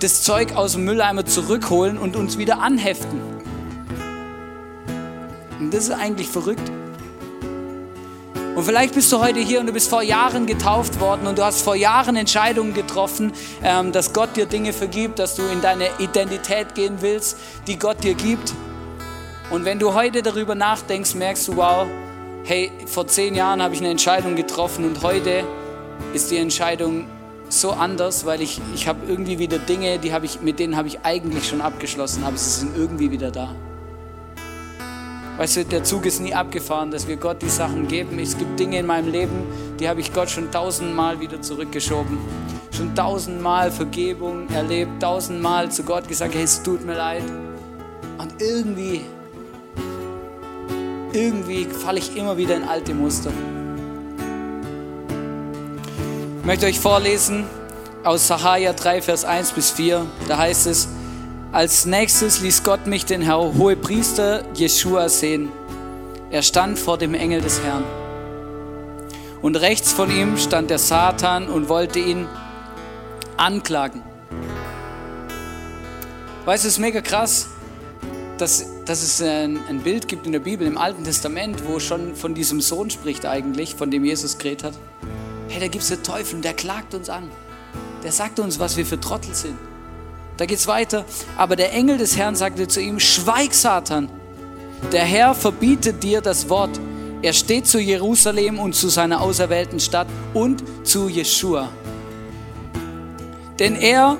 das 0.00 0.22
Zeug 0.22 0.56
aus 0.56 0.72
dem 0.72 0.86
Mülleimer 0.86 1.26
zurückholen 1.26 1.98
und 1.98 2.16
uns 2.16 2.38
wieder 2.38 2.60
anheften. 2.62 3.20
Und 5.60 5.74
das 5.74 5.88
ist 5.88 5.90
eigentlich 5.90 6.28
verrückt. 6.28 6.72
Und 8.58 8.64
vielleicht 8.64 8.92
bist 8.92 9.12
du 9.12 9.20
heute 9.20 9.38
hier 9.38 9.60
und 9.60 9.68
du 9.68 9.72
bist 9.72 9.88
vor 9.88 10.02
Jahren 10.02 10.44
getauft 10.44 10.98
worden 10.98 11.28
und 11.28 11.38
du 11.38 11.44
hast 11.44 11.62
vor 11.62 11.76
Jahren 11.76 12.16
Entscheidungen 12.16 12.74
getroffen, 12.74 13.32
ähm, 13.62 13.92
dass 13.92 14.12
Gott 14.12 14.34
dir 14.34 14.46
Dinge 14.46 14.72
vergibt, 14.72 15.20
dass 15.20 15.36
du 15.36 15.42
in 15.42 15.60
deine 15.60 15.84
Identität 16.00 16.74
gehen 16.74 16.96
willst, 16.98 17.38
die 17.68 17.78
Gott 17.78 18.02
dir 18.02 18.14
gibt. 18.14 18.52
Und 19.52 19.64
wenn 19.64 19.78
du 19.78 19.94
heute 19.94 20.22
darüber 20.22 20.56
nachdenkst, 20.56 21.14
merkst 21.14 21.46
du, 21.46 21.56
wow, 21.56 21.86
hey, 22.42 22.72
vor 22.86 23.06
zehn 23.06 23.36
Jahren 23.36 23.62
habe 23.62 23.74
ich 23.74 23.80
eine 23.80 23.90
Entscheidung 23.90 24.34
getroffen 24.34 24.84
und 24.84 25.04
heute 25.04 25.44
ist 26.12 26.32
die 26.32 26.38
Entscheidung 26.38 27.06
so 27.48 27.70
anders, 27.70 28.26
weil 28.26 28.42
ich, 28.42 28.60
ich 28.74 28.88
habe 28.88 29.06
irgendwie 29.06 29.38
wieder 29.38 29.60
Dinge, 29.60 30.00
die 30.00 30.12
habe 30.12 30.26
ich, 30.26 30.40
mit 30.40 30.58
denen 30.58 30.76
habe 30.76 30.88
ich 30.88 30.98
eigentlich 31.04 31.46
schon 31.46 31.60
abgeschlossen, 31.60 32.24
aber 32.24 32.36
sie 32.36 32.50
sind 32.50 32.76
irgendwie 32.76 33.12
wieder 33.12 33.30
da. 33.30 33.54
Weißt 35.38 35.56
du, 35.56 35.64
der 35.64 35.84
Zug 35.84 36.04
ist 36.04 36.20
nie 36.20 36.34
abgefahren, 36.34 36.90
dass 36.90 37.06
wir 37.06 37.16
Gott 37.16 37.40
die 37.42 37.48
Sachen 37.48 37.86
geben. 37.86 38.18
Es 38.18 38.36
gibt 38.36 38.58
Dinge 38.58 38.80
in 38.80 38.86
meinem 38.86 39.12
Leben, 39.12 39.46
die 39.78 39.88
habe 39.88 40.00
ich 40.00 40.12
Gott 40.12 40.28
schon 40.28 40.50
tausendmal 40.50 41.20
wieder 41.20 41.40
zurückgeschoben. 41.40 42.18
Schon 42.76 42.92
tausendmal 42.96 43.70
Vergebung 43.70 44.48
erlebt, 44.50 45.00
tausendmal 45.00 45.70
zu 45.70 45.84
Gott 45.84 46.08
gesagt, 46.08 46.34
hey, 46.34 46.42
es 46.42 46.60
tut 46.64 46.84
mir 46.84 46.96
leid. 46.96 47.22
Und 48.18 48.42
irgendwie, 48.42 49.02
irgendwie 51.12 51.66
falle 51.66 52.00
ich 52.00 52.16
immer 52.16 52.36
wieder 52.36 52.56
in 52.56 52.64
alte 52.64 52.92
Muster. 52.92 53.30
Ich 56.40 56.46
möchte 56.46 56.66
euch 56.66 56.80
vorlesen 56.80 57.44
aus 58.02 58.26
Sacharja 58.26 58.72
3, 58.72 59.02
Vers 59.02 59.24
1 59.24 59.52
bis 59.52 59.70
4. 59.70 60.04
Da 60.26 60.36
heißt 60.36 60.66
es, 60.66 60.88
als 61.52 61.86
nächstes 61.86 62.40
ließ 62.40 62.62
Gott 62.62 62.86
mich 62.86 63.06
den 63.06 63.22
Herr 63.22 63.38
Hohepriester 63.38 64.44
Jeschua 64.54 65.08
sehen. 65.08 65.50
Er 66.30 66.42
stand 66.42 66.78
vor 66.78 66.98
dem 66.98 67.14
Engel 67.14 67.40
des 67.40 67.62
Herrn. 67.62 67.84
Und 69.40 69.56
rechts 69.56 69.92
von 69.92 70.10
ihm 70.10 70.36
stand 70.36 70.68
der 70.68 70.78
Satan 70.78 71.48
und 71.48 71.68
wollte 71.68 72.00
ihn 72.00 72.26
anklagen. 73.36 74.02
Weißt 76.44 76.64
du, 76.64 76.68
es 76.68 76.74
ist 76.74 76.80
mega 76.80 77.00
krass, 77.00 77.48
dass, 78.36 78.66
dass 78.84 79.02
es 79.02 79.22
ein, 79.22 79.58
ein 79.68 79.80
Bild 79.80 80.08
gibt 80.08 80.26
in 80.26 80.32
der 80.32 80.40
Bibel, 80.40 80.66
im 80.66 80.76
Alten 80.76 81.04
Testament, 81.04 81.66
wo 81.66 81.78
schon 81.78 82.14
von 82.14 82.34
diesem 82.34 82.60
Sohn 82.60 82.90
spricht 82.90 83.24
eigentlich, 83.24 83.74
von 83.74 83.90
dem 83.90 84.04
Jesus 84.04 84.38
geredet 84.38 84.64
hat. 84.64 84.74
Hey, 85.48 85.60
da 85.60 85.68
gibt 85.68 85.82
es 85.82 85.88
den 85.88 86.02
Teufel 86.02 86.40
der 86.40 86.52
klagt 86.52 86.94
uns 86.94 87.08
an. 87.08 87.30
Der 88.02 88.12
sagt 88.12 88.38
uns, 88.38 88.58
was 88.58 88.76
wir 88.76 88.84
für 88.84 89.00
Trottel 89.00 89.34
sind. 89.34 89.58
Da 90.38 90.46
geht 90.46 90.58
es 90.58 90.66
weiter. 90.66 91.04
Aber 91.36 91.56
der 91.56 91.72
Engel 91.74 91.98
des 91.98 92.16
Herrn 92.16 92.36
sagte 92.36 92.66
zu 92.66 92.80
ihm, 92.80 92.98
schweig 92.98 93.52
Satan. 93.52 94.08
Der 94.92 95.04
Herr 95.04 95.34
verbietet 95.34 96.02
dir 96.02 96.22
das 96.22 96.48
Wort. 96.48 96.80
Er 97.20 97.32
steht 97.32 97.66
zu 97.66 97.80
Jerusalem 97.80 98.60
und 98.60 98.74
zu 98.74 98.88
seiner 98.88 99.20
auserwählten 99.20 99.80
Stadt 99.80 100.06
und 100.32 100.62
zu 100.84 101.08
Jeschua. 101.08 101.68
Denn 103.58 103.74
er, 103.74 104.16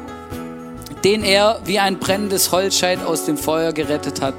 den 1.04 1.22
er 1.22 1.60
wie 1.64 1.78
ein 1.78 2.00
brennendes 2.00 2.50
Holzscheit 2.50 3.04
aus 3.04 3.24
dem 3.24 3.38
Feuer 3.38 3.72
gerettet 3.72 4.20
hat. 4.20 4.34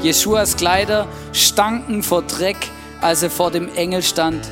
Jeschuas 0.00 0.56
Kleider 0.56 1.08
stanken 1.32 2.04
vor 2.04 2.22
Dreck, 2.22 2.68
als 3.00 3.24
er 3.24 3.30
vor 3.30 3.50
dem 3.50 3.74
Engel 3.74 4.02
stand. 4.02 4.48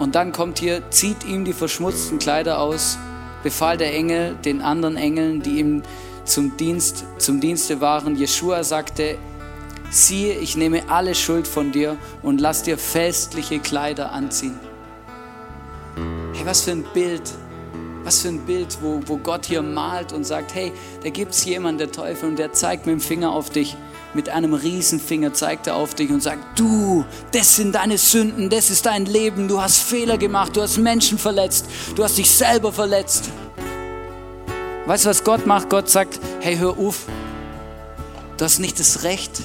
Und 0.00 0.16
dann 0.16 0.32
kommt 0.32 0.58
hier, 0.58 0.90
zieht 0.90 1.24
ihm 1.24 1.44
die 1.44 1.52
verschmutzten 1.52 2.18
Kleider 2.18 2.58
aus 2.58 2.98
befahl 3.42 3.76
der 3.76 3.94
Engel 3.94 4.36
den 4.44 4.62
anderen 4.62 4.96
Engeln, 4.96 5.42
die 5.42 5.58
ihm 5.58 5.82
zum, 6.24 6.56
Dienst, 6.56 7.04
zum 7.18 7.40
Dienste 7.40 7.80
waren. 7.80 8.16
Jeschua 8.16 8.62
sagte, 8.64 9.18
siehe, 9.90 10.34
ich 10.34 10.56
nehme 10.56 10.88
alle 10.88 11.14
Schuld 11.14 11.46
von 11.46 11.72
dir 11.72 11.96
und 12.22 12.40
lass 12.40 12.62
dir 12.62 12.78
festliche 12.78 13.58
Kleider 13.58 14.12
anziehen. 14.12 14.58
Hey, 16.34 16.44
was 16.44 16.62
für 16.62 16.72
ein 16.72 16.84
Bild. 16.94 17.22
Was 18.04 18.22
für 18.22 18.28
ein 18.28 18.40
Bild, 18.46 18.78
wo, 18.80 19.00
wo 19.06 19.16
Gott 19.18 19.46
hier 19.46 19.60
malt 19.60 20.12
und 20.12 20.24
sagt, 20.24 20.54
hey, 20.54 20.72
da 21.02 21.10
gibt 21.10 21.32
es 21.32 21.44
jemanden, 21.44 21.78
der 21.78 21.92
Teufel, 21.92 22.28
und 22.28 22.38
der 22.38 22.52
zeigt 22.52 22.86
mit 22.86 22.94
dem 22.94 23.00
Finger 23.00 23.32
auf 23.32 23.50
dich 23.50 23.76
mit 24.14 24.28
einem 24.28 24.54
Riesenfinger 24.54 25.34
zeigt 25.34 25.66
er 25.66 25.76
auf 25.76 25.94
dich 25.94 26.10
und 26.10 26.22
sagt, 26.22 26.58
du, 26.58 27.04
das 27.32 27.56
sind 27.56 27.74
deine 27.74 27.98
Sünden, 27.98 28.48
das 28.50 28.70
ist 28.70 28.86
dein 28.86 29.04
Leben, 29.04 29.48
du 29.48 29.60
hast 29.60 29.80
Fehler 29.80 30.16
gemacht, 30.16 30.56
du 30.56 30.62
hast 30.62 30.78
Menschen 30.78 31.18
verletzt, 31.18 31.66
du 31.94 32.04
hast 32.04 32.16
dich 32.16 32.30
selber 32.30 32.72
verletzt. 32.72 33.30
Weißt 34.86 35.04
du, 35.04 35.10
was 35.10 35.24
Gott 35.24 35.46
macht? 35.46 35.68
Gott 35.68 35.90
sagt, 35.90 36.18
hey, 36.40 36.56
hör 36.56 36.78
auf, 36.78 37.04
du 38.38 38.44
hast 38.44 38.58
nicht 38.58 38.80
das 38.80 39.02
Recht, 39.02 39.42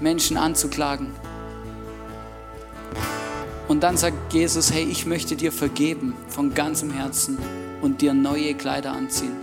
Menschen 0.00 0.36
anzuklagen. 0.38 1.08
Und 3.68 3.82
dann 3.82 3.96
sagt 3.96 4.32
Jesus, 4.32 4.72
hey, 4.72 4.84
ich 4.84 5.06
möchte 5.06 5.36
dir 5.36 5.52
vergeben 5.52 6.14
von 6.28 6.54
ganzem 6.54 6.90
Herzen 6.90 7.36
und 7.82 8.00
dir 8.00 8.14
neue 8.14 8.54
Kleider 8.54 8.92
anziehen. 8.92 9.36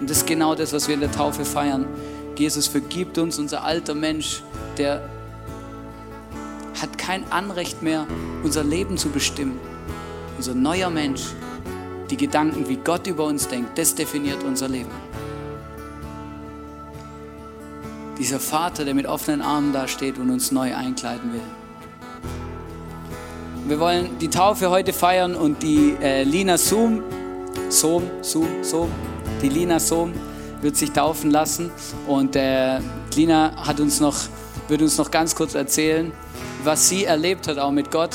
Und 0.00 0.10
das 0.10 0.18
ist 0.18 0.26
genau 0.26 0.54
das, 0.54 0.72
was 0.72 0.88
wir 0.88 0.94
in 0.94 1.00
der 1.00 1.12
Taufe 1.12 1.44
feiern. 1.44 1.86
Jesus 2.38 2.68
vergibt 2.68 3.18
uns, 3.18 3.38
unser 3.38 3.64
alter 3.64 3.94
Mensch, 3.94 4.42
der 4.76 5.08
hat 6.80 6.96
kein 6.96 7.30
Anrecht 7.32 7.82
mehr, 7.82 8.06
unser 8.44 8.62
Leben 8.62 8.96
zu 8.96 9.08
bestimmen. 9.08 9.58
Unser 10.36 10.54
neuer 10.54 10.88
Mensch, 10.88 11.22
die 12.10 12.16
Gedanken, 12.16 12.68
wie 12.68 12.76
Gott 12.76 13.08
über 13.08 13.24
uns 13.24 13.48
denkt, 13.48 13.76
das 13.76 13.94
definiert 13.94 14.44
unser 14.44 14.68
Leben. 14.68 14.90
Dieser 18.18 18.38
Vater, 18.38 18.84
der 18.84 18.94
mit 18.94 19.06
offenen 19.06 19.42
Armen 19.42 19.72
dasteht 19.72 20.18
und 20.18 20.30
uns 20.30 20.52
neu 20.52 20.74
einkleiden 20.74 21.32
will. 21.32 21.42
Wir 23.66 23.80
wollen 23.80 24.16
die 24.18 24.28
Taufe 24.28 24.70
heute 24.70 24.92
feiern 24.92 25.34
und 25.34 25.62
die 25.62 25.96
äh, 26.00 26.22
Lina 26.22 26.56
Soom, 26.56 27.02
Sohm, 27.68 28.04
Soom, 28.22 28.62
Sohm, 28.62 28.90
die 29.42 29.48
Lina 29.48 29.78
Sohm, 29.78 30.12
wird 30.60 30.76
sich 30.76 30.92
taufen 30.92 31.30
lassen. 31.30 31.70
Und 32.06 32.36
äh, 32.36 32.80
Lina 33.14 33.52
hat 33.66 33.80
uns 33.80 34.00
noch, 34.00 34.16
wird 34.68 34.82
uns 34.82 34.98
noch 34.98 35.10
ganz 35.10 35.34
kurz 35.34 35.54
erzählen, 35.54 36.12
was 36.64 36.88
sie 36.88 37.04
erlebt 37.04 37.48
hat 37.48 37.58
auch 37.58 37.70
mit 37.70 37.90
Gott, 37.90 38.10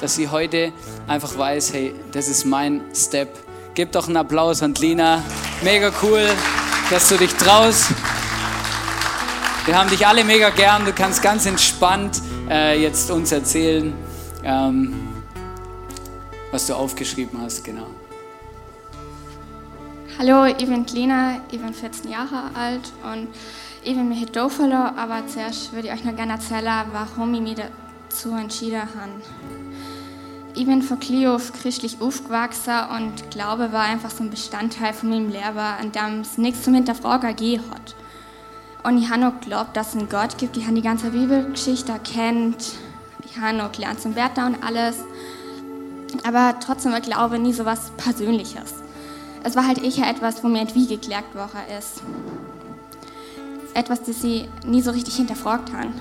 dass 0.00 0.14
sie 0.14 0.28
heute 0.28 0.72
einfach 1.06 1.36
weiß, 1.36 1.72
hey, 1.72 1.94
das 2.12 2.28
ist 2.28 2.44
mein 2.44 2.82
Step. 2.94 3.28
Gib 3.74 3.92
doch 3.92 4.06
einen 4.06 4.16
Applaus 4.16 4.62
an 4.62 4.74
Lina. 4.74 5.22
Mega 5.62 5.92
cool, 6.02 6.26
dass 6.90 7.08
du 7.08 7.16
dich 7.16 7.32
traust. 7.34 7.90
Wir 9.66 9.78
haben 9.78 9.90
dich 9.90 10.06
alle 10.06 10.24
mega 10.24 10.50
gern. 10.50 10.84
Du 10.84 10.92
kannst 10.92 11.22
ganz 11.22 11.46
entspannt 11.46 12.22
äh, 12.48 12.80
jetzt 12.80 13.10
uns 13.10 13.32
erzählen, 13.32 13.92
ähm, 14.42 14.94
was 16.50 16.66
du 16.66 16.74
aufgeschrieben 16.74 17.40
hast, 17.42 17.64
genau. 17.64 17.86
Hallo, 20.20 20.46
ich 20.46 20.66
bin 20.66 20.84
Lina, 20.84 21.36
ich 21.52 21.60
bin 21.60 21.72
14 21.72 22.10
Jahre 22.10 22.50
alt 22.52 22.92
und 23.04 23.28
ich 23.84 23.94
bin 23.94 24.08
mich 24.08 24.18
hier 24.18 24.92
aber 24.96 25.24
zuerst 25.28 25.72
würde 25.72 25.86
ich 25.86 25.94
euch 25.94 26.04
noch 26.04 26.16
gerne 26.16 26.32
erzählen, 26.32 26.86
warum 26.90 27.34
ich 27.34 27.40
mich 27.40 27.54
dazu 27.54 28.32
entschieden 28.32 28.80
habe. 28.80 29.22
Ich 30.56 30.66
bin 30.66 30.82
von 30.82 30.98
Clio 30.98 31.38
christlich 31.62 31.98
aufgewachsen 32.00 32.74
und 32.96 33.30
Glaube 33.30 33.72
war 33.72 33.84
einfach 33.84 34.10
so 34.10 34.24
ein 34.24 34.30
Bestandteil 34.30 34.92
von 34.92 35.08
meinem 35.08 35.28
Leben, 35.28 35.56
an 35.56 35.92
dem 35.92 36.22
es 36.22 36.36
nichts 36.36 36.64
zum 36.64 36.74
Hinterfragen 36.74 37.36
gegeben 37.36 37.62
hat. 37.70 37.94
Und 38.82 38.98
ich 38.98 39.08
habe 39.10 39.20
noch 39.20 39.38
geglaubt, 39.38 39.76
dass 39.76 39.90
es 39.90 40.00
einen 40.00 40.08
Gott 40.08 40.36
gibt. 40.36 40.56
Ich 40.56 40.64
habe 40.64 40.74
die 40.74 40.82
ganze 40.82 41.10
Bibelgeschichte 41.10 41.92
erkannt. 41.92 42.72
Ich 43.24 43.38
habe 43.38 43.56
noch 43.56 43.70
gelernt 43.70 44.00
zum 44.00 44.16
Wert 44.16 44.36
und 44.38 44.64
alles. 44.64 44.96
Aber 46.26 46.58
trotzdem 46.58 46.90
war 46.90 47.00
Glaube 47.00 47.38
nie 47.38 47.52
so 47.52 47.64
was 47.64 47.92
Persönliches 47.92 48.87
es 49.44 49.56
war 49.56 49.66
halt 49.66 49.82
eher 49.82 50.08
etwas, 50.08 50.42
wo 50.42 50.48
mir 50.48 50.66
wie 50.74 50.86
geklagt 50.86 51.34
worden 51.34 51.60
ist. 51.78 52.02
Etwas, 53.74 54.02
das 54.02 54.22
sie 54.22 54.48
nie 54.64 54.82
so 54.82 54.90
richtig 54.90 55.16
hinterfragt 55.16 55.72
haben. 55.72 55.92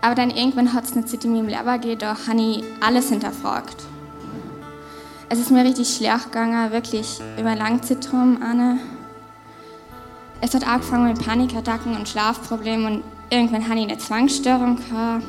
Aber 0.00 0.14
dann 0.14 0.30
irgendwann 0.30 0.72
hat 0.72 0.84
es 0.84 0.92
eine 0.92 1.04
Zeit 1.04 1.24
in 1.24 1.32
meinem 1.32 1.48
Leben 1.48 1.80
gegeben, 1.80 1.98
da 2.00 2.16
habe 2.26 2.40
ich 2.40 2.64
alles 2.80 3.08
hinterfragt. 3.08 3.76
Es 5.28 5.38
ist 5.38 5.50
mir 5.50 5.64
richtig 5.64 5.88
schlecht 5.88 6.24
gegangen, 6.24 6.72
wirklich 6.72 7.20
über 7.38 7.54
Langzeitraum, 7.54 8.42
Anne. 8.42 8.78
Es 10.40 10.54
hat 10.54 10.66
angefangen 10.66 11.08
mit 11.08 11.24
Panikattacken 11.24 11.96
und 11.96 12.08
Schlafproblemen 12.08 12.86
und 12.86 13.04
irgendwann 13.30 13.66
hatte 13.68 13.78
ich 13.78 13.88
eine 13.88 13.98
Zwangsstörung 13.98 14.76
gehabt. 14.76 15.24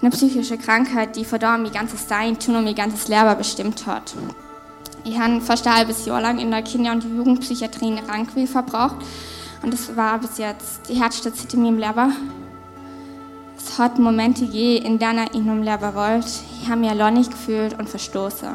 Eine 0.00 0.10
psychische 0.10 0.58
Krankheit, 0.58 1.16
die 1.16 1.26
da 1.38 1.58
mein 1.58 1.72
ganzes 1.72 2.06
Sein, 2.06 2.38
tun 2.38 2.56
und 2.56 2.64
mein 2.64 2.74
ganzes 2.74 3.08
Leben 3.08 3.36
bestimmt 3.36 3.86
hat. 3.86 4.14
Ich 5.04 5.18
habe 5.18 5.40
fast 5.40 5.66
ein 5.66 5.74
halbes 5.74 6.04
Jahr 6.06 6.20
lang 6.20 6.38
in 6.38 6.50
der 6.50 6.62
Kinder- 6.62 6.92
und 6.92 7.04
Jugendpsychiatrie 7.04 7.96
eine 7.96 8.08
Rankwil 8.08 8.46
verbraucht. 8.46 8.96
Und 9.62 9.72
das 9.72 9.96
war 9.96 10.18
bis 10.18 10.38
jetzt 10.38 10.88
die 10.88 10.98
Zeit 11.00 11.54
in 11.54 11.62
meinem 11.62 11.78
Leben. 11.78 12.14
Es 13.56 13.78
hat 13.78 13.98
Momente 13.98 14.46
gegeben, 14.46 14.86
in 14.86 14.98
denen 14.98 15.26
ich 15.30 15.34
in 15.34 15.46
meinem 15.46 15.62
Leben 15.62 15.94
wollte. 15.94 16.28
Ich 16.60 16.68
habe 16.68 16.80
mich 16.80 16.90
allein 16.90 17.22
gefühlt 17.22 17.78
und 17.78 17.88
verstoßen. 17.88 18.50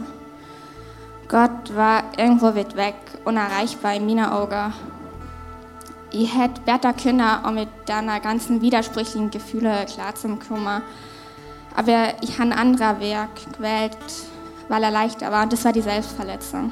Gott 1.27 1.75
war 1.75 2.03
irgendwo 2.17 2.55
weit 2.55 2.75
weg, 2.75 2.95
unerreichbar 3.25 3.95
in 3.95 4.05
meinen 4.05 4.25
Augen. 4.25 4.73
ich 6.11 6.37
hätte 6.37 6.61
besser 6.61 6.93
können, 6.93 7.43
um 7.43 7.55
mit 7.55 7.69
deiner 7.87 8.19
ganzen 8.19 8.61
widersprüchlichen 8.61 9.31
Gefühle 9.31 9.85
klarzukommen. 9.91 10.83
Aber 11.75 12.13
ich 12.21 12.39
habe 12.39 12.51
ein 12.51 12.53
anderer 12.53 12.99
Weg 12.99 13.29
gewählt, 13.57 13.97
weil 14.69 14.83
er 14.83 14.91
leichter 14.91 15.31
war, 15.31 15.43
und 15.43 15.53
das 15.53 15.65
war 15.65 15.73
die 15.73 15.81
Selbstverletzung. 15.81 16.71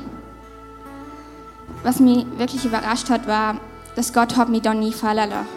Was 1.84 2.00
mich 2.00 2.26
wirklich 2.38 2.66
überrascht 2.66 3.10
hat, 3.10 3.28
war, 3.28 3.56
dass 3.96 4.14
Gott 4.14 4.38
hat 4.38 4.50
mich 4.50 4.62
da 4.62 4.74
nie 4.74 4.94
fallen 4.94 5.30
lassen. 5.30 5.48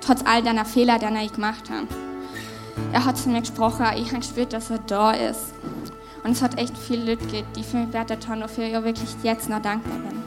Trotz 0.00 0.22
all 0.24 0.42
deiner 0.42 0.64
Fehler, 0.64 0.98
die 0.98 1.06
ich 1.24 1.32
gemacht 1.32 1.70
habe. 1.70 1.86
Er 2.92 3.04
hat 3.04 3.18
zu 3.18 3.28
mir 3.28 3.40
gesprochen, 3.40 3.86
ich 3.96 4.08
habe 4.08 4.20
gespürt, 4.20 4.52
dass 4.52 4.70
er 4.70 4.78
da 4.78 5.12
ist. 5.12 5.52
Und 6.24 6.32
es 6.32 6.42
hat 6.42 6.58
echt 6.58 6.76
viel 6.76 7.00
Leute 7.00 7.24
gegeben, 7.24 7.48
die 7.56 7.64
für 7.64 7.78
mich 7.78 7.92
wert 7.92 8.28
haben, 8.28 8.42
wofür 8.42 8.64
ich 8.64 8.72
wirklich 8.72 9.14
jetzt 9.22 9.48
noch 9.48 9.60
dankbar 9.60 9.98
bin. 9.98 10.22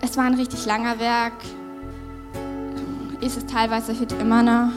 Es 0.00 0.16
war 0.16 0.24
ein 0.24 0.34
richtig 0.34 0.64
langer 0.66 0.98
Werk, 0.98 1.34
ist 3.20 3.36
es 3.36 3.46
teilweise 3.46 3.98
heute 3.98 4.16
immer 4.16 4.42
noch, 4.42 4.72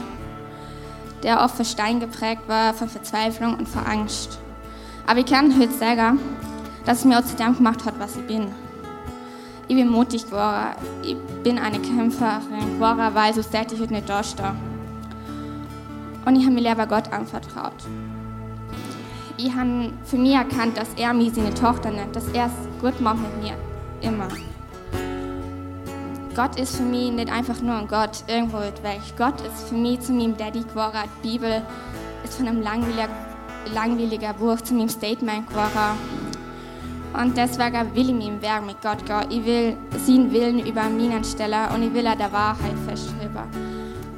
der 1.22 1.42
oft 1.42 1.56
für 1.56 1.64
Stein 1.64 2.00
geprägt 2.00 2.42
war, 2.46 2.74
von 2.74 2.88
Verzweiflung 2.88 3.56
und 3.56 3.68
vor 3.68 3.86
Angst. 3.88 4.38
Aber 5.06 5.20
ich 5.20 5.26
kann 5.26 5.58
heute 5.58 5.72
sagen, 5.72 6.18
dass 6.84 6.98
es 6.98 7.04
mir 7.04 7.18
auch 7.18 7.24
zu 7.24 7.36
dem 7.36 7.56
gemacht 7.56 7.84
hat, 7.84 7.94
was 7.98 8.16
ich 8.16 8.26
bin. 8.26 8.48
Ich 9.68 9.76
bin 9.76 9.88
mutig 9.88 10.26
geworden, 10.26 10.76
ich 11.02 11.16
bin 11.42 11.58
eine 11.58 11.78
Kämpferin 11.78 12.74
geworden, 12.74 13.14
weil 13.14 13.32
so 13.32 13.42
sehr 13.42 13.66
ich 13.70 13.80
heute 13.80 13.94
nicht 13.94 14.08
da 14.08 14.22
stehe. 14.22 14.54
Und 16.26 16.36
ich 16.36 16.44
habe 16.44 16.54
mir 16.54 16.68
lieber 16.68 16.86
Gott 16.86 17.12
anvertraut. 17.12 17.72
Ich 19.36 19.54
habe 19.54 19.92
für 20.04 20.16
mich 20.16 20.34
erkannt, 20.34 20.76
dass 20.76 20.88
er 20.96 21.12
mich 21.12 21.34
seine 21.34 21.52
Tochter 21.52 21.90
nennt, 21.90 22.14
dass 22.14 22.28
er 22.28 22.46
es 22.46 22.80
gut 22.80 23.00
macht 23.00 23.18
mit 23.18 23.42
mir. 23.42 23.56
Immer. 24.00 24.28
Gott 26.34 26.58
ist 26.58 26.76
für 26.76 26.82
mich 26.82 27.12
nicht 27.12 27.32
einfach 27.32 27.60
nur 27.60 27.76
ein 27.76 27.88
Gott 27.88 28.24
irgendwo 28.26 28.58
weg. 28.58 29.00
Gott 29.16 29.40
ist 29.40 29.68
für 29.68 29.74
mich 29.74 30.00
zu 30.00 30.12
meinem 30.12 30.36
Daddy 30.36 30.62
geworden. 30.62 30.98
Die 31.22 31.28
Bibel 31.28 31.62
ist 32.24 32.34
von 32.34 32.48
einem 32.48 32.62
langweiligen, 32.62 33.08
langweiligen 33.72 34.34
Buch 34.36 34.60
zu 34.60 34.74
meinem 34.74 34.88
Statement 34.88 35.48
geworden. 35.48 35.98
Und 37.20 37.36
deswegen 37.36 37.94
will 37.94 38.08
ich 38.08 38.14
mich 38.14 38.26
im 38.26 38.42
Werk 38.42 38.66
mit 38.66 38.82
Gott 38.82 39.06
gehen. 39.06 39.30
Ich 39.30 39.44
will 39.44 39.76
seinen 40.04 40.32
Willen 40.32 40.58
über 40.66 40.82
meinen 40.82 41.22
stellen 41.22 41.68
und 41.72 41.82
ich 41.84 41.94
will 41.94 42.06
er 42.06 42.16
der 42.16 42.32
Wahrheit 42.32 42.74
festschreiben. 42.88 43.44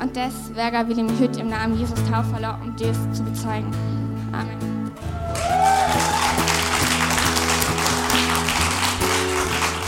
Und 0.00 0.16
deswegen 0.16 0.88
will 0.88 0.98
ich 0.98 1.04
mich 1.04 1.20
heute 1.20 1.40
im 1.40 1.48
Namen 1.48 1.78
Jesus 1.78 1.98
taufen 2.10 2.40
lassen, 2.40 2.62
um 2.62 2.76
das 2.76 2.96
zu 3.16 3.22
bezeugen. 3.22 3.70
Amen. 4.32 4.90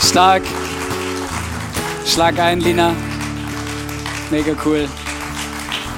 Stark. 0.01 0.43
Schlag 2.05 2.39
ein, 2.39 2.59
Lina. 2.59 2.93
Mega 4.29 4.53
cool. 4.65 4.87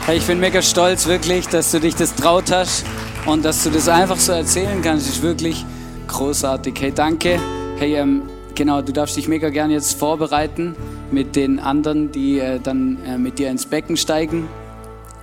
Hey, 0.05 0.17
ich 0.17 0.25
bin 0.25 0.39
mega 0.39 0.61
stolz, 0.61 1.07
wirklich, 1.07 1.47
dass 1.47 1.71
du 1.71 1.79
dich 1.79 1.95
das 1.95 2.15
traut 2.15 2.51
hast 2.51 2.85
und 3.25 3.45
dass 3.45 3.63
du 3.63 3.69
das 3.69 3.87
einfach 3.87 4.17
so 4.17 4.31
erzählen 4.31 4.81
kannst. 4.81 5.07
Ist 5.07 5.21
wirklich 5.21 5.65
großartig. 6.07 6.75
Hey, 6.79 6.91
danke. 6.91 7.39
Hey, 7.77 7.95
ähm, 7.95 8.23
genau, 8.55 8.81
du 8.81 8.91
darfst 8.91 9.17
dich 9.17 9.27
mega 9.27 9.49
gern 9.49 9.71
jetzt 9.71 9.97
vorbereiten 9.97 10.75
mit 11.11 11.35
den 11.35 11.59
anderen, 11.59 12.11
die 12.11 12.39
äh, 12.39 12.59
dann 12.59 12.97
äh, 13.05 13.17
mit 13.17 13.39
dir 13.39 13.49
ins 13.49 13.65
Becken 13.65 13.97
steigen. 13.97 14.47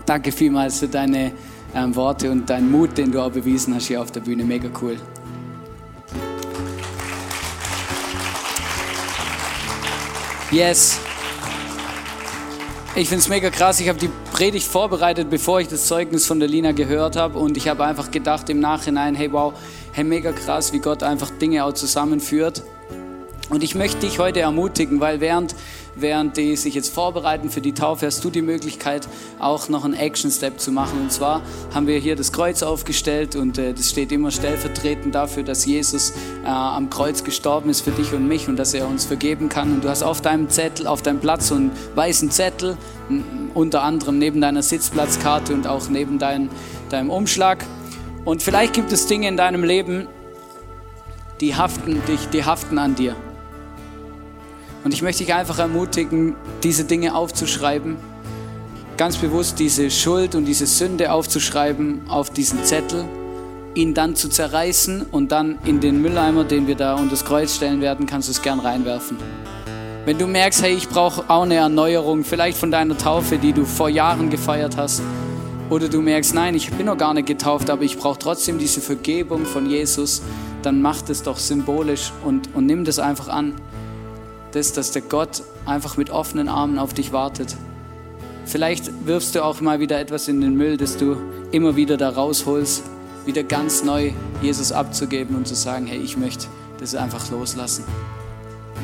Danke 0.07 0.33
vielmals 0.33 0.79
für 0.79 0.89
deine 0.89 1.33
ähm, 1.75 1.95
Worte 1.97 2.31
und 2.31 2.49
deinen 2.49 2.71
Mut, 2.71 2.97
den 2.97 3.13
du 3.13 3.21
auch 3.21 3.31
bewiesen 3.31 3.75
hast 3.75 3.87
hier 3.87 4.01
auf 4.01 4.11
der 4.11 4.21
Bühne. 4.21 4.45
Mega 4.45 4.69
cool. 4.81 4.97
Yes. 10.51 10.99
Ich 12.95 13.09
finde 13.09 13.21
es 13.21 13.29
mega 13.29 13.51
krass. 13.51 13.81
Ich 13.81 13.89
habe 13.89 13.99
die 13.99 14.09
Predigt 14.39 14.69
vorbereitet, 14.69 15.31
bevor 15.31 15.59
ich 15.59 15.67
das 15.67 15.87
Zeugnis 15.87 16.25
von 16.25 16.39
der 16.39 16.49
Lina 16.49 16.71
gehört 16.71 17.17
habe. 17.17 17.41
Und 17.41 17.57
ich 17.57 17.67
habe 17.67 17.85
einfach 17.85 18.13
gedacht 18.13 18.49
im 18.51 18.61
Nachhinein, 18.61 19.17
hey 19.17 19.33
wow, 19.33 19.53
hey 19.91 20.05
mega 20.05 20.31
krass, 20.31 20.73
wie 20.73 20.79
Gott 20.79 21.03
einfach 21.03 21.29
Dinge 21.29 21.65
auch 21.65 21.73
zusammenführt. 21.73 22.63
Und 23.51 23.65
ich 23.65 23.75
möchte 23.75 23.99
dich 24.07 24.21
heute 24.21 24.39
ermutigen, 24.39 25.01
weil 25.01 25.19
während, 25.19 25.57
während 26.01 26.37
die 26.37 26.57
sich 26.57 26.75
jetzt 26.75 26.93
vorbereiten 26.93 27.51
für 27.51 27.61
die 27.61 27.73
Taufe, 27.73 28.07
hast 28.07 28.25
du 28.25 28.31
die 28.31 28.43
Möglichkeit, 28.43 29.09
auch 29.39 29.69
noch 29.69 29.85
einen 29.85 29.95
Action-Step 29.95 30.61
zu 30.61 30.73
machen. 30.73 31.01
Und 31.01 31.13
zwar 31.13 31.43
haben 31.75 31.87
wir 31.87 31.99
hier 31.99 32.17
das 32.17 32.33
Kreuz 32.33 32.63
aufgestellt 32.63 33.37
und 33.37 33.59
äh, 33.59 33.73
das 33.73 33.91
steht 33.91 34.13
immer 34.13 34.31
stellvertretend 34.31 35.15
dafür, 35.15 35.43
dass 35.43 35.65
Jesus 35.65 36.13
äh, 36.45 36.49
am 36.49 36.91
Kreuz 36.91 37.25
gestorben 37.25 37.71
ist 37.71 37.83
für 37.83 37.91
dich 37.91 38.13
und 38.13 38.27
mich 38.29 38.49
und 38.49 38.57
dass 38.57 38.75
er 38.75 38.89
uns 38.89 39.05
vergeben 39.05 39.49
kann. 39.49 39.73
Und 39.73 39.85
du 39.85 39.89
hast 39.89 40.03
auf 40.03 40.21
deinem 40.21 40.49
Zettel, 40.49 40.87
auf 40.87 41.03
deinem 41.03 41.21
Platz 41.21 41.49
so 41.49 41.55
einen 41.55 41.73
weißen 41.95 42.31
Zettel, 42.31 42.77
unter 43.55 43.83
anderem 43.83 44.19
neben 44.19 44.41
deiner 44.41 44.63
Sitzplatzkarte 44.63 45.55
und 45.55 45.67
auch 45.67 45.89
neben 45.89 46.19
dein, 46.19 46.51
deinem 46.91 47.11
Umschlag. 47.11 47.65
Und 48.25 48.43
vielleicht 48.43 48.75
gibt 48.75 48.93
es 48.93 49.07
Dinge 49.07 49.29
in 49.29 49.37
deinem 49.37 49.65
Leben, 49.65 50.07
die 51.41 51.55
haften, 51.55 52.03
dich, 52.07 52.29
die 52.29 52.45
haften 52.45 52.79
an 52.79 52.95
dir. 52.95 53.17
Und 54.89 54.95
ich 54.95 55.03
möchte 55.03 55.23
dich 55.23 55.35
einfach 55.35 55.59
ermutigen, 55.59 56.35
diese 56.63 56.85
Dinge 56.85 57.15
aufzuschreiben, 57.15 57.99
ganz 58.97 59.19
bewusst 59.19 59.59
diese 59.59 59.91
Schuld 59.91 60.35
und 60.35 60.47
diese 60.47 60.65
Sünde 60.65 61.13
aufzuschreiben 61.13 62.09
auf 62.09 62.31
diesen 62.31 62.65
Zettel, 62.65 63.05
ihn 63.75 63.93
dann 63.93 64.17
zu 64.17 64.31
zerreißen 64.31 65.03
und 65.13 65.31
dann 65.31 65.59
in 65.67 65.81
den 65.81 66.01
Mülleimer, 66.01 66.45
den 66.45 66.67
wir 66.67 66.75
da 66.75 66.95
unter 66.95 67.11
das 67.11 67.27
Kreuz 67.27 67.57
stellen 67.57 67.83
werden, 67.83 68.07
kannst 68.07 68.29
du 68.29 68.33
es 68.33 68.41
gern 68.41 68.61
reinwerfen. 68.61 69.19
Wenn 70.07 70.17
du 70.17 70.27
merkst, 70.27 70.63
hey, 70.63 70.73
ich 70.73 70.89
brauche 70.89 71.29
auch 71.29 71.43
eine 71.43 71.57
Erneuerung, 71.57 72.25
vielleicht 72.25 72.57
von 72.57 72.71
deiner 72.71 72.97
Taufe, 72.97 73.37
die 73.37 73.53
du 73.53 73.67
vor 73.67 73.91
Jahren 73.91 74.31
gefeiert 74.31 74.79
hast, 74.79 75.03
oder 75.69 75.91
du 75.91 76.01
merkst, 76.01 76.33
nein, 76.33 76.55
ich 76.55 76.71
bin 76.71 76.87
noch 76.87 76.97
gar 76.97 77.13
nicht 77.13 77.27
getauft, 77.27 77.69
aber 77.69 77.83
ich 77.83 77.99
brauche 77.99 78.19
trotzdem 78.19 78.59
diese 78.59 78.81
Vergebung 78.81 79.45
von 79.45 79.69
Jesus, 79.69 80.23
dann 80.63 80.81
mach 80.81 81.03
das 81.03 81.23
doch 81.23 81.37
symbolisch 81.37 82.11
und, 82.25 82.49
und 82.55 82.65
nimm 82.65 82.87
das 82.87 82.99
einfach 82.99 83.29
an 83.29 83.53
das, 84.53 84.73
dass 84.73 84.93
der 84.93 85.03
Gott 85.03 85.43
einfach 85.67 85.97
mit 85.97 86.11
offenen 86.11 86.49
Armen 86.49 86.79
auf 86.79 86.95
dich 86.95 87.13
wartet. 87.13 87.57
Vielleicht 88.47 89.07
wirfst 89.07 89.35
du 89.35 89.45
auch 89.45 89.61
mal 89.61 89.81
wieder 89.81 90.01
etwas 90.01 90.27
in 90.29 90.41
den 90.41 90.55
Müll, 90.55 90.77
das 90.79 90.97
du 90.97 91.17
immer 91.53 91.77
wieder 91.77 91.97
da 91.97 92.09
rausholst, 92.09 92.83
wieder 93.27 93.43
ganz 93.43 93.85
neu 93.85 94.13
Jesus 94.41 94.73
abzugeben 94.73 95.37
und 95.37 95.47
zu 95.47 95.55
sagen, 95.55 95.87
hey, 95.87 95.99
ich 95.99 96.17
möchte 96.17 96.47
das 96.81 96.95
einfach 96.95 97.31
loslassen. 97.31 97.85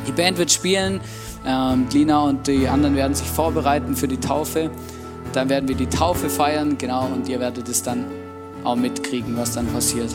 Die 0.07 0.13
Band 0.13 0.37
wird 0.37 0.53
spielen, 0.53 1.01
ähm, 1.47 1.87
Lina 1.91 2.21
und 2.21 2.47
die 2.47 2.69
anderen 2.69 2.95
werden 2.95 3.15
sich 3.15 3.27
vorbereiten 3.27 3.97
für 3.97 4.09
die 4.09 4.21
Taufe. 4.21 4.71
Dann 5.33 5.49
werden 5.49 5.67
wir 5.67 5.77
die 5.77 5.87
Taufe 5.87 6.29
feiern, 6.29 6.77
genau, 6.77 7.07
und 7.07 7.29
ihr 7.29 7.41
werdet 7.41 7.69
es 7.69 7.83
dann 7.83 8.05
auch 8.65 8.77
mitkriegen, 8.77 9.37
was 9.37 9.53
dann 9.53 9.67
passiert. 9.69 10.15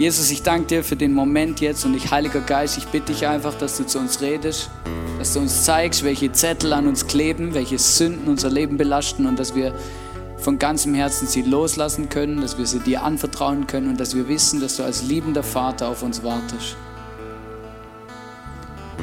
Jesus, 0.00 0.30
ich 0.30 0.42
danke 0.42 0.66
dir 0.66 0.82
für 0.82 0.96
den 0.96 1.12
Moment 1.12 1.60
jetzt 1.60 1.84
und 1.84 1.94
ich, 1.94 2.10
Heiliger 2.10 2.40
Geist, 2.40 2.78
ich 2.78 2.86
bitte 2.86 3.12
dich 3.12 3.26
einfach, 3.26 3.52
dass 3.52 3.76
du 3.76 3.84
zu 3.84 3.98
uns 3.98 4.22
redest, 4.22 4.70
dass 5.18 5.34
du 5.34 5.40
uns 5.40 5.64
zeigst, 5.64 6.04
welche 6.04 6.32
Zettel 6.32 6.72
an 6.72 6.86
uns 6.86 7.06
kleben, 7.06 7.52
welche 7.52 7.78
Sünden 7.78 8.26
unser 8.26 8.48
Leben 8.48 8.78
belasten 8.78 9.26
und 9.26 9.38
dass 9.38 9.54
wir 9.54 9.74
von 10.38 10.58
ganzem 10.58 10.94
Herzen 10.94 11.26
sie 11.26 11.42
loslassen 11.42 12.08
können, 12.08 12.40
dass 12.40 12.56
wir 12.56 12.64
sie 12.64 12.78
dir 12.78 13.02
anvertrauen 13.02 13.66
können 13.66 13.90
und 13.90 14.00
dass 14.00 14.16
wir 14.16 14.26
wissen, 14.26 14.58
dass 14.58 14.78
du 14.78 14.84
als 14.84 15.02
liebender 15.02 15.42
Vater 15.42 15.88
auf 15.88 16.02
uns 16.02 16.22
wartest. 16.22 16.76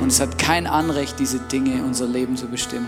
Und 0.01 0.07
es 0.07 0.19
hat 0.19 0.39
kein 0.39 0.65
Anrecht, 0.65 1.19
diese 1.19 1.37
Dinge 1.37 1.73
in 1.73 1.83
unser 1.83 2.07
Leben 2.07 2.35
zu 2.35 2.47
bestimmen. 2.47 2.87